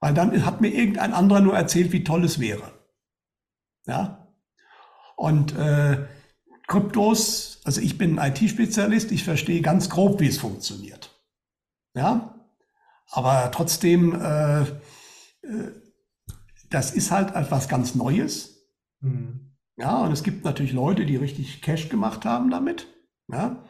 Weil 0.00 0.12
dann 0.12 0.44
hat 0.44 0.60
mir 0.60 0.68
irgendein 0.68 1.14
anderer 1.14 1.40
nur 1.40 1.56
erzählt, 1.56 1.92
wie 1.92 2.04
toll 2.04 2.24
es 2.24 2.38
wäre. 2.38 2.72
Ja. 3.86 4.23
Und 5.16 5.56
äh, 5.56 6.06
Kryptos, 6.66 7.60
also 7.64 7.80
ich 7.80 7.98
bin 7.98 8.18
ein 8.18 8.32
IT-Spezialist, 8.32 9.12
ich 9.12 9.24
verstehe 9.24 9.60
ganz 9.60 9.90
grob, 9.90 10.20
wie 10.20 10.28
es 10.28 10.38
funktioniert. 10.38 11.10
Ja. 11.94 12.34
Aber 13.10 13.50
trotzdem 13.52 14.20
äh, 14.20 14.62
äh, 15.44 15.72
das 16.70 16.90
ist 16.90 17.10
halt 17.10 17.34
etwas 17.34 17.68
ganz 17.68 17.94
Neues. 17.94 18.68
Mhm. 19.00 19.52
Ja, 19.76 19.98
und 19.98 20.12
es 20.12 20.22
gibt 20.22 20.44
natürlich 20.44 20.72
Leute, 20.72 21.04
die 21.04 21.16
richtig 21.16 21.62
Cash 21.62 21.88
gemacht 21.88 22.24
haben 22.24 22.50
damit. 22.50 22.86
Ja. 23.28 23.64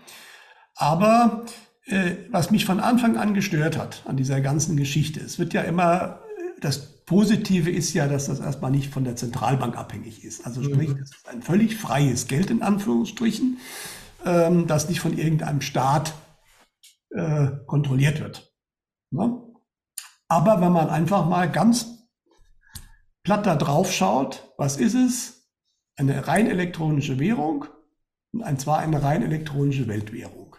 Aber 0.74 1.44
äh, 1.86 2.16
was 2.30 2.50
mich 2.50 2.64
von 2.64 2.80
Anfang 2.80 3.16
an 3.16 3.34
gestört 3.34 3.78
hat 3.78 4.02
an 4.06 4.16
dieser 4.16 4.40
ganzen 4.40 4.76
Geschichte, 4.76 5.20
es 5.20 5.38
wird 5.38 5.54
ja 5.54 5.62
immer, 5.62 6.20
das 6.60 6.93
Positive 7.06 7.70
ist 7.70 7.92
ja, 7.92 8.08
dass 8.08 8.26
das 8.26 8.40
erstmal 8.40 8.70
nicht 8.70 8.92
von 8.92 9.04
der 9.04 9.16
Zentralbank 9.16 9.76
abhängig 9.76 10.24
ist. 10.24 10.46
Also 10.46 10.62
sprich, 10.62 10.90
mhm. 10.90 10.98
das 10.98 11.10
ist 11.10 11.28
ein 11.28 11.42
völlig 11.42 11.76
freies 11.76 12.28
Geld 12.28 12.50
in 12.50 12.62
Anführungsstrichen, 12.62 13.58
ähm, 14.24 14.66
das 14.66 14.88
nicht 14.88 15.00
von 15.00 15.16
irgendeinem 15.16 15.60
Staat 15.60 16.14
äh, 17.10 17.48
kontrolliert 17.66 18.20
wird. 18.20 18.54
Ja? 19.10 19.38
Aber 20.28 20.60
wenn 20.60 20.72
man 20.72 20.88
einfach 20.88 21.28
mal 21.28 21.50
ganz 21.50 22.08
platt 23.22 23.46
da 23.46 23.56
drauf 23.56 23.92
schaut, 23.92 24.52
was 24.56 24.76
ist 24.76 24.94
es? 24.94 25.50
Eine 25.96 26.26
rein 26.26 26.46
elektronische 26.48 27.18
Währung 27.18 27.66
und 28.32 28.60
zwar 28.60 28.78
eine 28.78 29.02
rein 29.02 29.22
elektronische 29.22 29.86
Weltwährung. 29.86 30.56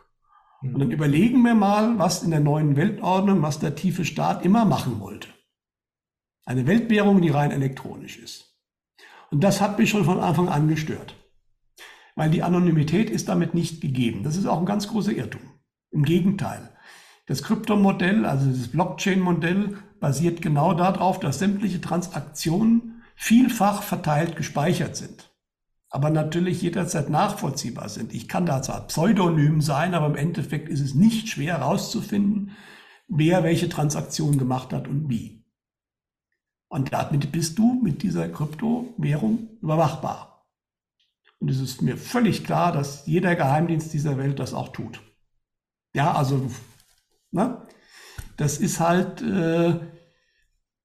Und 0.62 0.80
dann 0.80 0.92
überlegen 0.92 1.42
wir 1.44 1.54
mal, 1.54 2.00
was 2.00 2.24
in 2.24 2.32
der 2.32 2.40
neuen 2.40 2.76
Weltordnung, 2.76 3.42
was 3.42 3.60
der 3.60 3.76
tiefe 3.76 4.06
Staat 4.06 4.46
immer 4.46 4.66
machen 4.66 5.00
wollte. 5.00 5.28
Eine 6.46 6.68
Weltwährung, 6.68 7.22
die 7.22 7.30
rein 7.30 7.52
elektronisch 7.52 8.18
ist. 8.18 8.56
Und 9.32 9.44
das 9.44 9.62
hat 9.62 9.80
mich 9.80 9.90
schon 9.90 10.06
von 10.06 10.20
Anfang 10.20 10.48
an 10.48 10.68
gestört. 10.68 11.16
Weil 12.16 12.30
die 12.30 12.44
Anonymität 12.44 13.10
ist 13.10 13.28
damit 13.28 13.54
nicht 13.54 13.82
gegeben. 13.82 14.24
Das 14.24 14.38
ist 14.38 14.46
auch 14.46 14.60
ein 14.60 14.66
ganz 14.66 14.88
großer 14.88 15.12
Irrtum. 15.12 15.42
Im 15.92 16.04
Gegenteil. 16.04 16.72
Das 17.26 17.42
Kryptomodell, 17.42 18.26
also 18.26 18.50
das 18.50 18.68
Blockchain-Modell, 18.68 19.78
basiert 20.00 20.42
genau 20.44 20.76
darauf, 20.76 21.20
dass 21.20 21.40
sämtliche 21.40 21.82
Transaktionen 21.82 23.02
vielfach 23.16 23.82
verteilt 23.82 24.36
gespeichert 24.36 24.96
sind, 24.96 25.32
aber 25.90 26.10
natürlich 26.10 26.62
jederzeit 26.62 27.10
nachvollziehbar 27.10 27.90
sind. 27.90 28.14
Ich 28.14 28.28
kann 28.28 28.46
da 28.46 28.62
zwar 28.62 28.86
pseudonym 28.88 29.62
sein, 29.62 29.94
aber 29.96 30.08
im 30.08 30.16
Endeffekt 30.16 30.70
ist 30.70 30.82
es 30.82 30.94
nicht 30.94 31.30
schwer 31.30 31.60
herauszufinden, 31.60 32.52
wer 33.08 33.44
welche 33.44 33.70
Transaktion 33.70 34.38
gemacht 34.38 34.74
hat 34.74 34.88
und 34.88 35.10
wie. 35.10 35.35
Und 36.76 36.92
damit 36.92 37.32
bist 37.32 37.58
du 37.58 37.80
mit 37.82 38.04
dieser 38.04 38.28
Kryptowährung 38.28 39.48
überwachbar. 39.62 40.46
Und 41.40 41.50
es 41.50 41.62
ist 41.62 41.82
mir 41.82 41.96
völlig 41.96 42.44
klar, 42.44 42.74
dass 42.74 43.06
jeder 43.06 43.34
Geheimdienst 43.38 43.94
dieser 43.94 44.18
Welt 44.18 44.40
das 44.40 44.54
auch 44.54 44.74
tut. 44.74 45.00
Ja, 45.94 46.12
also, 46.12 46.52
ne? 47.32 47.66
das 48.36 48.58
ist 48.58 48.82
halt, 48.82 49.22
äh, 49.22 49.80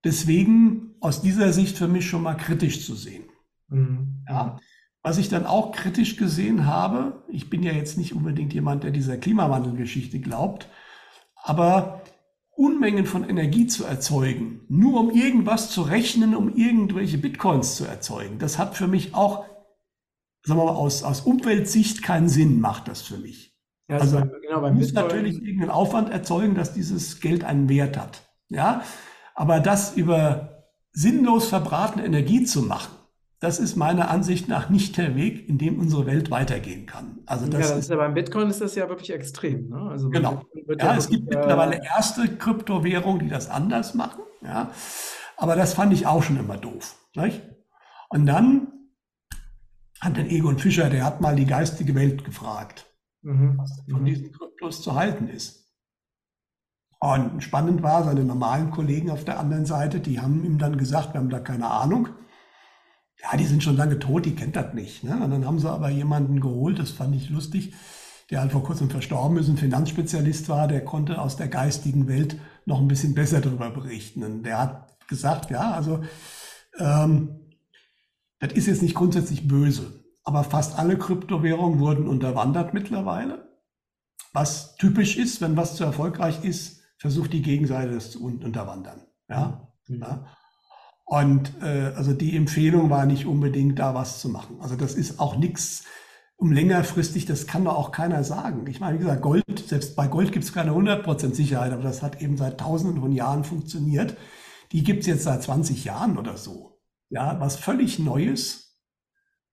deswegen 0.04 0.94
aus 1.00 1.22
dieser 1.22 1.52
Sicht 1.52 1.76
für 1.76 1.88
mich 1.88 2.08
schon 2.08 2.22
mal 2.22 2.36
kritisch 2.36 2.86
zu 2.86 2.94
sehen. 2.94 3.24
Mhm. 3.66 4.24
Ja. 4.28 4.60
Was 5.02 5.18
ich 5.18 5.28
dann 5.28 5.44
auch 5.44 5.72
kritisch 5.72 6.16
gesehen 6.16 6.66
habe, 6.66 7.24
ich 7.26 7.50
bin 7.50 7.64
ja 7.64 7.72
jetzt 7.72 7.98
nicht 7.98 8.14
unbedingt 8.14 8.54
jemand, 8.54 8.84
der 8.84 8.92
dieser 8.92 9.16
Klimawandelgeschichte 9.16 10.20
glaubt, 10.20 10.68
aber 11.34 12.00
Unmengen 12.60 13.06
von 13.06 13.28
Energie 13.28 13.66
zu 13.66 13.84
erzeugen, 13.84 14.60
nur 14.68 15.00
um 15.00 15.10
irgendwas 15.10 15.70
zu 15.70 15.80
rechnen, 15.80 16.36
um 16.36 16.54
irgendwelche 16.54 17.16
Bitcoins 17.16 17.76
zu 17.76 17.86
erzeugen, 17.86 18.38
das 18.38 18.58
hat 18.58 18.76
für 18.76 18.86
mich 18.86 19.14
auch, 19.14 19.46
sagen 20.44 20.60
wir 20.60 20.66
mal, 20.66 20.72
aus, 20.72 21.02
aus 21.02 21.22
Umweltsicht 21.22 22.02
keinen 22.02 22.28
Sinn, 22.28 22.60
macht 22.60 22.86
das 22.86 23.00
für 23.00 23.16
mich. 23.16 23.56
Ja, 23.88 23.96
also, 23.96 24.18
also 24.18 24.30
genau, 24.42 24.70
muss 24.72 24.88
Bitcoin 24.88 25.06
natürlich 25.06 25.42
irgendeinen 25.42 25.70
Aufwand 25.70 26.10
erzeugen, 26.10 26.54
dass 26.54 26.74
dieses 26.74 27.20
Geld 27.20 27.44
einen 27.44 27.70
Wert 27.70 27.96
hat. 27.96 28.28
Ja, 28.50 28.82
aber 29.34 29.60
das 29.60 29.96
über 29.96 30.66
sinnlos 30.92 31.48
verbratene 31.48 32.04
Energie 32.04 32.44
zu 32.44 32.60
machen, 32.62 32.92
das 33.40 33.58
ist 33.58 33.74
meiner 33.74 34.10
Ansicht 34.10 34.48
nach 34.48 34.68
nicht 34.68 34.98
der 34.98 35.16
Weg, 35.16 35.48
in 35.48 35.56
dem 35.56 35.78
unsere 35.78 36.04
Welt 36.04 36.30
weitergehen 36.30 36.84
kann. 36.84 37.20
Also 37.24 37.46
das, 37.46 37.70
ja, 37.70 37.76
ist, 37.76 37.90
ja 37.90 37.96
beim 37.96 38.12
Bitcoin 38.12 38.50
ist 38.50 38.60
das 38.60 38.74
ja 38.74 38.88
wirklich 38.88 39.10
extrem. 39.10 39.70
Ne? 39.70 39.90
Also 39.90 40.10
genau. 40.10 40.42
Ja, 40.68 40.76
ja 40.76 40.96
es 40.96 41.08
gibt 41.08 41.32
äh, 41.32 41.38
mittlerweile 41.38 41.82
erste 41.82 42.28
Kryptowährungen, 42.36 43.20
die 43.20 43.28
das 43.28 43.48
anders 43.48 43.94
machen. 43.94 44.22
Ja, 44.42 44.70
aber 45.38 45.56
das 45.56 45.72
fand 45.72 45.92
ich 45.94 46.06
auch 46.06 46.22
schon 46.22 46.38
immer 46.38 46.58
doof. 46.58 46.96
Nicht? 47.14 47.42
Und 48.10 48.26
dann 48.26 48.68
hat 50.00 50.18
den 50.18 50.28
Egon 50.28 50.58
Fischer, 50.58 50.90
der 50.90 51.04
hat 51.04 51.22
mal 51.22 51.34
die 51.34 51.46
geistige 51.46 51.94
Welt 51.94 52.24
gefragt. 52.24 52.86
mhm. 53.22 53.56
was 53.56 53.82
von 53.90 54.04
diesen 54.04 54.32
Kryptos 54.32 54.82
zu 54.82 54.94
halten 54.94 55.28
ist. 55.28 55.60
Und 57.00 57.42
spannend 57.42 57.82
war, 57.82 58.04
seine 58.04 58.24
normalen 58.24 58.70
Kollegen 58.70 59.10
auf 59.10 59.24
der 59.24 59.38
anderen 59.38 59.64
Seite, 59.64 60.00
die 60.00 60.20
haben 60.20 60.44
ihm 60.44 60.58
dann 60.58 60.76
gesagt, 60.76 61.14
wir 61.14 61.20
haben 61.20 61.30
da 61.30 61.40
keine 61.40 61.70
Ahnung. 61.70 62.10
Ja, 63.22 63.36
die 63.36 63.44
sind 63.44 63.62
schon 63.62 63.76
lange 63.76 63.98
tot, 63.98 64.24
die 64.24 64.34
kennt 64.34 64.56
das 64.56 64.72
nicht. 64.74 65.04
Ne? 65.04 65.22
Und 65.22 65.30
dann 65.30 65.44
haben 65.44 65.58
sie 65.58 65.70
aber 65.70 65.90
jemanden 65.90 66.40
geholt, 66.40 66.78
das 66.78 66.90
fand 66.90 67.14
ich 67.14 67.28
lustig, 67.28 67.74
der 68.30 68.40
halt 68.40 68.52
vor 68.52 68.62
kurzem 68.62 68.90
verstorben 68.90 69.36
ist, 69.38 69.48
ein 69.48 69.56
Finanzspezialist 69.56 70.48
war, 70.48 70.68
der 70.68 70.84
konnte 70.84 71.20
aus 71.20 71.36
der 71.36 71.48
geistigen 71.48 72.08
Welt 72.08 72.38
noch 72.64 72.80
ein 72.80 72.88
bisschen 72.88 73.14
besser 73.14 73.40
darüber 73.40 73.70
berichten. 73.70 74.22
Und 74.22 74.44
der 74.44 74.58
hat 74.58 75.08
gesagt, 75.08 75.50
ja, 75.50 75.72
also 75.72 76.02
ähm, 76.78 77.40
das 78.38 78.52
ist 78.52 78.66
jetzt 78.66 78.82
nicht 78.82 78.94
grundsätzlich 78.94 79.48
böse, 79.48 80.04
aber 80.24 80.44
fast 80.44 80.78
alle 80.78 80.96
Kryptowährungen 80.96 81.80
wurden 81.80 82.08
unterwandert 82.08 82.72
mittlerweile. 82.72 83.50
Was 84.32 84.76
typisch 84.76 85.16
ist, 85.16 85.40
wenn 85.40 85.56
was 85.56 85.74
zu 85.74 85.84
erfolgreich 85.84 86.44
ist, 86.44 86.80
versucht 86.98 87.32
die 87.32 87.42
Gegenseite 87.42 87.94
das 87.94 88.12
zu 88.12 88.24
unterwandern. 88.24 89.02
Ja? 89.28 89.72
Mhm. 89.88 90.00
ja? 90.00 90.26
Und 91.10 91.60
äh, 91.60 91.92
also 91.96 92.12
die 92.12 92.36
Empfehlung 92.36 92.88
war 92.88 93.04
nicht 93.04 93.26
unbedingt 93.26 93.80
da 93.80 93.96
was 93.96 94.20
zu 94.20 94.28
machen. 94.28 94.58
Also 94.60 94.76
das 94.76 94.94
ist 94.94 95.18
auch 95.18 95.36
nichts 95.36 95.82
um 96.36 96.52
längerfristig, 96.52 97.26
das 97.26 97.48
kann 97.48 97.64
doch 97.64 97.74
auch 97.74 97.90
keiner 97.90 98.22
sagen. 98.22 98.64
Ich 98.68 98.78
meine, 98.78 98.94
wie 98.94 99.02
gesagt, 99.02 99.20
Gold, 99.20 99.44
selbst 99.66 99.96
bei 99.96 100.06
Gold 100.06 100.30
gibt 100.30 100.44
es 100.44 100.52
keine 100.52 100.70
100% 100.70 101.34
Sicherheit, 101.34 101.72
aber 101.72 101.82
das 101.82 102.00
hat 102.02 102.22
eben 102.22 102.36
seit 102.36 102.60
tausenden 102.60 103.00
von 103.00 103.10
Jahren 103.10 103.42
funktioniert. 103.42 104.16
Die 104.70 104.84
gibt 104.84 105.00
es 105.00 105.06
jetzt 105.08 105.24
seit 105.24 105.42
20 105.42 105.84
Jahren 105.84 106.16
oder 106.16 106.36
so. 106.36 106.80
Ja, 107.08 107.40
was 107.40 107.56
völlig 107.56 107.98
Neues. 107.98 108.78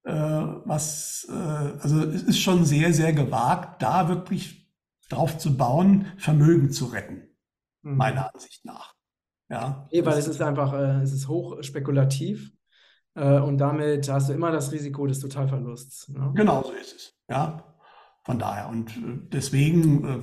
Äh, 0.03 0.13
was, 0.13 1.25
äh, 1.27 1.33
also 1.33 2.03
es 2.03 2.21
ist 2.21 2.39
schon 2.39 2.65
sehr, 2.65 2.93
sehr 2.93 3.13
gewagt, 3.13 3.81
da 3.81 4.09
wirklich 4.09 4.71
drauf 5.09 5.39
zu 5.39 5.57
bauen, 5.57 6.05
Vermögen 6.19 6.71
zu 6.71 6.85
retten, 6.85 7.35
mhm. 7.81 7.97
meiner 7.97 8.31
Ansicht 8.31 8.63
nach. 8.63 8.96
Ja, 9.49 9.87
nee, 9.91 10.05
weil 10.05 10.17
es 10.17 10.27
ist 10.27 10.41
einfach, 10.41 10.73
äh, 10.73 11.01
es 11.01 11.13
ist 11.13 11.27
hoch 11.27 11.61
spekulativ 11.63 12.51
äh, 13.15 13.39
und 13.39 13.57
damit 13.57 14.09
hast 14.09 14.29
du 14.29 14.33
immer 14.33 14.51
das 14.51 14.71
Risiko 14.71 15.07
des 15.07 15.19
Totalverlusts. 15.19 16.09
Ne? 16.09 16.31
Genau 16.35 16.63
so 16.63 16.71
ist 16.71 16.95
es. 16.95 17.13
Ja, 17.29 17.63
von 18.23 18.39
daher. 18.39 18.69
Und 18.69 18.89
äh, 18.91 19.19
deswegen, 19.31 20.03
äh, 20.05 20.19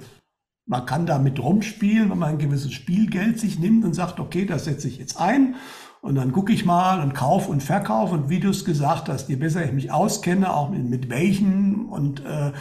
man 0.67 0.87
kann 0.87 1.07
damit 1.07 1.41
rumspielen, 1.41 2.11
wenn 2.11 2.19
man 2.19 2.31
ein 2.31 2.39
gewisses 2.39 2.73
Spielgeld 2.73 3.41
sich 3.41 3.59
nimmt 3.59 3.85
und 3.85 3.95
sagt, 3.95 4.21
okay, 4.21 4.45
das 4.47 4.65
setze 4.65 4.89
ich 4.89 4.99
jetzt 4.99 5.21
ein 5.21 5.57
und 6.01 6.15
dann 6.17 6.33
gucke 6.33 6.53
ich 6.53 6.65
mal 6.65 7.03
und 7.03 7.15
kaufe 7.15 7.51
und 7.51 7.63
verkaufe 7.63 8.15
und 8.15 8.29
wie 8.29 8.41
du 8.41 8.51
es 8.51 8.65
gesagt 8.65 9.09
hast, 9.09 9.29
je 9.29 9.37
besser 9.37 9.65
ich 9.65 9.73
mich 9.73 9.91
auskenne, 9.91 10.55
auch 10.55 10.71
mit, 10.71 10.85
mit 10.85 11.09
welchen 11.09 11.87
und 11.87 12.25
äh, 12.25 12.53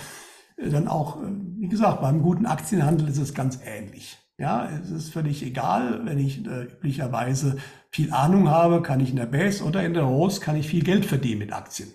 dann 0.58 0.88
auch, 0.88 1.18
wie 1.58 1.68
gesagt, 1.68 2.02
beim 2.02 2.22
guten 2.22 2.46
Aktienhandel 2.46 3.10
ist 3.10 3.18
es 3.18 3.34
ganz 3.34 3.60
ähnlich. 3.66 4.18
Ja, 4.44 4.68
es 4.70 4.92
ist 4.92 5.14
völlig 5.14 5.42
egal, 5.42 6.02
wenn 6.04 6.20
ich 6.20 6.46
äh, 6.46 6.64
üblicherweise 6.64 7.56
viel 7.92 8.12
Ahnung 8.12 8.50
habe, 8.50 8.82
kann 8.82 9.00
ich 9.00 9.10
in 9.10 9.16
der 9.16 9.26
Base 9.26 9.64
oder 9.64 9.86
in 9.86 9.94
der 9.94 10.04
Rose 10.04 10.42
kann 10.42 10.58
ich 10.58 10.68
viel 10.68 10.84
Geld 10.84 11.06
verdienen 11.06 11.40
mit 11.40 11.54
Aktien. 11.54 11.88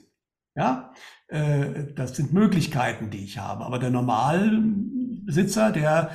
Ja, 0.54 0.94
äh, 1.28 1.92
das 1.94 2.16
sind 2.16 2.32
Möglichkeiten, 2.32 3.10
die 3.10 3.22
ich 3.22 3.36
habe. 3.36 3.66
Aber 3.66 3.78
der 3.78 3.90
Normalbesitzer, 3.90 5.72
der 5.72 6.10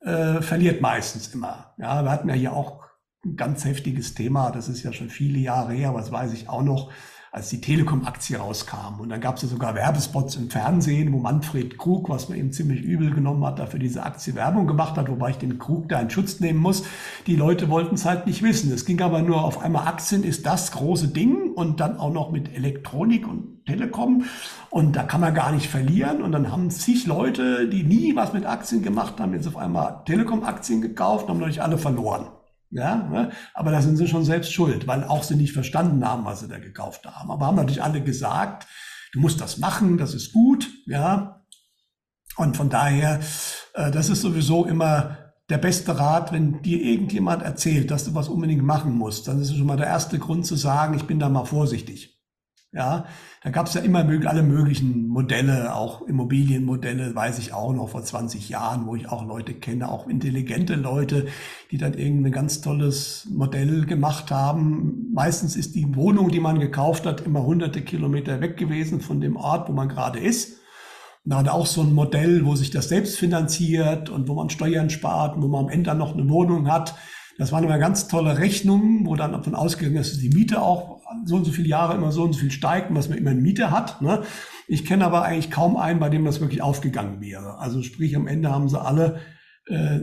äh, 0.00 0.40
verliert 0.40 0.80
meistens 0.80 1.28
immer. 1.34 1.74
Ja, 1.76 2.02
wir 2.02 2.10
hatten 2.10 2.30
ja 2.30 2.34
hier 2.34 2.54
auch 2.54 2.80
ein 3.22 3.36
ganz 3.36 3.66
heftiges 3.66 4.14
Thema. 4.14 4.52
Das 4.52 4.70
ist 4.70 4.82
ja 4.84 4.92
schon 4.94 5.10
viele 5.10 5.38
Jahre 5.38 5.74
her, 5.74 5.92
das 5.94 6.10
weiß 6.10 6.32
ich 6.32 6.48
auch 6.48 6.62
noch 6.62 6.92
als 7.34 7.48
die 7.48 7.60
Telekom-Aktie 7.60 8.36
rauskam. 8.36 9.00
Und 9.00 9.08
dann 9.08 9.20
gab 9.20 9.36
es 9.36 9.42
ja 9.42 9.48
sogar 9.48 9.74
Werbespots 9.74 10.36
im 10.36 10.50
Fernsehen, 10.50 11.12
wo 11.12 11.18
Manfred 11.18 11.78
Krug, 11.78 12.08
was 12.08 12.28
man 12.28 12.38
eben 12.38 12.52
ziemlich 12.52 12.80
übel 12.80 13.10
genommen 13.10 13.44
hat, 13.44 13.58
dafür 13.58 13.80
diese 13.80 14.04
Aktie 14.04 14.36
Werbung 14.36 14.68
gemacht 14.68 14.96
hat, 14.96 15.08
wobei 15.08 15.30
ich 15.30 15.38
den 15.38 15.58
Krug 15.58 15.88
da 15.88 15.98
in 15.98 16.10
Schutz 16.10 16.38
nehmen 16.38 16.60
muss. 16.60 16.84
Die 17.26 17.34
Leute 17.34 17.68
wollten 17.70 17.96
es 17.96 18.04
halt 18.04 18.28
nicht 18.28 18.44
wissen. 18.44 18.72
Es 18.72 18.84
ging 18.84 19.02
aber 19.02 19.20
nur 19.20 19.42
auf 19.42 19.60
einmal, 19.60 19.88
Aktien 19.88 20.22
ist 20.22 20.46
das 20.46 20.70
große 20.70 21.08
Ding 21.08 21.50
und 21.56 21.80
dann 21.80 21.98
auch 21.98 22.12
noch 22.12 22.30
mit 22.30 22.54
Elektronik 22.54 23.26
und 23.26 23.66
Telekom. 23.66 24.26
Und 24.70 24.94
da 24.94 25.02
kann 25.02 25.20
man 25.20 25.34
gar 25.34 25.50
nicht 25.50 25.66
verlieren. 25.68 26.22
Und 26.22 26.30
dann 26.30 26.52
haben 26.52 26.70
zig 26.70 27.04
Leute, 27.04 27.68
die 27.68 27.82
nie 27.82 28.14
was 28.14 28.32
mit 28.32 28.46
Aktien 28.46 28.80
gemacht 28.80 29.18
haben, 29.18 29.34
jetzt 29.34 29.48
auf 29.48 29.56
einmal 29.56 30.04
Telekom-Aktien 30.04 30.80
gekauft 30.80 31.24
und 31.24 31.30
haben 31.30 31.38
natürlich 31.38 31.62
alle 31.62 31.78
verloren. 31.78 32.28
Ja, 32.74 32.96
ne? 32.96 33.30
aber 33.54 33.70
da 33.70 33.80
sind 33.80 33.96
sie 33.96 34.08
schon 34.08 34.24
selbst 34.24 34.52
schuld, 34.52 34.88
weil 34.88 35.04
auch 35.04 35.22
sie 35.22 35.36
nicht 35.36 35.52
verstanden 35.52 36.04
haben, 36.04 36.24
was 36.24 36.40
sie 36.40 36.48
da 36.48 36.58
gekauft 36.58 37.06
haben. 37.06 37.30
Aber 37.30 37.46
haben 37.46 37.54
natürlich 37.54 37.84
alle 37.84 38.02
gesagt, 38.02 38.66
du 39.12 39.20
musst 39.20 39.40
das 39.40 39.58
machen, 39.58 39.96
das 39.96 40.12
ist 40.12 40.32
gut, 40.32 40.68
ja. 40.86 41.44
Und 42.36 42.56
von 42.56 42.70
daher, 42.70 43.20
äh, 43.74 43.92
das 43.92 44.08
ist 44.08 44.22
sowieso 44.22 44.64
immer 44.64 45.18
der 45.48 45.58
beste 45.58 45.96
Rat, 45.96 46.32
wenn 46.32 46.62
dir 46.62 46.82
irgendjemand 46.82 47.44
erzählt, 47.44 47.92
dass 47.92 48.06
du 48.06 48.14
was 48.16 48.28
unbedingt 48.28 48.64
machen 48.64 48.98
musst, 48.98 49.28
dann 49.28 49.40
ist 49.40 49.50
es 49.50 49.56
schon 49.56 49.68
mal 49.68 49.76
der 49.76 49.86
erste 49.86 50.18
Grund 50.18 50.44
zu 50.44 50.56
sagen, 50.56 50.94
ich 50.94 51.06
bin 51.06 51.20
da 51.20 51.28
mal 51.28 51.44
vorsichtig. 51.44 52.13
Ja, 52.74 53.06
da 53.44 53.50
gab 53.50 53.68
es 53.68 53.74
ja 53.74 53.82
immer 53.82 54.00
alle 54.00 54.42
möglichen 54.42 55.06
Modelle, 55.06 55.76
auch 55.76 56.02
Immobilienmodelle, 56.08 57.14
weiß 57.14 57.38
ich 57.38 57.52
auch 57.52 57.72
noch 57.72 57.90
vor 57.90 58.02
20 58.02 58.48
Jahren, 58.48 58.86
wo 58.86 58.96
ich 58.96 59.08
auch 59.08 59.24
Leute 59.24 59.54
kenne, 59.54 59.88
auch 59.88 60.08
intelligente 60.08 60.74
Leute, 60.74 61.26
die 61.70 61.78
dann 61.78 61.94
irgendein 61.94 62.32
ganz 62.32 62.62
tolles 62.62 63.28
Modell 63.30 63.86
gemacht 63.86 64.32
haben. 64.32 65.12
Meistens 65.14 65.54
ist 65.54 65.76
die 65.76 65.94
Wohnung, 65.94 66.30
die 66.30 66.40
man 66.40 66.58
gekauft 66.58 67.06
hat, 67.06 67.20
immer 67.20 67.44
hunderte 67.44 67.80
Kilometer 67.82 68.40
weg 68.40 68.56
gewesen 68.56 69.00
von 69.00 69.20
dem 69.20 69.36
Ort, 69.36 69.68
wo 69.68 69.72
man 69.72 69.88
gerade 69.88 70.18
ist. 70.18 70.58
Und 71.24 71.30
da 71.30 71.38
hat 71.38 71.48
auch 71.48 71.66
so 71.66 71.80
ein 71.80 71.94
Modell, 71.94 72.44
wo 72.44 72.56
sich 72.56 72.72
das 72.72 72.88
selbst 72.88 73.16
finanziert 73.16 74.10
und 74.10 74.26
wo 74.26 74.34
man 74.34 74.50
Steuern 74.50 74.90
spart 74.90 75.36
und 75.36 75.42
wo 75.42 75.46
man 75.46 75.66
am 75.66 75.70
Ende 75.70 75.90
dann 75.90 75.98
noch 75.98 76.14
eine 76.14 76.28
Wohnung 76.28 76.68
hat. 76.68 76.96
Das 77.36 77.50
waren 77.50 77.64
immer 77.64 77.78
ganz 77.78 78.06
tolle 78.06 78.38
Rechnungen, 78.38 79.06
wo 79.06 79.16
dann 79.16 79.32
davon 79.32 79.54
ausgegangen 79.54 79.96
ist, 79.96 80.12
dass 80.12 80.20
die 80.20 80.30
Miete 80.30 80.62
auch 80.62 81.00
so 81.24 81.36
und 81.36 81.44
so 81.44 81.52
viele 81.52 81.68
Jahre 81.68 81.94
immer 81.94 82.12
so 82.12 82.22
und 82.22 82.32
so 82.32 82.40
viel 82.40 82.50
steigt 82.50 82.90
und 82.90 82.96
was 82.96 83.08
man 83.08 83.18
immer 83.18 83.32
in 83.32 83.42
Miete 83.42 83.70
hat. 83.70 84.00
Ne? 84.02 84.22
Ich 84.68 84.84
kenne 84.84 85.04
aber 85.04 85.22
eigentlich 85.22 85.50
kaum 85.50 85.76
einen, 85.76 86.00
bei 86.00 86.08
dem 86.08 86.24
das 86.24 86.40
wirklich 86.40 86.62
aufgegangen 86.62 87.20
wäre. 87.20 87.58
Also 87.58 87.82
sprich, 87.82 88.16
am 88.16 88.26
Ende 88.26 88.50
haben 88.50 88.68
sie 88.68 88.80
alle, 88.80 89.20
äh, 89.66 90.00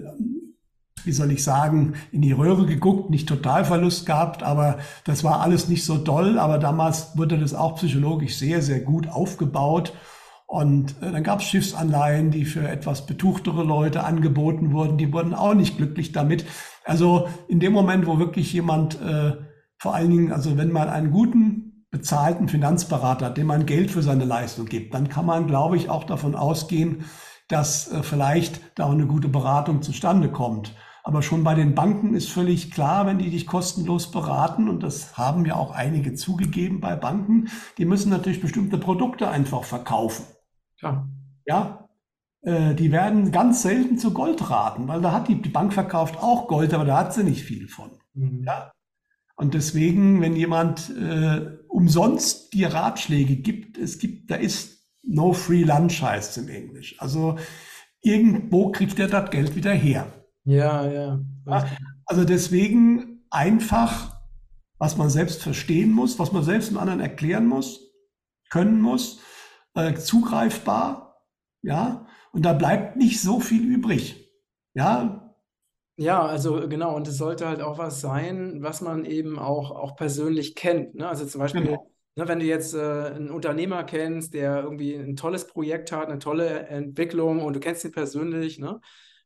wie 1.03 1.11
soll 1.11 1.31
ich 1.31 1.43
sagen, 1.43 1.93
in 2.11 2.21
die 2.21 2.33
Röhre 2.33 2.65
geguckt, 2.65 3.09
nicht 3.09 3.27
Totalverlust 3.27 4.05
gehabt, 4.05 4.43
aber 4.43 4.79
das 5.05 5.23
war 5.23 5.41
alles 5.41 5.67
nicht 5.67 5.85
so 5.85 5.97
doll. 5.97 6.37
Aber 6.37 6.57
damals 6.57 7.17
wurde 7.17 7.39
das 7.39 7.53
auch 7.53 7.75
psychologisch 7.75 8.37
sehr, 8.37 8.61
sehr 8.61 8.81
gut 8.81 9.07
aufgebaut. 9.07 9.93
Und 10.47 11.01
äh, 11.01 11.11
dann 11.11 11.23
gab 11.23 11.39
es 11.39 11.45
Schiffsanleihen, 11.45 12.29
die 12.29 12.43
für 12.43 12.67
etwas 12.67 13.05
betuchtere 13.05 13.63
Leute 13.63 14.03
angeboten 14.03 14.73
wurden. 14.73 14.97
Die 14.97 15.13
wurden 15.13 15.33
auch 15.33 15.53
nicht 15.53 15.77
glücklich 15.77 16.11
damit. 16.11 16.45
Also 16.83 17.27
in 17.47 17.59
dem 17.59 17.73
Moment, 17.73 18.07
wo 18.07 18.19
wirklich 18.19 18.51
jemand 18.53 18.99
äh, 19.01 19.33
vor 19.77 19.95
allen 19.95 20.09
Dingen, 20.09 20.31
also 20.31 20.57
wenn 20.57 20.71
man 20.71 20.89
einen 20.89 21.11
guten 21.11 21.85
bezahlten 21.91 22.47
Finanzberater 22.47 23.27
hat, 23.27 23.37
dem 23.37 23.47
man 23.47 23.65
Geld 23.65 23.91
für 23.91 24.01
seine 24.01 24.25
Leistung 24.25 24.65
gibt, 24.65 24.93
dann 24.93 25.09
kann 25.09 25.25
man, 25.25 25.47
glaube 25.47 25.75
ich, 25.75 25.89
auch 25.89 26.05
davon 26.05 26.35
ausgehen, 26.35 27.05
dass 27.47 27.91
äh, 27.91 28.01
vielleicht 28.01 28.61
da 28.75 28.85
auch 28.85 28.91
eine 28.91 29.07
gute 29.07 29.27
Beratung 29.27 29.81
zustande 29.81 30.31
kommt. 30.31 30.73
Aber 31.03 31.21
schon 31.21 31.43
bei 31.43 31.55
den 31.55 31.73
Banken 31.73 32.13
ist 32.13 32.29
völlig 32.29 32.71
klar, 32.71 33.07
wenn 33.07 33.17
die 33.17 33.31
dich 33.31 33.47
kostenlos 33.47 34.11
beraten, 34.11 34.69
und 34.69 34.83
das 34.83 35.17
haben 35.17 35.45
ja 35.45 35.55
auch 35.55 35.71
einige 35.71 36.13
zugegeben 36.13 36.79
bei 36.79 36.95
Banken, 36.95 37.49
die 37.77 37.85
müssen 37.85 38.11
natürlich 38.11 38.41
bestimmte 38.41 38.77
Produkte 38.77 39.29
einfach 39.29 39.63
verkaufen. 39.63 40.25
Ja. 40.79 41.07
Ja. 41.45 41.80
Äh, 42.41 42.73
die 42.73 42.91
werden 42.91 43.31
ganz 43.31 43.61
selten 43.61 43.97
zu 43.97 44.13
Gold 44.13 44.49
raten, 44.49 44.87
weil 44.87 45.01
da 45.01 45.11
hat 45.11 45.27
die, 45.27 45.41
die 45.41 45.49
Bank 45.49 45.73
verkauft 45.73 46.17
auch 46.17 46.47
Gold, 46.47 46.73
aber 46.73 46.85
da 46.85 46.97
hat 46.97 47.13
sie 47.13 47.23
nicht 47.23 47.43
viel 47.43 47.67
von. 47.67 47.91
Mhm. 48.13 48.43
Ja. 48.45 48.71
Und 49.35 49.53
deswegen, 49.53 50.21
wenn 50.21 50.35
jemand 50.35 50.89
äh, 50.95 51.57
umsonst 51.67 52.53
dir 52.53 52.73
Ratschläge 52.73 53.37
gibt, 53.37 53.77
es 53.77 53.97
gibt, 53.97 54.29
da 54.29 54.35
ist 54.35 54.87
no 55.03 55.33
free 55.33 55.63
lunch 55.63 56.01
heißt 56.01 56.37
es 56.37 56.43
im 56.43 56.49
Englisch. 56.49 56.95
Also 56.99 57.37
irgendwo 58.01 58.71
kriegt 58.71 58.99
er 58.99 59.07
das 59.07 59.31
Geld 59.31 59.55
wieder 59.55 59.73
her. 59.73 60.07
Ja, 60.43 60.85
ja. 60.89 61.19
Also 62.05 62.25
deswegen 62.25 63.23
einfach, 63.29 64.19
was 64.77 64.97
man 64.97 65.09
selbst 65.09 65.41
verstehen 65.41 65.91
muss, 65.91 66.19
was 66.19 66.31
man 66.31 66.43
selbst 66.43 66.69
dem 66.69 66.77
anderen 66.77 66.99
erklären 66.99 67.47
muss, 67.47 67.79
können 68.49 68.81
muss, 68.81 69.21
äh, 69.75 69.93
zugreifbar, 69.95 71.25
ja, 71.61 72.05
und 72.31 72.43
da 72.43 72.53
bleibt 72.53 72.97
nicht 72.97 73.21
so 73.21 73.39
viel 73.39 73.63
übrig. 73.63 74.31
Ja, 74.73 75.21
ja, 76.01 76.25
also 76.25 76.67
genau, 76.67 76.95
und 76.95 77.07
es 77.07 77.17
sollte 77.17 77.47
halt 77.47 77.61
auch 77.61 77.77
was 77.77 78.01
sein, 78.01 78.63
was 78.63 78.81
man 78.81 79.05
eben 79.05 79.37
auch, 79.37 79.69
auch 79.69 79.95
persönlich 79.95 80.55
kennt. 80.55 80.95
Ne? 80.95 81.07
Also 81.07 81.27
zum 81.27 81.39
Beispiel, 81.39 81.61
genau. 81.61 81.91
ne, 82.15 82.27
wenn 82.27 82.39
du 82.39 82.45
jetzt 82.45 82.73
äh, 82.73 82.79
einen 82.79 83.29
Unternehmer 83.29 83.83
kennst, 83.83 84.33
der 84.33 84.63
irgendwie 84.63 84.95
ein 84.95 85.15
tolles 85.15 85.45
Projekt 85.45 85.91
hat, 85.91 86.07
eine 86.09 86.17
tolle 86.17 86.61
Entwicklung 86.67 87.43
und 87.43 87.55
du 87.55 87.59
kennst 87.59 87.85
ihn 87.85 87.91
persönlich, 87.91 88.57
ne? 88.57 88.81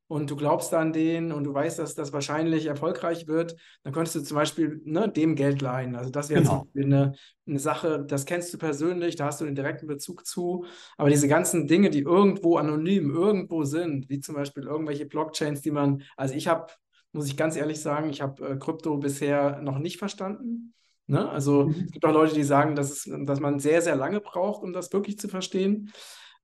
Und 0.08 0.30
du 0.30 0.36
glaubst 0.36 0.74
an 0.74 0.94
den 0.94 1.32
und 1.32 1.46
du 1.46 1.54
weißt, 1.54 1.80
dass 1.80 1.96
das 1.96 2.14
wahrscheinlich 2.14 2.68
erfolgreich 2.68 3.28
wird, 3.28 3.56
dann 3.84 3.92
könntest 3.92 4.16
du 4.16 4.22
zum 4.22 4.36
Beispiel 4.36 4.82
ne, 4.86 5.10
dem 5.10 5.36
Geld 5.36 5.62
leihen. 5.62 5.96
Also 5.96 6.12
das 6.12 6.30
wäre 6.30 6.42
genau. 6.42 6.68
eine, 6.76 7.14
eine 7.48 7.60
Sache, 7.60 8.06
das 8.08 8.26
kennst 8.26 8.54
du 8.54 8.58
persönlich, 8.58 9.16
da 9.16 9.26
hast 9.26 9.42
du 9.42 9.46
einen 9.46 9.56
direkten 9.56 9.88
Bezug 9.88 10.26
zu. 10.26 10.66
Aber 10.98 11.10
diese 11.10 11.28
ganzen 11.28 11.68
Dinge, 11.68 11.90
die 11.90 12.02
irgendwo 12.02 12.58
anonym 12.58 13.10
irgendwo 13.10 13.64
sind, 13.64 14.10
wie 14.10 14.20
zum 14.20 14.36
Beispiel 14.36 14.64
irgendwelche 14.64 15.08
Blockchains, 15.08 15.62
die 15.62 15.72
man, 15.72 16.04
also 16.16 16.36
ich 16.36 16.48
habe, 16.48 16.72
muss 17.12 17.28
ich 17.28 17.36
ganz 17.36 17.56
ehrlich 17.56 17.82
sagen, 17.82 18.10
ich 18.10 18.22
habe 18.22 18.48
äh, 18.48 18.58
Krypto 18.58 18.98
bisher 18.98 19.60
noch 19.62 19.80
nicht 19.80 19.98
verstanden. 19.98 20.74
Ne? 21.08 21.28
Also 21.30 21.66
mhm. 21.66 21.86
es 21.86 21.92
gibt 21.92 22.06
auch 22.06 22.14
Leute, 22.14 22.36
die 22.36 22.44
sagen, 22.44 22.76
dass, 22.76 22.92
es, 22.92 23.10
dass 23.26 23.40
man 23.40 23.60
sehr, 23.60 23.82
sehr 23.82 23.96
lange 23.96 24.22
braucht, 24.22 24.64
um 24.64 24.72
das 24.72 24.94
wirklich 24.94 25.18
zu 25.18 25.28
verstehen. 25.28 25.92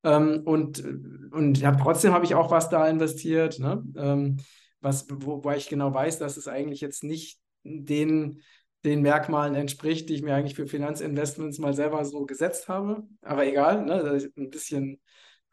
Ähm, 0.03 0.41
und 0.45 0.83
und 1.31 1.59
ja, 1.59 1.71
trotzdem 1.71 2.13
habe 2.13 2.25
ich 2.25 2.35
auch 2.35 2.51
was 2.51 2.69
da 2.69 2.87
investiert, 2.87 3.59
ne? 3.59 3.83
ähm, 3.95 4.37
was, 4.81 5.07
wo, 5.09 5.43
wo 5.43 5.51
ich 5.51 5.69
genau 5.69 5.93
weiß, 5.93 6.19
dass 6.19 6.37
es 6.37 6.47
eigentlich 6.47 6.81
jetzt 6.81 7.03
nicht 7.03 7.39
den, 7.63 8.41
den 8.83 9.01
Merkmalen 9.01 9.55
entspricht, 9.55 10.09
die 10.09 10.15
ich 10.15 10.23
mir 10.23 10.35
eigentlich 10.35 10.55
für 10.55 10.67
Finanzinvestments 10.67 11.59
mal 11.59 11.73
selber 11.73 12.03
so 12.03 12.25
gesetzt 12.25 12.67
habe. 12.67 13.03
Aber 13.21 13.45
egal, 13.45 13.85
ne? 13.85 14.29
ein 14.35 14.49
bisschen, 14.49 14.99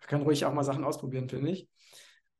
kann 0.00 0.22
ruhig 0.22 0.44
auch 0.44 0.52
mal 0.52 0.64
Sachen 0.64 0.84
ausprobieren, 0.84 1.28
finde 1.28 1.50
ich. 1.50 1.68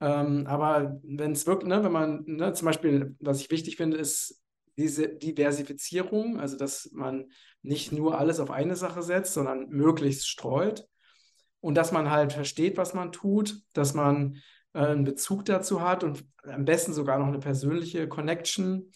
Ähm, 0.01 0.47
aber 0.47 0.99
wenn 1.03 1.33
es 1.33 1.47
wirklich, 1.47 1.69
ne, 1.69 1.83
wenn 1.85 1.93
man, 1.93 2.25
ne, 2.27 2.53
zum 2.53 2.67
Beispiel, 2.67 3.17
was 3.21 3.41
ich 3.41 3.51
wichtig 3.51 3.77
finde, 3.77 3.99
ist 3.99 4.41
diese 4.77 5.09
Diversifizierung, 5.09 6.39
also 6.39 6.57
dass 6.57 6.91
man 6.93 7.27
nicht 7.63 7.93
nur 7.93 8.17
alles 8.17 8.39
auf 8.39 8.51
eine 8.51 8.77
Sache 8.77 9.03
setzt, 9.03 9.35
sondern 9.35 9.69
möglichst 9.69 10.29
streut 10.29 10.87
und 11.61 11.75
dass 11.75 11.93
man 11.93 12.11
halt 12.11 12.33
versteht, 12.33 12.77
was 12.77 12.95
man 12.95 13.13
tut, 13.13 13.61
dass 13.73 13.95
man 13.95 14.37
äh, 14.73 14.81
einen 14.81 15.05
Bezug 15.05 15.45
dazu 15.45 15.83
hat 15.83 16.05
und 16.05 16.25
am 16.45 16.65
besten 16.65 16.93
sogar 16.93 17.19
noch 17.19 17.27
eine 17.27 17.39
persönliche 17.39 18.09
Connection. 18.09 18.93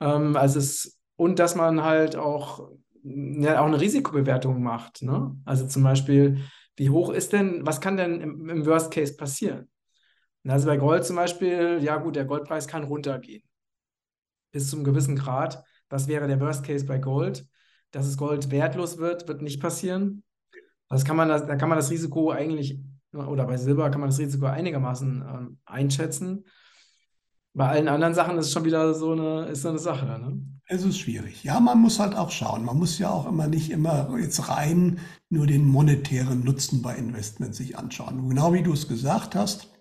Ähm, 0.00 0.36
also 0.36 0.58
es, 0.58 1.00
und 1.16 1.38
dass 1.38 1.54
man 1.54 1.82
halt 1.82 2.16
auch, 2.16 2.70
ja, 3.02 3.60
auch 3.60 3.66
eine 3.66 3.80
Risikobewertung 3.80 4.62
macht. 4.62 5.02
Ne? 5.02 5.36
Also 5.44 5.66
zum 5.66 5.82
Beispiel, 5.82 6.38
wie 6.76 6.90
hoch 6.90 7.10
ist 7.10 7.32
denn, 7.32 7.64
was 7.64 7.80
kann 7.80 7.96
denn 7.96 8.20
im, 8.20 8.48
im 8.48 8.66
Worst 8.66 8.92
Case 8.92 9.16
passieren? 9.16 9.70
Also 10.46 10.66
bei 10.66 10.76
Gold 10.76 11.04
zum 11.04 11.16
Beispiel, 11.16 11.78
ja 11.82 11.96
gut, 11.96 12.16
der 12.16 12.26
Goldpreis 12.26 12.68
kann 12.68 12.84
runtergehen. 12.84 13.42
Bis 14.52 14.68
zum 14.68 14.84
gewissen 14.84 15.16
Grad. 15.16 15.64
Das 15.88 16.06
wäre 16.06 16.26
der 16.26 16.40
Worst 16.40 16.64
Case 16.64 16.84
bei 16.84 16.98
Gold. 16.98 17.46
Dass 17.92 18.06
es 18.06 18.16
Gold 18.16 18.50
wertlos 18.50 18.98
wird, 18.98 19.28
wird 19.28 19.40
nicht 19.40 19.60
passieren. 19.60 20.22
Das 20.88 21.04
kann 21.04 21.16
man 21.16 21.28
das, 21.28 21.46
da 21.46 21.56
kann 21.56 21.68
man 21.68 21.78
das 21.78 21.90
Risiko 21.90 22.30
eigentlich, 22.30 22.80
oder 23.12 23.46
bei 23.46 23.56
Silber 23.56 23.90
kann 23.90 24.00
man 24.00 24.10
das 24.10 24.18
Risiko 24.18 24.46
einigermaßen 24.46 25.24
ähm, 25.26 25.58
einschätzen. 25.64 26.44
Bei 27.52 27.68
allen 27.68 27.88
anderen 27.88 28.14
Sachen 28.14 28.36
ist 28.38 28.46
es 28.46 28.52
schon 28.52 28.64
wieder 28.64 28.94
so 28.94 29.12
eine, 29.12 29.46
ist 29.46 29.64
eine 29.64 29.78
Sache. 29.78 30.06
Ne? 30.06 30.42
Es 30.66 30.82
ist 30.82 30.98
schwierig. 30.98 31.44
Ja, 31.44 31.60
man 31.60 31.80
muss 31.80 32.00
halt 32.00 32.16
auch 32.16 32.30
schauen. 32.30 32.64
Man 32.64 32.78
muss 32.78 32.98
ja 32.98 33.10
auch 33.10 33.28
immer 33.28 33.46
nicht 33.46 33.70
immer 33.70 34.16
jetzt 34.18 34.48
rein 34.48 34.98
nur 35.28 35.46
den 35.46 35.66
monetären 35.66 36.42
Nutzen 36.42 36.82
bei 36.82 36.96
Investments 36.96 37.58
sich 37.58 37.78
anschauen. 37.78 38.28
Genau 38.28 38.52
wie 38.52 38.62
du 38.62 38.72
es 38.72 38.88
gesagt 38.88 39.34
hast, 39.34 39.73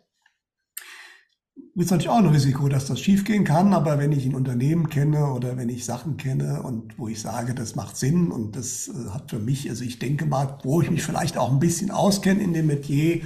ist 1.75 1.89
natürlich 1.89 2.09
auch 2.09 2.17
ein 2.17 2.27
Risiko, 2.27 2.69
dass 2.69 2.85
das 2.85 2.99
schiefgehen 2.99 3.45
kann, 3.45 3.73
aber 3.73 3.97
wenn 3.97 4.11
ich 4.11 4.25
ein 4.25 4.35
Unternehmen 4.35 4.89
kenne 4.89 5.33
oder 5.33 5.57
wenn 5.57 5.69
ich 5.69 5.85
Sachen 5.85 6.17
kenne 6.17 6.61
und 6.61 6.99
wo 6.99 7.07
ich 7.07 7.19
sage, 7.19 7.55
das 7.55 7.75
macht 7.75 7.97
Sinn 7.97 8.31
und 8.31 8.55
das 8.55 8.89
äh, 8.89 9.09
hat 9.09 9.31
für 9.31 9.39
mich, 9.39 9.69
also 9.69 9.83
ich 9.83 9.97
denke 9.97 10.25
mal, 10.25 10.59
wo 10.63 10.81
ich 10.81 10.91
mich 10.91 11.03
vielleicht 11.03 11.37
auch 11.37 11.51
ein 11.51 11.59
bisschen 11.59 11.89
auskenne 11.89 12.43
in 12.43 12.53
dem 12.53 12.67
Metier, 12.67 13.21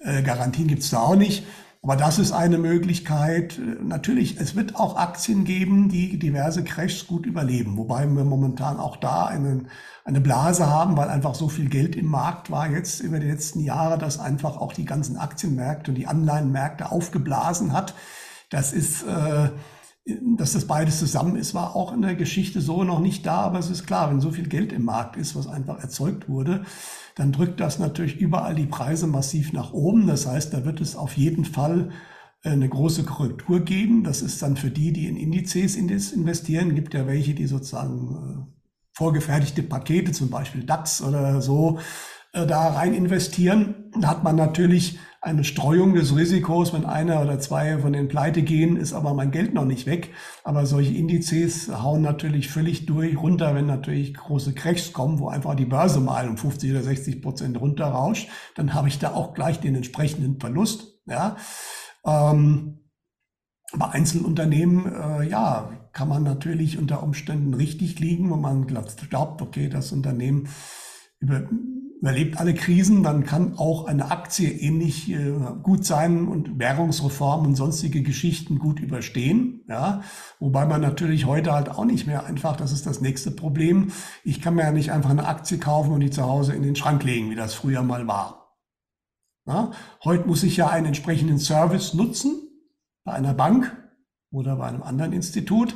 äh, 0.00 0.22
Garantien 0.22 0.68
gibt 0.68 0.82
es 0.82 0.90
da 0.90 0.98
auch 0.98 1.16
nicht, 1.16 1.44
aber 1.82 1.96
das 1.96 2.18
ist 2.18 2.32
eine 2.32 2.58
Möglichkeit. 2.58 3.58
Natürlich, 3.82 4.38
es 4.38 4.54
wird 4.54 4.76
auch 4.76 4.96
Aktien 4.96 5.44
geben, 5.44 5.88
die 5.88 6.18
diverse 6.18 6.62
Crashs 6.62 7.06
gut 7.06 7.24
überleben, 7.24 7.78
wobei 7.78 8.06
wir 8.06 8.24
momentan 8.24 8.78
auch 8.78 8.96
da 8.96 9.24
einen, 9.24 9.68
eine 10.04 10.20
Blase 10.20 10.66
haben, 10.66 10.98
weil 10.98 11.08
einfach 11.08 11.34
so 11.34 11.48
viel 11.48 11.70
Geld 11.70 11.96
im 11.96 12.06
Markt 12.06 12.50
war 12.50 12.68
jetzt 12.68 13.00
über 13.00 13.18
die 13.18 13.28
letzten 13.28 13.60
Jahre, 13.60 13.96
dass 13.96 14.20
einfach 14.20 14.58
auch 14.58 14.74
die 14.74 14.84
ganzen 14.84 15.16
Aktienmärkte 15.16 15.92
und 15.92 15.94
die 15.94 16.06
Anleihenmärkte 16.06 16.92
aufgeblasen 16.92 17.72
hat. 17.72 17.94
Das 18.50 18.74
ist, 18.74 19.02
äh, 19.04 19.48
dass 20.06 20.52
das 20.52 20.66
beides 20.66 20.98
zusammen 20.98 21.36
ist, 21.36 21.54
war 21.54 21.76
auch 21.76 21.92
in 21.92 22.02
der 22.02 22.14
Geschichte 22.14 22.60
so 22.60 22.84
noch 22.84 23.00
nicht 23.00 23.26
da, 23.26 23.36
aber 23.42 23.58
es 23.58 23.70
ist 23.70 23.86
klar, 23.86 24.10
wenn 24.10 24.20
so 24.20 24.30
viel 24.30 24.48
Geld 24.48 24.72
im 24.72 24.84
Markt 24.84 25.16
ist, 25.16 25.36
was 25.36 25.46
einfach 25.46 25.78
erzeugt 25.80 26.28
wurde, 26.28 26.64
dann 27.16 27.32
drückt 27.32 27.60
das 27.60 27.78
natürlich 27.78 28.16
überall 28.18 28.54
die 28.54 28.66
Preise 28.66 29.06
massiv 29.06 29.52
nach 29.52 29.72
oben. 29.72 30.06
Das 30.06 30.26
heißt, 30.26 30.54
da 30.54 30.64
wird 30.64 30.80
es 30.80 30.96
auf 30.96 31.16
jeden 31.16 31.44
Fall 31.44 31.90
äh, 32.42 32.50
eine 32.50 32.68
große 32.68 33.04
Korrektur 33.04 33.60
geben. 33.60 34.04
Das 34.04 34.22
ist 34.22 34.40
dann 34.42 34.56
für 34.56 34.70
die, 34.70 34.92
die 34.92 35.06
in 35.06 35.16
Indizes 35.16 35.76
investieren, 35.76 36.74
gibt 36.74 36.94
ja 36.94 37.06
welche, 37.06 37.34
die 37.34 37.46
sozusagen 37.46 38.48
äh, 38.48 38.60
vorgefertigte 38.92 39.62
Pakete, 39.62 40.12
zum 40.12 40.30
Beispiel 40.30 40.64
DAX 40.64 41.02
oder 41.02 41.42
so, 41.42 41.78
da 42.32 42.68
rein 42.68 42.94
investieren. 42.94 43.90
Da 44.00 44.08
hat 44.08 44.24
man 44.24 44.36
natürlich 44.36 44.98
eine 45.22 45.44
Streuung 45.44 45.94
des 45.94 46.16
Risikos, 46.16 46.72
wenn 46.72 46.86
einer 46.86 47.20
oder 47.20 47.38
zwei 47.38 47.78
von 47.78 47.92
den 47.92 48.08
pleite 48.08 48.42
gehen, 48.42 48.76
ist 48.76 48.94
aber 48.94 49.12
mein 49.12 49.30
Geld 49.30 49.52
noch 49.52 49.66
nicht 49.66 49.86
weg. 49.86 50.10
Aber 50.44 50.64
solche 50.64 50.94
Indizes 50.94 51.68
hauen 51.68 52.00
natürlich 52.00 52.48
völlig 52.48 52.86
durch 52.86 53.20
runter, 53.20 53.54
wenn 53.54 53.66
natürlich 53.66 54.14
große 54.14 54.54
Crashs 54.54 54.94
kommen, 54.94 55.18
wo 55.18 55.28
einfach 55.28 55.54
die 55.56 55.66
Börse 55.66 56.00
mal 56.00 56.26
um 56.28 56.38
50 56.38 56.70
oder 56.70 56.82
60 56.82 57.20
Prozent 57.20 57.60
runterrauscht, 57.60 58.30
dann 58.56 58.72
habe 58.72 58.88
ich 58.88 58.98
da 58.98 59.12
auch 59.12 59.34
gleich 59.34 59.60
den 59.60 59.74
entsprechenden 59.74 60.40
Verlust. 60.40 61.00
Ja. 61.06 61.36
Ähm, 62.06 62.78
bei 63.72 63.90
Einzelunternehmen, 63.90 64.86
äh, 64.86 65.28
ja, 65.28 65.70
kann 65.92 66.08
man 66.08 66.22
natürlich 66.22 66.78
unter 66.78 67.02
Umständen 67.02 67.52
richtig 67.52 67.98
liegen, 68.00 68.30
wo 68.30 68.36
man 68.36 68.66
glaubt, 68.66 69.42
okay, 69.42 69.68
das 69.68 69.92
Unternehmen 69.92 70.48
über, 71.18 71.42
überlebt 72.00 72.38
alle 72.38 72.54
Krisen, 72.54 73.02
dann 73.02 73.24
kann 73.24 73.58
auch 73.58 73.86
eine 73.86 74.10
Aktie 74.10 74.48
ähnlich 74.48 75.10
äh, 75.10 75.34
gut 75.62 75.84
sein 75.84 76.28
und 76.28 76.58
Währungsreformen 76.58 77.48
und 77.48 77.56
sonstige 77.56 78.02
Geschichten 78.02 78.58
gut 78.58 78.80
überstehen. 78.80 79.64
Ja, 79.68 80.02
wobei 80.38 80.64
man 80.64 80.80
natürlich 80.80 81.26
heute 81.26 81.52
halt 81.52 81.68
auch 81.68 81.84
nicht 81.84 82.06
mehr 82.06 82.24
einfach, 82.24 82.56
das 82.56 82.72
ist 82.72 82.86
das 82.86 83.02
nächste 83.02 83.30
Problem. 83.30 83.92
Ich 84.24 84.40
kann 84.40 84.54
mir 84.54 84.62
ja 84.62 84.72
nicht 84.72 84.92
einfach 84.92 85.10
eine 85.10 85.28
Aktie 85.28 85.58
kaufen 85.58 85.92
und 85.92 86.00
die 86.00 86.10
zu 86.10 86.22
Hause 86.22 86.54
in 86.54 86.62
den 86.62 86.74
Schrank 86.74 87.04
legen, 87.04 87.30
wie 87.30 87.36
das 87.36 87.52
früher 87.52 87.82
mal 87.82 88.06
war. 88.06 88.56
Ja, 89.46 89.72
heute 90.02 90.26
muss 90.26 90.42
ich 90.42 90.56
ja 90.56 90.68
einen 90.68 90.86
entsprechenden 90.86 91.38
Service 91.38 91.92
nutzen 91.92 92.48
bei 93.04 93.12
einer 93.12 93.34
Bank 93.34 93.76
oder 94.30 94.56
bei 94.56 94.66
einem 94.66 94.82
anderen 94.82 95.12
Institut. 95.12 95.74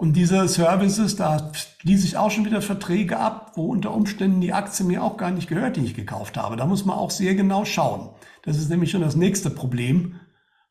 Und 0.00 0.14
diese 0.14 0.48
Services, 0.48 1.16
da 1.16 1.52
schließe 1.52 2.06
ich 2.06 2.16
auch 2.16 2.30
schon 2.30 2.46
wieder 2.46 2.62
Verträge 2.62 3.18
ab, 3.18 3.52
wo 3.56 3.66
unter 3.66 3.92
Umständen 3.92 4.40
die 4.40 4.54
Aktie 4.54 4.86
mir 4.86 5.04
auch 5.04 5.18
gar 5.18 5.30
nicht 5.30 5.46
gehört, 5.46 5.76
die 5.76 5.84
ich 5.84 5.94
gekauft 5.94 6.38
habe. 6.38 6.56
Da 6.56 6.64
muss 6.64 6.86
man 6.86 6.96
auch 6.96 7.10
sehr 7.10 7.34
genau 7.34 7.66
schauen. 7.66 8.08
Das 8.42 8.56
ist 8.56 8.70
nämlich 8.70 8.90
schon 8.90 9.02
das 9.02 9.14
nächste 9.14 9.50
Problem 9.50 10.18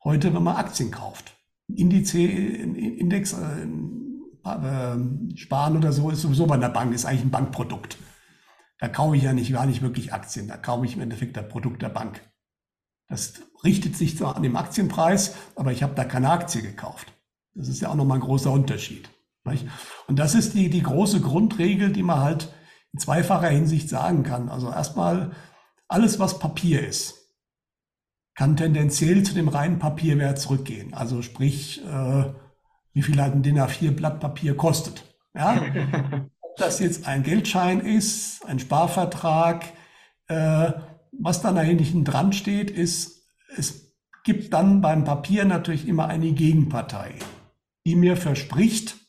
heute, 0.02 0.34
wenn 0.34 0.42
man 0.42 0.56
Aktien 0.56 0.90
kauft. 0.90 1.36
Indice, 1.68 2.14
Index, 2.14 3.34
äh, 3.34 4.48
äh, 4.50 5.36
Sparen 5.36 5.76
oder 5.76 5.92
so 5.92 6.10
ist 6.10 6.22
sowieso 6.22 6.48
bei 6.48 6.56
einer 6.56 6.68
Bank, 6.68 6.92
ist 6.92 7.04
eigentlich 7.04 7.22
ein 7.22 7.30
Bankprodukt. 7.30 7.98
Da 8.80 8.88
kaufe 8.88 9.16
ich 9.16 9.22
ja 9.22 9.32
nicht, 9.32 9.52
gar 9.52 9.66
nicht 9.66 9.80
wirklich 9.80 10.12
Aktien, 10.12 10.48
da 10.48 10.56
kaufe 10.56 10.86
ich 10.86 10.96
im 10.96 11.02
Endeffekt 11.02 11.36
das 11.36 11.46
Produkt 11.46 11.82
der 11.82 11.90
Bank. 11.90 12.20
Das 13.06 13.34
richtet 13.62 13.96
sich 13.96 14.18
zwar 14.18 14.34
an 14.34 14.42
dem 14.42 14.56
Aktienpreis, 14.56 15.36
aber 15.54 15.70
ich 15.70 15.84
habe 15.84 15.94
da 15.94 16.04
keine 16.04 16.30
Aktie 16.30 16.62
gekauft. 16.62 17.12
Das 17.54 17.68
ist 17.68 17.80
ja 17.80 17.90
auch 17.90 17.94
nochmal 17.94 18.18
ein 18.18 18.24
großer 18.24 18.50
Unterschied. 18.50 19.08
Nicht? 19.44 19.66
Und 20.06 20.18
das 20.18 20.34
ist 20.34 20.54
die, 20.54 20.70
die 20.70 20.82
große 20.82 21.20
Grundregel, 21.20 21.92
die 21.92 22.02
man 22.02 22.20
halt 22.20 22.52
in 22.92 23.00
zweifacher 23.00 23.48
Hinsicht 23.48 23.88
sagen 23.88 24.22
kann. 24.22 24.48
Also 24.48 24.70
erstmal, 24.70 25.32
alles, 25.88 26.18
was 26.18 26.38
Papier 26.38 26.86
ist, 26.86 27.14
kann 28.34 28.56
tendenziell 28.56 29.22
zu 29.22 29.34
dem 29.34 29.48
reinen 29.48 29.78
Papierwert 29.78 30.38
zurückgehen. 30.38 30.94
Also 30.94 31.22
sprich, 31.22 31.84
äh, 31.84 32.24
wie 32.92 33.02
viel 33.02 33.20
halt 33.20 33.34
ein 33.34 33.42
DIN 33.42 33.58
A4-Blatt 33.58 34.20
Papier 34.20 34.56
kostet. 34.56 35.04
Ja? 35.34 35.60
Ob 36.40 36.56
das 36.56 36.78
jetzt 36.80 37.06
ein 37.06 37.22
Geldschein 37.22 37.80
ist, 37.80 38.46
ein 38.46 38.58
Sparvertrag, 38.58 39.64
äh, 40.28 40.72
was 41.12 41.42
dann 41.42 41.56
da 41.56 41.60
hinten 41.60 42.04
dran 42.04 42.32
steht, 42.32 42.70
ist, 42.70 43.26
es 43.56 43.92
gibt 44.24 44.52
dann 44.52 44.80
beim 44.80 45.04
Papier 45.04 45.44
natürlich 45.44 45.88
immer 45.88 46.06
eine 46.06 46.32
Gegenpartei, 46.32 47.14
die 47.84 47.96
mir 47.96 48.16
verspricht, 48.16 48.99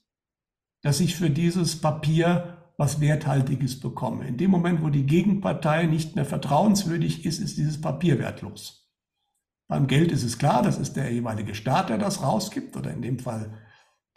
dass 0.82 1.00
ich 1.00 1.16
für 1.16 1.30
dieses 1.30 1.80
Papier 1.80 2.58
was 2.78 3.00
Werthaltiges 3.00 3.80
bekomme. 3.80 4.28
In 4.28 4.38
dem 4.38 4.50
Moment, 4.50 4.82
wo 4.84 4.90
die 4.90 5.06
Gegenpartei 5.06 5.86
nicht 5.86 6.16
mehr 6.16 6.26
vertrauenswürdig 6.26 7.26
ist, 7.26 7.40
ist 7.40 7.58
dieses 7.58 7.80
Papier 7.80 8.18
wertlos. 8.18 8.90
Beim 9.68 9.88
Geld 9.88 10.12
ist 10.12 10.24
es 10.24 10.40
klar, 10.40 10.64
das 10.64 10.80
ist 10.80 10.96
der 10.96 11.14
jeweilige 11.14 11.54
Staat, 11.56 11.90
der 11.90 11.98
das 11.98 12.24
rausgibt, 12.24 12.76
oder 12.76 12.92
in 12.92 13.02
dem 13.02 13.20
Fall 13.20 13.54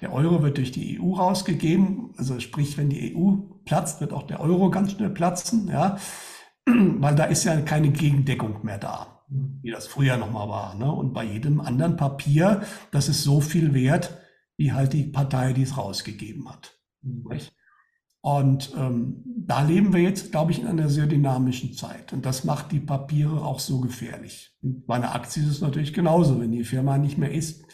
der 0.00 0.12
Euro 0.12 0.42
wird 0.42 0.56
durch 0.56 0.72
die 0.72 0.98
EU 1.00 1.12
rausgegeben. 1.12 2.12
Also 2.16 2.40
sprich, 2.40 2.76
wenn 2.76 2.88
die 2.88 3.14
EU 3.14 3.36
platzt, 3.64 4.00
wird 4.00 4.12
auch 4.12 4.24
der 4.24 4.40
Euro 4.40 4.70
ganz 4.70 4.92
schnell 4.92 5.10
platzen, 5.10 5.68
ja, 5.68 5.98
weil 6.66 7.14
da 7.14 7.24
ist 7.24 7.44
ja 7.44 7.60
keine 7.60 7.90
Gegendeckung 7.90 8.64
mehr 8.64 8.78
da. 8.78 9.22
wie 9.28 9.70
das 9.70 9.86
früher 9.86 10.16
nochmal 10.16 10.48
war. 10.48 10.74
Ne? 10.74 10.90
Und 10.90 11.12
bei 11.12 11.24
jedem 11.24 11.60
anderen 11.60 11.96
Papier, 11.96 12.62
das 12.90 13.08
ist 13.08 13.22
so 13.22 13.40
viel 13.40 13.74
wert, 13.74 14.16
wie 14.56 14.72
halt 14.72 14.92
die 14.92 15.04
Partei, 15.04 15.52
die 15.52 15.62
es 15.62 15.76
rausgegeben 15.76 16.48
hat. 16.48 16.78
Mhm. 17.02 17.40
Und 18.20 18.72
ähm, 18.74 19.22
da 19.26 19.62
leben 19.62 19.92
wir 19.92 20.00
jetzt, 20.00 20.30
glaube 20.30 20.50
ich, 20.50 20.58
in 20.58 20.66
einer 20.66 20.88
sehr 20.88 21.06
dynamischen 21.06 21.74
Zeit. 21.74 22.14
Und 22.14 22.24
das 22.24 22.44
macht 22.44 22.72
die 22.72 22.80
Papiere 22.80 23.44
auch 23.44 23.58
so 23.60 23.80
gefährlich. 23.80 24.56
Und 24.62 24.86
bei 24.86 24.94
einer 24.94 25.14
Aktie 25.14 25.42
ist 25.42 25.50
es 25.50 25.60
natürlich 25.60 25.92
genauso. 25.92 26.40
Wenn 26.40 26.50
die 26.50 26.64
Firma 26.64 26.96
nicht 26.96 27.18
mehr 27.18 27.32
ist, 27.32 27.66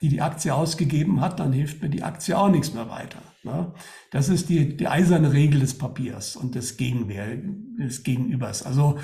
die 0.00 0.08
die 0.08 0.20
Aktie 0.20 0.54
ausgegeben 0.54 1.20
hat, 1.20 1.40
dann 1.40 1.52
hilft 1.52 1.82
mir 1.82 1.88
die 1.88 2.04
Aktie 2.04 2.38
auch 2.38 2.48
nichts 2.48 2.74
mehr 2.74 2.88
weiter. 2.88 3.20
Ne? 3.42 3.72
Das 4.12 4.28
ist 4.28 4.48
die, 4.48 4.76
die 4.76 4.86
eiserne 4.86 5.32
Regel 5.32 5.58
des 5.58 5.76
Papiers 5.76 6.36
und 6.36 6.54
des, 6.54 6.76
Gegenwehr, 6.76 7.36
des 7.36 8.04
Gegenübers. 8.04 8.62
Also, 8.62 8.98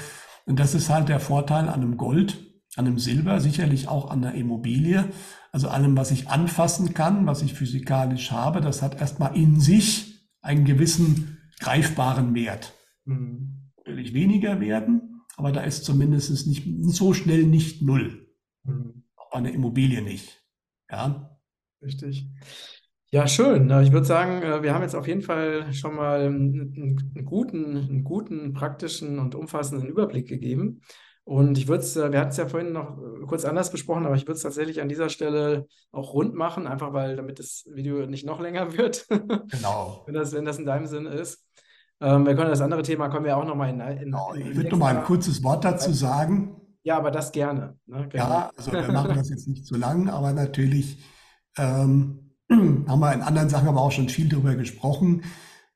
und 0.46 0.60
das 0.60 0.76
ist 0.76 0.90
halt 0.90 1.08
der 1.08 1.18
Vorteil 1.18 1.68
an 1.68 1.82
einem 1.82 1.96
Gold, 1.96 2.53
an 2.76 2.86
einem 2.86 2.98
Silber, 2.98 3.40
sicherlich 3.40 3.88
auch 3.88 4.10
an 4.10 4.22
der 4.22 4.34
Immobilie. 4.34 5.10
Also 5.52 5.68
allem, 5.68 5.96
was 5.96 6.10
ich 6.10 6.28
anfassen 6.28 6.94
kann, 6.94 7.26
was 7.26 7.42
ich 7.42 7.54
physikalisch 7.54 8.30
habe, 8.32 8.60
das 8.60 8.82
hat 8.82 9.00
erstmal 9.00 9.36
in 9.36 9.60
sich 9.60 10.28
einen 10.42 10.64
gewissen 10.64 11.38
greifbaren 11.60 12.34
Wert. 12.34 12.74
Mhm. 13.04 13.70
Natürlich 13.76 14.14
weniger 14.14 14.60
werden, 14.60 15.22
aber 15.36 15.52
da 15.52 15.62
ist 15.62 15.84
zumindest 15.84 16.46
nicht 16.46 16.66
so 16.80 17.14
schnell 17.14 17.44
nicht 17.44 17.82
null. 17.82 18.28
Mhm. 18.64 19.04
Auch 19.16 19.30
bei 19.30 19.38
einer 19.38 19.52
Immobilie 19.52 20.02
nicht. 20.02 20.42
Ja. 20.90 21.38
Richtig. 21.82 22.28
Ja, 23.10 23.28
schön. 23.28 23.70
Ich 23.82 23.92
würde 23.92 24.06
sagen, 24.06 24.42
äh, 24.42 24.62
wir 24.64 24.74
haben 24.74 24.82
jetzt 24.82 24.96
auf 24.96 25.06
jeden 25.06 25.22
Fall 25.22 25.72
schon 25.72 25.94
mal 25.94 26.22
einen, 26.22 26.74
einen 27.14 27.24
guten, 27.24 27.76
einen 27.76 28.02
guten, 28.02 28.52
praktischen 28.54 29.20
und 29.20 29.36
umfassenden 29.36 29.88
Überblick 29.88 30.26
gegeben. 30.26 30.80
Und 31.24 31.56
ich 31.56 31.68
würde 31.68 31.82
es, 31.82 31.96
äh, 31.96 32.12
wir 32.12 32.20
hatten 32.20 32.30
es 32.30 32.36
ja 32.36 32.46
vorhin 32.46 32.72
noch 32.72 32.98
äh, 32.98 33.26
kurz 33.26 33.44
anders 33.46 33.70
besprochen, 33.70 34.04
aber 34.04 34.14
ich 34.14 34.24
würde 34.24 34.34
es 34.34 34.42
tatsächlich 34.42 34.82
an 34.82 34.90
dieser 34.90 35.08
Stelle 35.08 35.66
auch 35.90 36.12
rund 36.12 36.34
machen, 36.34 36.66
einfach 36.66 36.92
weil, 36.92 37.16
damit 37.16 37.38
das 37.38 37.64
Video 37.72 38.06
nicht 38.06 38.26
noch 38.26 38.40
länger 38.40 38.76
wird. 38.76 39.06
Genau. 39.50 40.02
wenn, 40.06 40.14
das, 40.14 40.32
wenn 40.32 40.44
das 40.44 40.58
in 40.58 40.66
deinem 40.66 40.86
Sinn 40.86 41.06
ist. 41.06 41.46
Ähm, 42.00 42.26
wir 42.26 42.34
können 42.34 42.50
das 42.50 42.60
andere 42.60 42.82
Thema, 42.82 43.08
können 43.08 43.24
wir 43.24 43.36
auch 43.36 43.46
nochmal 43.46 43.70
in, 43.70 43.80
in, 43.80 43.98
genau. 43.98 44.34
Ich 44.34 44.54
würde 44.54 44.68
noch 44.68 44.78
mal 44.78 44.96
ein 44.96 45.04
kurzes 45.04 45.42
Wort 45.42 45.64
dazu 45.64 45.92
sagen. 45.92 46.60
Ja, 46.82 46.98
aber 46.98 47.10
das 47.10 47.32
gerne. 47.32 47.78
Ne? 47.86 48.08
gerne. 48.08 48.34
Ja, 48.34 48.50
also 48.56 48.72
wir 48.72 48.92
machen 48.92 49.16
das 49.16 49.30
jetzt 49.30 49.48
nicht 49.48 49.64
zu 49.64 49.76
lang, 49.76 50.10
aber 50.10 50.32
natürlich 50.32 51.02
ähm, 51.56 52.34
haben 52.50 53.00
wir 53.00 53.12
in 53.14 53.22
anderen 53.22 53.48
Sachen 53.48 53.68
aber 53.68 53.80
auch 53.80 53.92
schon 53.92 54.10
viel 54.10 54.28
darüber 54.28 54.54
gesprochen. 54.54 55.22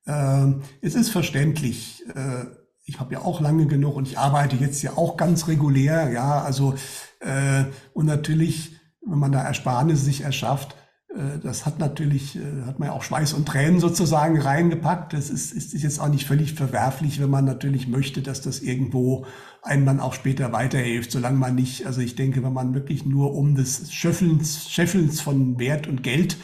Ähm, 0.07 0.62
es 0.82 0.94
ist 0.94 1.09
verständlich. 1.09 2.05
Äh, 2.14 2.46
ich 2.89 2.99
habe 2.99 3.14
ja 3.14 3.20
auch 3.20 3.41
lange 3.41 3.66
genug 3.66 3.97
und 3.97 4.09
ich 4.09 4.18
arbeite 4.18 4.57
jetzt 4.57 4.82
ja 4.82 4.97
auch 4.97 5.18
ganz 5.18 5.47
regulär, 5.47 6.11
ja, 6.11 6.41
also 6.41 6.74
äh, 7.20 7.64
und 7.93 8.07
natürlich, 8.07 8.76
wenn 9.07 9.18
man 9.18 9.30
da 9.30 9.43
Ersparnisse 9.43 10.05
sich 10.05 10.22
erschafft, 10.22 10.74
äh, 11.14 11.39
das 11.43 11.66
hat 11.66 11.78
natürlich, 11.78 12.36
äh, 12.36 12.62
hat 12.64 12.78
man 12.78 12.89
ja 12.89 12.95
auch 12.95 13.03
Schweiß 13.03 13.34
und 13.34 13.47
Tränen 13.47 13.78
sozusagen 13.78 14.41
reingepackt. 14.41 15.12
Das 15.12 15.28
ist, 15.28 15.53
ist 15.53 15.74
jetzt 15.74 16.01
auch 16.01 16.09
nicht 16.09 16.26
völlig 16.26 16.55
verwerflich, 16.55 17.20
wenn 17.20 17.28
man 17.28 17.45
natürlich 17.45 17.89
möchte, 17.89 18.22
dass 18.22 18.41
das 18.41 18.61
irgendwo 18.61 19.26
einem 19.62 19.84
dann 19.84 20.01
auch 20.01 20.14
später 20.14 20.53
weiterhilft, 20.53 21.12
solange 21.12 21.36
man 21.36 21.55
nicht, 21.55 21.86
also 21.86 22.01
ich 22.01 22.16
denke, 22.16 22.43
wenn 22.43 22.55
man 22.55 22.72
wirklich 22.72 23.05
nur 23.05 23.34
um 23.34 23.55
des 23.55 23.93
Scheffelns, 23.93 24.70
Scheffelns 24.70 25.20
von 25.20 25.59
Wert 25.59 25.86
und 25.89 26.03
Geld 26.03 26.39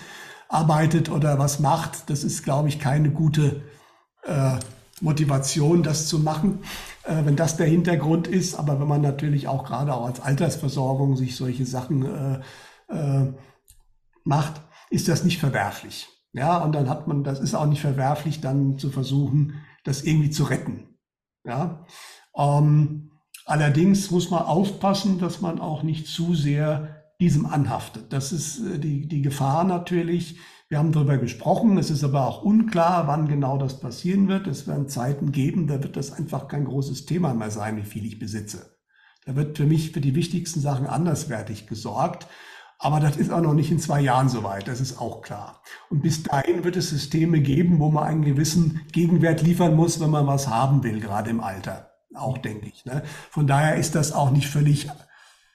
arbeitet 0.50 1.10
oder 1.10 1.38
was 1.38 1.58
macht, 1.58 2.10
das 2.10 2.22
ist, 2.22 2.44
glaube 2.44 2.68
ich, 2.68 2.78
keine 2.78 3.10
gute 3.10 3.62
äh, 4.24 4.58
Motivation, 5.00 5.82
das 5.82 6.06
zu 6.06 6.18
machen, 6.18 6.60
äh, 7.04 7.24
wenn 7.24 7.36
das 7.36 7.56
der 7.56 7.66
Hintergrund 7.66 8.26
ist. 8.26 8.54
Aber 8.54 8.80
wenn 8.80 8.88
man 8.88 9.00
natürlich 9.00 9.48
auch 9.48 9.64
gerade 9.64 9.94
auch 9.94 10.06
als 10.06 10.20
Altersversorgung 10.20 11.16
sich 11.16 11.36
solche 11.36 11.66
Sachen 11.66 12.04
äh, 12.04 12.40
äh, 12.88 13.32
macht, 14.24 14.60
ist 14.90 15.08
das 15.08 15.24
nicht 15.24 15.40
verwerflich. 15.40 16.08
Ja, 16.32 16.58
und 16.58 16.74
dann 16.74 16.88
hat 16.88 17.06
man, 17.06 17.22
das 17.22 17.40
ist 17.40 17.54
auch 17.54 17.66
nicht 17.66 17.80
verwerflich, 17.80 18.40
dann 18.40 18.78
zu 18.78 18.90
versuchen, 18.90 19.54
das 19.84 20.02
irgendwie 20.02 20.30
zu 20.30 20.44
retten. 20.44 20.98
Ja, 21.44 21.84
ähm, 22.36 23.12
allerdings 23.44 24.10
muss 24.10 24.30
man 24.30 24.42
aufpassen, 24.42 25.18
dass 25.18 25.40
man 25.40 25.60
auch 25.60 25.82
nicht 25.82 26.08
zu 26.08 26.34
sehr 26.34 27.04
diesem 27.20 27.46
anhaftet. 27.46 28.12
Das 28.12 28.32
ist 28.32 28.60
äh, 28.60 28.78
die, 28.78 29.06
die 29.06 29.22
Gefahr 29.22 29.64
natürlich. 29.64 30.38
Wir 30.74 30.80
haben 30.80 30.90
darüber 30.90 31.18
gesprochen. 31.18 31.78
Es 31.78 31.88
ist 31.88 32.02
aber 32.02 32.26
auch 32.26 32.42
unklar, 32.42 33.06
wann 33.06 33.28
genau 33.28 33.58
das 33.58 33.78
passieren 33.78 34.26
wird. 34.26 34.48
Es 34.48 34.66
werden 34.66 34.88
Zeiten 34.88 35.30
geben, 35.30 35.68
da 35.68 35.80
wird 35.80 35.96
das 35.96 36.10
einfach 36.10 36.48
kein 36.48 36.64
großes 36.64 37.06
Thema 37.06 37.32
mehr 37.32 37.52
sein, 37.52 37.76
wie 37.76 37.84
viel 37.84 38.04
ich 38.04 38.18
besitze. 38.18 38.74
Da 39.24 39.36
wird 39.36 39.56
für 39.56 39.66
mich 39.66 39.92
für 39.92 40.00
die 40.00 40.16
wichtigsten 40.16 40.58
Sachen 40.58 40.88
anderswertig 40.88 41.68
gesorgt. 41.68 42.26
Aber 42.80 42.98
das 42.98 43.16
ist 43.16 43.30
auch 43.30 43.40
noch 43.40 43.54
nicht 43.54 43.70
in 43.70 43.78
zwei 43.78 44.00
Jahren 44.00 44.28
soweit, 44.28 44.66
das 44.66 44.80
ist 44.80 45.00
auch 45.00 45.22
klar. 45.22 45.62
Und 45.90 46.02
bis 46.02 46.24
dahin 46.24 46.64
wird 46.64 46.74
es 46.74 46.90
Systeme 46.90 47.40
geben, 47.40 47.78
wo 47.78 47.92
man 47.92 48.02
einen 48.02 48.24
gewissen 48.24 48.80
Gegenwert 48.90 49.42
liefern 49.42 49.76
muss, 49.76 50.00
wenn 50.00 50.10
man 50.10 50.26
was 50.26 50.48
haben 50.48 50.82
will, 50.82 50.98
gerade 50.98 51.30
im 51.30 51.40
Alter. 51.40 51.92
Auch 52.16 52.36
denke 52.38 52.66
ich. 52.66 52.84
Ne? 52.84 53.04
Von 53.30 53.46
daher 53.46 53.76
ist 53.76 53.94
das 53.94 54.10
auch 54.10 54.32
nicht 54.32 54.48
völlig 54.48 54.88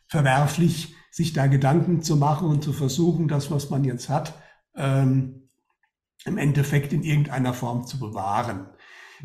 verwerflich, 0.08 0.96
sich 1.12 1.34
da 1.34 1.48
Gedanken 1.48 2.04
zu 2.04 2.16
machen 2.16 2.48
und 2.48 2.64
zu 2.64 2.72
versuchen, 2.72 3.28
das, 3.28 3.52
was 3.52 3.70
man 3.70 3.84
jetzt 3.84 4.08
hat, 4.08 4.34
ähm, 4.80 5.50
im 6.26 6.38
Endeffekt 6.38 6.94
in 6.94 7.04
irgendeiner 7.04 7.54
Form 7.54 7.86
zu 7.86 8.00
bewahren. 8.00 8.68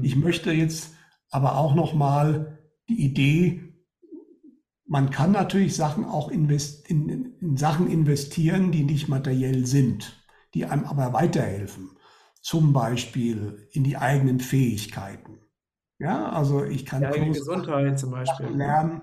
Ich 0.02 0.16
möchte 0.16 0.52
jetzt 0.52 0.94
aber 1.30 1.56
auch 1.56 1.74
noch 1.74 1.94
mal 1.94 2.58
die 2.88 3.02
Idee 3.02 3.74
man 4.86 5.10
kann 5.10 5.32
natürlich 5.32 5.76
Sachen 5.76 6.04
auch 6.04 6.30
invest 6.30 6.88
in, 6.90 7.34
in, 7.40 7.56
Sachen 7.56 7.90
investieren, 7.90 8.70
die 8.70 8.84
nicht 8.84 9.08
materiell 9.08 9.66
sind, 9.66 10.24
die 10.54 10.66
einem 10.66 10.84
aber 10.84 11.12
weiterhelfen. 11.12 11.90
Zum 12.42 12.72
Beispiel 12.72 13.68
in 13.72 13.84
die 13.84 13.96
eigenen 13.96 14.40
Fähigkeiten. 14.40 15.40
Ja, 15.98 16.28
also 16.28 16.64
ich 16.64 16.84
kann 16.84 17.10
die 17.10 17.30
Gesundheit 17.30 17.98
zum 17.98 18.10
Beispiel 18.10 18.50
ne? 18.50 18.56
lernen. 18.56 19.02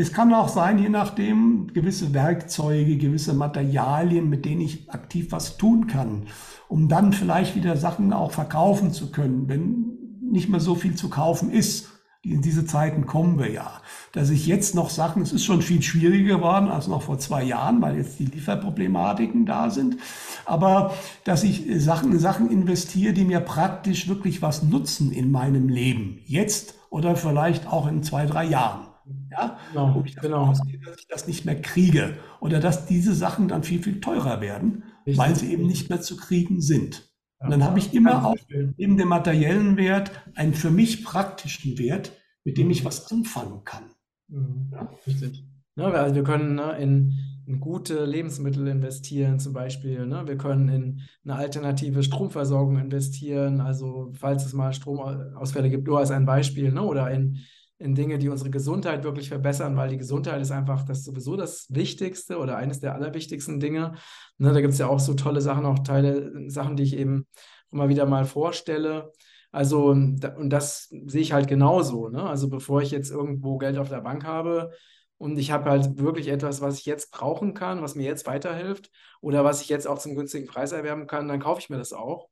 Es 0.00 0.14
kann 0.14 0.32
auch 0.32 0.48
sein, 0.48 0.78
je 0.78 0.88
nachdem, 0.88 1.72
gewisse 1.74 2.14
Werkzeuge, 2.14 2.96
gewisse 2.96 3.34
Materialien, 3.34 4.30
mit 4.30 4.46
denen 4.46 4.62
ich 4.62 4.90
aktiv 4.90 5.26
was 5.30 5.58
tun 5.58 5.88
kann, 5.88 6.22
um 6.68 6.88
dann 6.88 7.12
vielleicht 7.12 7.54
wieder 7.54 7.76
Sachen 7.76 8.14
auch 8.14 8.32
verkaufen 8.32 8.92
zu 8.92 9.12
können, 9.12 9.48
wenn 9.48 9.98
nicht 10.22 10.48
mehr 10.48 10.60
so 10.60 10.74
viel 10.74 10.94
zu 10.94 11.10
kaufen 11.10 11.50
ist 11.50 11.88
in 12.22 12.42
diese 12.42 12.66
Zeiten 12.66 13.06
kommen 13.06 13.38
wir 13.38 13.50
ja. 13.50 13.80
Dass 14.12 14.28
ich 14.28 14.46
jetzt 14.46 14.74
noch 14.74 14.90
Sachen, 14.90 15.22
es 15.22 15.32
ist 15.32 15.44
schon 15.44 15.62
viel 15.62 15.80
schwieriger 15.80 16.36
geworden 16.36 16.68
als 16.68 16.86
noch 16.86 17.02
vor 17.02 17.18
zwei 17.18 17.42
Jahren, 17.42 17.80
weil 17.80 17.96
jetzt 17.96 18.18
die 18.18 18.26
Lieferproblematiken 18.26 19.46
da 19.46 19.70
sind. 19.70 19.96
Aber 20.44 20.92
dass 21.24 21.44
ich 21.44 21.64
Sachen, 21.82 22.18
Sachen 22.18 22.50
investiere, 22.50 23.14
die 23.14 23.24
mir 23.24 23.40
praktisch 23.40 24.06
wirklich 24.06 24.42
was 24.42 24.62
nutzen 24.62 25.12
in 25.12 25.30
meinem 25.30 25.70
Leben. 25.70 26.20
Jetzt 26.26 26.74
oder 26.90 27.16
vielleicht 27.16 27.66
auch 27.66 27.88
in 27.88 28.02
zwei, 28.02 28.26
drei 28.26 28.44
Jahren. 28.44 28.89
Ja, 29.30 29.58
genau, 29.72 29.94
wo 29.94 30.02
ich 30.04 30.14
davon 30.14 30.30
genau. 30.30 30.46
ausgehe, 30.46 30.78
dass 30.80 30.98
ich 30.98 31.06
das 31.08 31.26
nicht 31.26 31.44
mehr 31.44 31.60
kriege. 31.60 32.16
Oder 32.40 32.60
dass 32.60 32.86
diese 32.86 33.14
Sachen 33.14 33.48
dann 33.48 33.62
viel, 33.62 33.82
viel 33.82 34.00
teurer 34.00 34.40
werden, 34.40 34.84
Richtig. 35.06 35.18
weil 35.18 35.36
sie 35.36 35.52
eben 35.52 35.66
nicht 35.66 35.88
mehr 35.88 36.00
zu 36.00 36.16
kriegen 36.16 36.60
sind. 36.60 37.10
Und 37.38 37.50
dann 37.50 37.64
habe 37.64 37.78
ich 37.78 37.94
immer 37.94 38.26
auch 38.26 38.36
neben 38.76 38.98
dem 38.98 39.08
materiellen 39.08 39.78
Wert 39.78 40.10
einen 40.34 40.52
für 40.52 40.70
mich 40.70 41.04
praktischen 41.04 41.78
Wert, 41.78 42.12
mit 42.44 42.58
dem 42.58 42.70
ich 42.70 42.84
was 42.84 43.10
anfangen 43.10 43.64
kann. 43.64 43.84
Mhm. 44.28 44.70
Ja. 44.72 44.90
Richtig. 45.06 45.44
Ja, 45.76 45.86
also 45.86 46.14
wir 46.14 46.24
können 46.24 46.56
ne, 46.56 46.76
in, 46.78 47.14
in, 47.46 47.60
gute 47.60 48.04
Lebensmittel 48.04 48.66
investieren, 48.66 49.38
zum 49.38 49.54
Beispiel. 49.54 50.06
Ne? 50.06 50.24
Wir 50.26 50.36
können 50.36 50.68
in 50.68 51.00
eine 51.24 51.36
alternative 51.36 52.02
Stromversorgung 52.02 52.78
investieren, 52.78 53.60
also 53.60 54.12
falls 54.12 54.44
es 54.44 54.52
mal 54.52 54.74
Stromausfälle 54.74 55.70
gibt, 55.70 55.86
nur 55.86 55.98
als 55.98 56.10
ein 56.10 56.26
Beispiel, 56.26 56.72
ne? 56.72 56.82
oder 56.82 57.10
in 57.10 57.38
in 57.80 57.94
Dinge, 57.94 58.18
die 58.18 58.28
unsere 58.28 58.50
Gesundheit 58.50 59.04
wirklich 59.04 59.30
verbessern, 59.30 59.74
weil 59.76 59.88
die 59.88 59.96
Gesundheit 59.96 60.40
ist 60.42 60.50
einfach 60.50 60.84
das 60.84 61.02
sowieso 61.02 61.34
das 61.34 61.66
Wichtigste 61.70 62.36
oder 62.38 62.56
eines 62.56 62.78
der 62.80 62.94
allerwichtigsten 62.94 63.58
Dinge. 63.58 63.94
Ne, 64.36 64.52
da 64.52 64.60
gibt 64.60 64.74
es 64.74 64.78
ja 64.78 64.86
auch 64.86 65.00
so 65.00 65.14
tolle 65.14 65.40
Sachen, 65.40 65.64
auch 65.64 65.78
Teile, 65.78 66.50
Sachen, 66.50 66.76
die 66.76 66.82
ich 66.82 66.96
eben 66.96 67.26
immer 67.72 67.88
wieder 67.88 68.04
mal 68.04 68.26
vorstelle. 68.26 69.12
Also, 69.50 69.88
und 69.88 70.50
das 70.50 70.88
sehe 71.06 71.22
ich 71.22 71.32
halt 71.32 71.48
genauso. 71.48 72.10
Ne? 72.10 72.22
Also, 72.22 72.50
bevor 72.50 72.82
ich 72.82 72.90
jetzt 72.90 73.10
irgendwo 73.10 73.56
Geld 73.56 73.78
auf 73.78 73.88
der 73.88 74.02
Bank 74.02 74.24
habe 74.24 74.72
und 75.16 75.38
ich 75.38 75.50
habe 75.50 75.70
halt 75.70 75.98
wirklich 75.98 76.28
etwas, 76.28 76.60
was 76.60 76.78
ich 76.78 76.84
jetzt 76.84 77.10
brauchen 77.10 77.54
kann, 77.54 77.80
was 77.82 77.94
mir 77.94 78.04
jetzt 78.04 78.26
weiterhilft 78.26 78.90
oder 79.22 79.42
was 79.42 79.62
ich 79.62 79.70
jetzt 79.70 79.88
auch 79.88 79.98
zum 79.98 80.16
günstigen 80.16 80.46
Preis 80.46 80.72
erwerben 80.72 81.06
kann, 81.06 81.28
dann 81.28 81.40
kaufe 81.40 81.60
ich 81.60 81.70
mir 81.70 81.78
das 81.78 81.94
auch. 81.94 82.28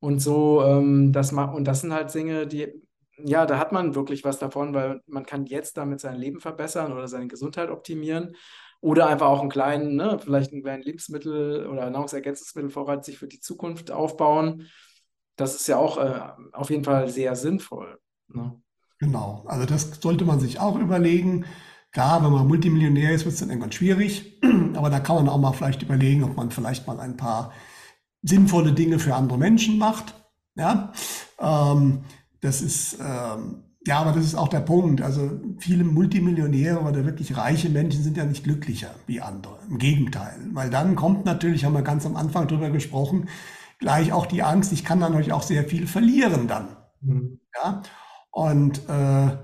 Und 0.00 0.20
so, 0.20 0.62
ähm, 0.64 1.12
das 1.12 1.32
und 1.32 1.64
das 1.64 1.82
sind 1.82 1.92
halt 1.92 2.12
Dinge, 2.14 2.46
die 2.46 2.72
ja, 3.26 3.46
da 3.46 3.58
hat 3.58 3.72
man 3.72 3.94
wirklich 3.94 4.24
was 4.24 4.38
davon, 4.38 4.74
weil 4.74 5.00
man 5.06 5.26
kann 5.26 5.46
jetzt 5.46 5.76
damit 5.76 6.00
sein 6.00 6.16
Leben 6.16 6.40
verbessern 6.40 6.92
oder 6.92 7.08
seine 7.08 7.28
Gesundheit 7.28 7.70
optimieren 7.70 8.36
oder 8.80 9.06
einfach 9.06 9.28
auch 9.28 9.40
einen 9.40 9.50
kleinen, 9.50 9.96
ne, 9.96 10.18
vielleicht 10.18 10.52
einen 10.52 10.62
kleinen 10.62 10.82
Lebensmittel- 10.82 11.66
oder 11.66 11.88
Nahrungsergänzungsmittelvorrat 11.90 13.04
sich 13.04 13.18
für 13.18 13.28
die 13.28 13.40
Zukunft 13.40 13.90
aufbauen. 13.90 14.68
Das 15.36 15.54
ist 15.54 15.68
ja 15.68 15.76
auch 15.76 15.98
äh, 15.98 16.20
auf 16.52 16.70
jeden 16.70 16.84
Fall 16.84 17.08
sehr 17.08 17.36
sinnvoll. 17.36 17.98
Ne? 18.28 18.60
Genau, 18.98 19.44
also 19.46 19.66
das 19.66 20.00
sollte 20.00 20.24
man 20.24 20.40
sich 20.40 20.60
auch 20.60 20.78
überlegen. 20.78 21.44
Klar, 21.92 22.24
wenn 22.24 22.32
man 22.32 22.48
Multimillionär 22.48 23.12
ist, 23.12 23.24
wird 23.24 23.34
es 23.34 23.40
dann 23.40 23.50
irgendwann 23.50 23.72
schwierig, 23.72 24.40
aber 24.74 24.90
da 24.90 25.00
kann 25.00 25.16
man 25.16 25.28
auch 25.28 25.38
mal 25.38 25.52
vielleicht 25.52 25.82
überlegen, 25.82 26.24
ob 26.24 26.36
man 26.36 26.50
vielleicht 26.50 26.86
mal 26.86 26.98
ein 27.00 27.16
paar 27.16 27.52
sinnvolle 28.22 28.72
Dinge 28.72 28.98
für 28.98 29.14
andere 29.14 29.38
Menschen 29.38 29.78
macht. 29.78 30.14
Ja, 30.54 30.92
ähm, 31.38 32.04
das 32.42 32.60
ist, 32.60 32.98
ähm, 33.00 33.62
ja, 33.86 34.00
aber 34.00 34.12
das 34.12 34.24
ist 34.24 34.34
auch 34.34 34.48
der 34.48 34.60
Punkt. 34.60 35.00
Also 35.00 35.40
viele 35.58 35.84
Multimillionäre 35.84 36.80
oder 36.80 37.04
wirklich 37.04 37.36
reiche 37.36 37.68
Menschen 37.68 38.02
sind 38.02 38.16
ja 38.16 38.24
nicht 38.24 38.44
glücklicher 38.44 38.94
wie 39.06 39.20
andere. 39.20 39.58
Im 39.68 39.78
Gegenteil. 39.78 40.36
Weil 40.52 40.68
dann 40.68 40.94
kommt 40.94 41.24
natürlich, 41.24 41.64
haben 41.64 41.72
wir 41.72 41.82
ganz 41.82 42.04
am 42.04 42.16
Anfang 42.16 42.46
drüber 42.46 42.70
gesprochen, 42.70 43.28
gleich 43.78 44.12
auch 44.12 44.26
die 44.26 44.42
Angst, 44.42 44.72
ich 44.72 44.84
kann 44.84 45.00
dann 45.00 45.12
natürlich 45.12 45.32
auch 45.32 45.42
sehr 45.42 45.64
viel 45.64 45.86
verlieren 45.86 46.46
dann. 46.46 46.76
Mhm. 47.00 47.40
Ja, 47.54 47.82
und 48.30 48.88
äh, 48.88 49.36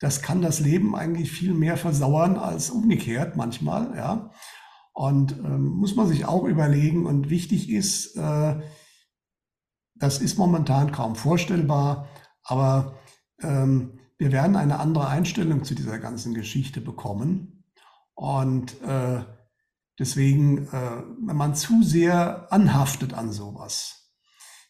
das 0.00 0.22
kann 0.22 0.42
das 0.42 0.60
Leben 0.60 0.94
eigentlich 0.94 1.30
viel 1.30 1.54
mehr 1.54 1.76
versauern 1.76 2.36
als 2.36 2.70
umgekehrt 2.70 3.36
manchmal. 3.36 3.96
Ja, 3.96 4.30
und 4.92 5.32
ähm, 5.32 5.64
muss 5.64 5.94
man 5.94 6.06
sich 6.06 6.24
auch 6.24 6.44
überlegen. 6.44 7.04
Und 7.06 7.28
wichtig 7.28 7.70
ist, 7.70 8.16
äh, 8.16 8.56
das 9.94 10.20
ist 10.20 10.38
momentan 10.38 10.92
kaum 10.92 11.16
vorstellbar, 11.16 12.08
aber 12.46 12.94
ähm, 13.40 13.98
wir 14.18 14.32
werden 14.32 14.56
eine 14.56 14.78
andere 14.78 15.08
Einstellung 15.08 15.64
zu 15.64 15.74
dieser 15.74 15.98
ganzen 15.98 16.34
Geschichte 16.34 16.80
bekommen. 16.80 17.64
Und 18.14 18.80
äh, 18.82 19.22
deswegen, 19.98 20.68
äh, 20.68 21.02
wenn 21.26 21.36
man 21.36 21.54
zu 21.54 21.82
sehr 21.82 22.50
anhaftet 22.50 23.12
an 23.12 23.30
sowas, 23.30 24.06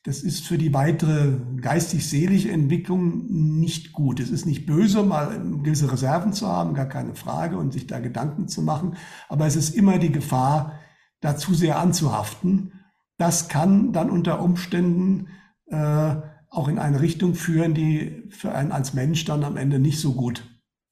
das 0.03 0.23
ist 0.23 0.47
für 0.47 0.57
die 0.57 0.73
weitere 0.73 1.37
geistig-seelische 1.61 2.51
Entwicklung 2.51 3.27
nicht 3.29 3.93
gut. 3.93 4.21
Es 4.21 4.31
ist 4.31 4.47
nicht 4.47 4.65
böse, 4.65 5.03
mal 5.03 5.41
gewisse 5.63 5.91
Reserven 5.91 6.33
zu 6.33 6.47
haben, 6.47 6.75
gar 6.75 6.87
keine 6.87 7.17
Frage, 7.17 7.59
und 7.59 7.73
sich 7.73 7.89
da 7.89 7.99
Gedanken 7.99 8.47
zu 8.47 8.63
machen. 8.63 8.97
Aber 9.29 9.47
es 9.47 9.57
ist 9.57 9.75
immer 9.75 9.99
die 9.99 10.13
Gefahr, 10.13 10.79
da 11.21 11.37
zu 11.37 11.55
sehr 11.55 11.81
anzuhaften. 11.81 12.85
Das 13.17 13.49
kann 13.49 13.93
dann 13.93 14.11
unter 14.11 14.41
Umständen 14.41 15.27
äh, 15.67 16.17
auch 16.57 16.69
in 16.69 16.79
eine 16.79 17.01
Richtung 17.01 17.35
führen, 17.35 17.75
die 17.75 18.29
für 18.31 18.53
einen 18.53 18.73
als 18.73 18.95
Mensch 18.95 19.27
dann 19.27 19.45
am 19.45 19.59
Ende 19.59 19.79
nicht 19.79 20.01
so 20.01 20.15
gut 20.15 20.43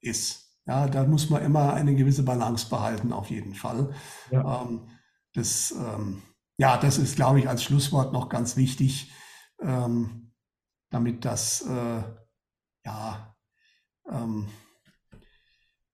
ist. 0.00 0.60
Ja, 0.66 0.88
da 0.88 1.04
muss 1.04 1.30
man 1.30 1.42
immer 1.42 1.72
eine 1.72 1.94
gewisse 1.94 2.22
Balance 2.22 2.68
behalten, 2.68 3.12
auf 3.12 3.30
jeden 3.30 3.54
Fall. 3.54 3.94
Ja. 4.30 4.62
Ähm, 4.62 4.88
das, 5.32 5.72
ähm, 5.72 6.22
ja, 6.58 6.76
das 6.76 6.98
ist, 6.98 7.16
glaube 7.16 7.38
ich, 7.38 7.48
als 7.48 7.62
Schlusswort 7.62 8.12
noch 8.12 8.28
ganz 8.28 8.58
wichtig, 8.58 9.10
ähm, 9.60 10.32
damit 10.90 11.24
das, 11.24 11.62
äh, 11.62 12.02
ja, 12.84 13.34
ähm, 14.10 14.48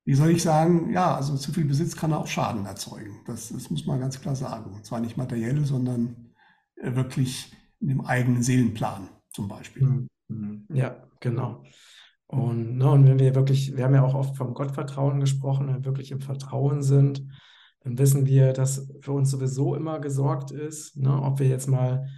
wie 0.04 0.14
soll 0.14 0.30
ich 0.30 0.42
sagen, 0.42 0.90
ja, 0.92 1.14
also 1.14 1.36
zu 1.36 1.52
viel 1.52 1.64
Besitz 1.64 1.94
kann 1.94 2.12
auch 2.12 2.26
Schaden 2.26 2.66
erzeugen. 2.66 3.20
Das, 3.26 3.50
das 3.50 3.70
muss 3.70 3.86
man 3.86 4.00
ganz 4.00 4.20
klar 4.20 4.34
sagen. 4.34 4.74
Und 4.74 4.84
zwar 4.84 4.98
nicht 4.98 5.16
materiell, 5.16 5.64
sondern 5.64 6.34
wirklich 6.82 7.52
in 7.78 7.88
dem 7.88 8.00
eigenen 8.00 8.42
Seelenplan 8.42 9.08
zum 9.33 9.49
Beispiel. 9.49 9.83
Mhm. 9.83 10.09
Mhm. 10.28 10.66
Ja, 10.72 10.97
genau. 11.20 11.62
Und, 12.26 12.76
ne, 12.76 12.91
und 12.91 13.07
wenn 13.07 13.18
wir 13.18 13.35
wirklich, 13.35 13.76
wir 13.76 13.85
haben 13.85 13.95
ja 13.95 14.05
auch 14.05 14.14
oft 14.14 14.37
vom 14.37 14.55
Gottvertrauen 14.55 15.18
gesprochen, 15.18 15.66
wenn 15.66 15.76
wir 15.76 15.85
wirklich 15.85 16.12
im 16.12 16.20
Vertrauen 16.20 16.83
sind, 16.83 17.24
dann 17.81 17.99
wissen 17.99 18.26
wir, 18.26 18.53
dass 18.53 18.89
für 19.01 19.12
uns 19.12 19.31
sowieso 19.31 19.74
immer 19.74 19.99
gesorgt 20.01 20.53
ist, 20.53 20.97
ne, 20.97 21.22
ob 21.22 21.41
wir 21.41 21.49
jetzt 21.49 21.66
mal 21.66 22.09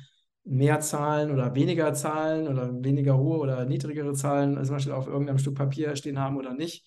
mehr 0.44 0.80
zahlen 0.80 1.30
oder 1.30 1.54
weniger 1.54 1.94
zahlen 1.94 2.48
oder 2.48 2.72
weniger 2.84 3.16
hohe 3.16 3.38
oder 3.38 3.64
niedrigere 3.64 4.12
Zahlen 4.12 4.62
zum 4.64 4.74
Beispiel 4.74 4.92
auf 4.92 5.06
irgendeinem 5.06 5.38
Stück 5.38 5.54
Papier 5.54 5.94
stehen 5.96 6.18
haben 6.18 6.36
oder 6.36 6.52
nicht. 6.52 6.86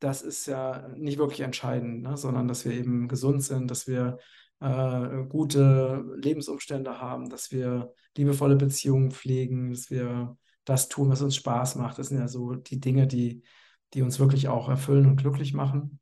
Das 0.00 0.22
ist 0.22 0.46
ja 0.46 0.88
nicht 0.96 1.16
wirklich 1.18 1.40
entscheidend, 1.40 2.02
ne, 2.02 2.16
sondern 2.16 2.48
dass 2.48 2.64
wir 2.64 2.72
eben 2.72 3.08
gesund 3.08 3.42
sind, 3.42 3.70
dass 3.70 3.86
wir 3.86 4.18
äh, 4.60 5.24
gute 5.28 6.04
Lebensumstände 6.16 7.00
haben, 7.00 7.28
dass 7.28 7.50
wir 7.50 7.92
liebevolle 8.16 8.56
Beziehungen 8.56 9.10
pflegen, 9.10 9.70
dass 9.70 9.90
wir 9.90 10.36
das 10.64 10.88
tun, 10.88 11.10
was 11.10 11.22
uns 11.22 11.36
Spaß 11.36 11.76
macht. 11.76 11.98
Das 11.98 12.08
sind 12.08 12.18
ja 12.18 12.28
so 12.28 12.54
die 12.54 12.80
Dinge, 12.80 13.06
die, 13.06 13.42
die 13.94 14.02
uns 14.02 14.18
wirklich 14.18 14.48
auch 14.48 14.68
erfüllen 14.68 15.06
und 15.06 15.16
glücklich 15.16 15.54
machen. 15.54 16.00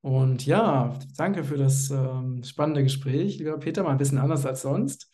Und 0.00 0.44
ja, 0.44 0.98
danke 1.16 1.44
für 1.44 1.56
das 1.56 1.90
ähm, 1.90 2.42
spannende 2.44 2.82
Gespräch, 2.82 3.38
lieber 3.38 3.58
Peter, 3.58 3.82
mal 3.82 3.92
ein 3.92 3.96
bisschen 3.96 4.18
anders 4.18 4.44
als 4.44 4.62
sonst. 4.62 5.10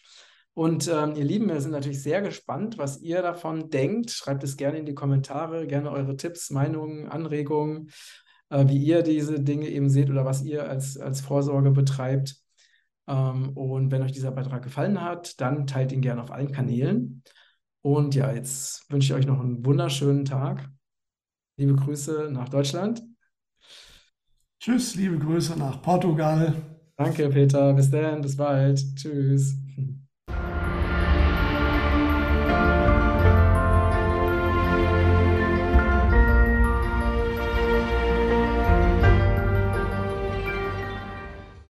Und 0.53 0.89
ähm, 0.89 1.14
ihr 1.14 1.24
Lieben, 1.24 1.49
wir 1.49 1.61
sind 1.61 1.70
natürlich 1.70 2.03
sehr 2.03 2.22
gespannt, 2.22 2.76
was 2.76 3.01
ihr 3.01 3.22
davon 3.22 3.70
denkt. 3.70 4.11
Schreibt 4.11 4.43
es 4.43 4.57
gerne 4.57 4.78
in 4.78 4.87
die 4.87 4.95
Kommentare, 4.95 5.66
gerne 5.68 5.93
eure 5.93 6.16
Tipps, 6.16 6.51
Meinungen, 6.51 7.09
Anregungen, 7.09 7.91
äh, 8.49 8.66
wie 8.66 8.78
ihr 8.78 9.03
diese 9.03 9.41
Dinge 9.41 9.68
eben 9.68 9.89
seht 9.89 10.11
oder 10.11 10.24
was 10.24 10.43
ihr 10.43 10.68
als, 10.68 10.99
als 10.99 11.20
Vorsorge 11.20 11.70
betreibt. 11.70 12.37
Ähm, 13.11 13.51
und 13.57 13.91
wenn 13.91 14.03
euch 14.03 14.13
dieser 14.13 14.31
Beitrag 14.31 14.63
gefallen 14.63 15.01
hat, 15.01 15.41
dann 15.41 15.67
teilt 15.67 15.91
ihn 15.91 16.01
gerne 16.01 16.23
auf 16.23 16.31
allen 16.31 16.53
Kanälen. 16.53 17.25
Und 17.83 18.15
ja, 18.15 18.33
jetzt 18.33 18.91
wünsche 18.91 19.13
ich 19.13 19.19
euch 19.19 19.27
noch 19.27 19.41
einen 19.41 19.67
wunderschönen 19.67 20.25
Tag. 20.25 20.71
Liebe 21.57 21.75
Grüße 21.75 22.31
nach 22.31 22.49
Deutschland. 22.49 23.03
Tschüss, 24.61 24.95
liebe 24.95 25.19
Grüße 25.19 25.59
nach 25.59 25.83
Portugal. 25.83 26.55
Danke, 26.97 27.29
Peter. 27.31 27.73
Bis 27.73 27.91
dann, 27.91 28.21
bis 28.21 28.37
bald. 28.37 28.79
Tschüss. 28.95 29.60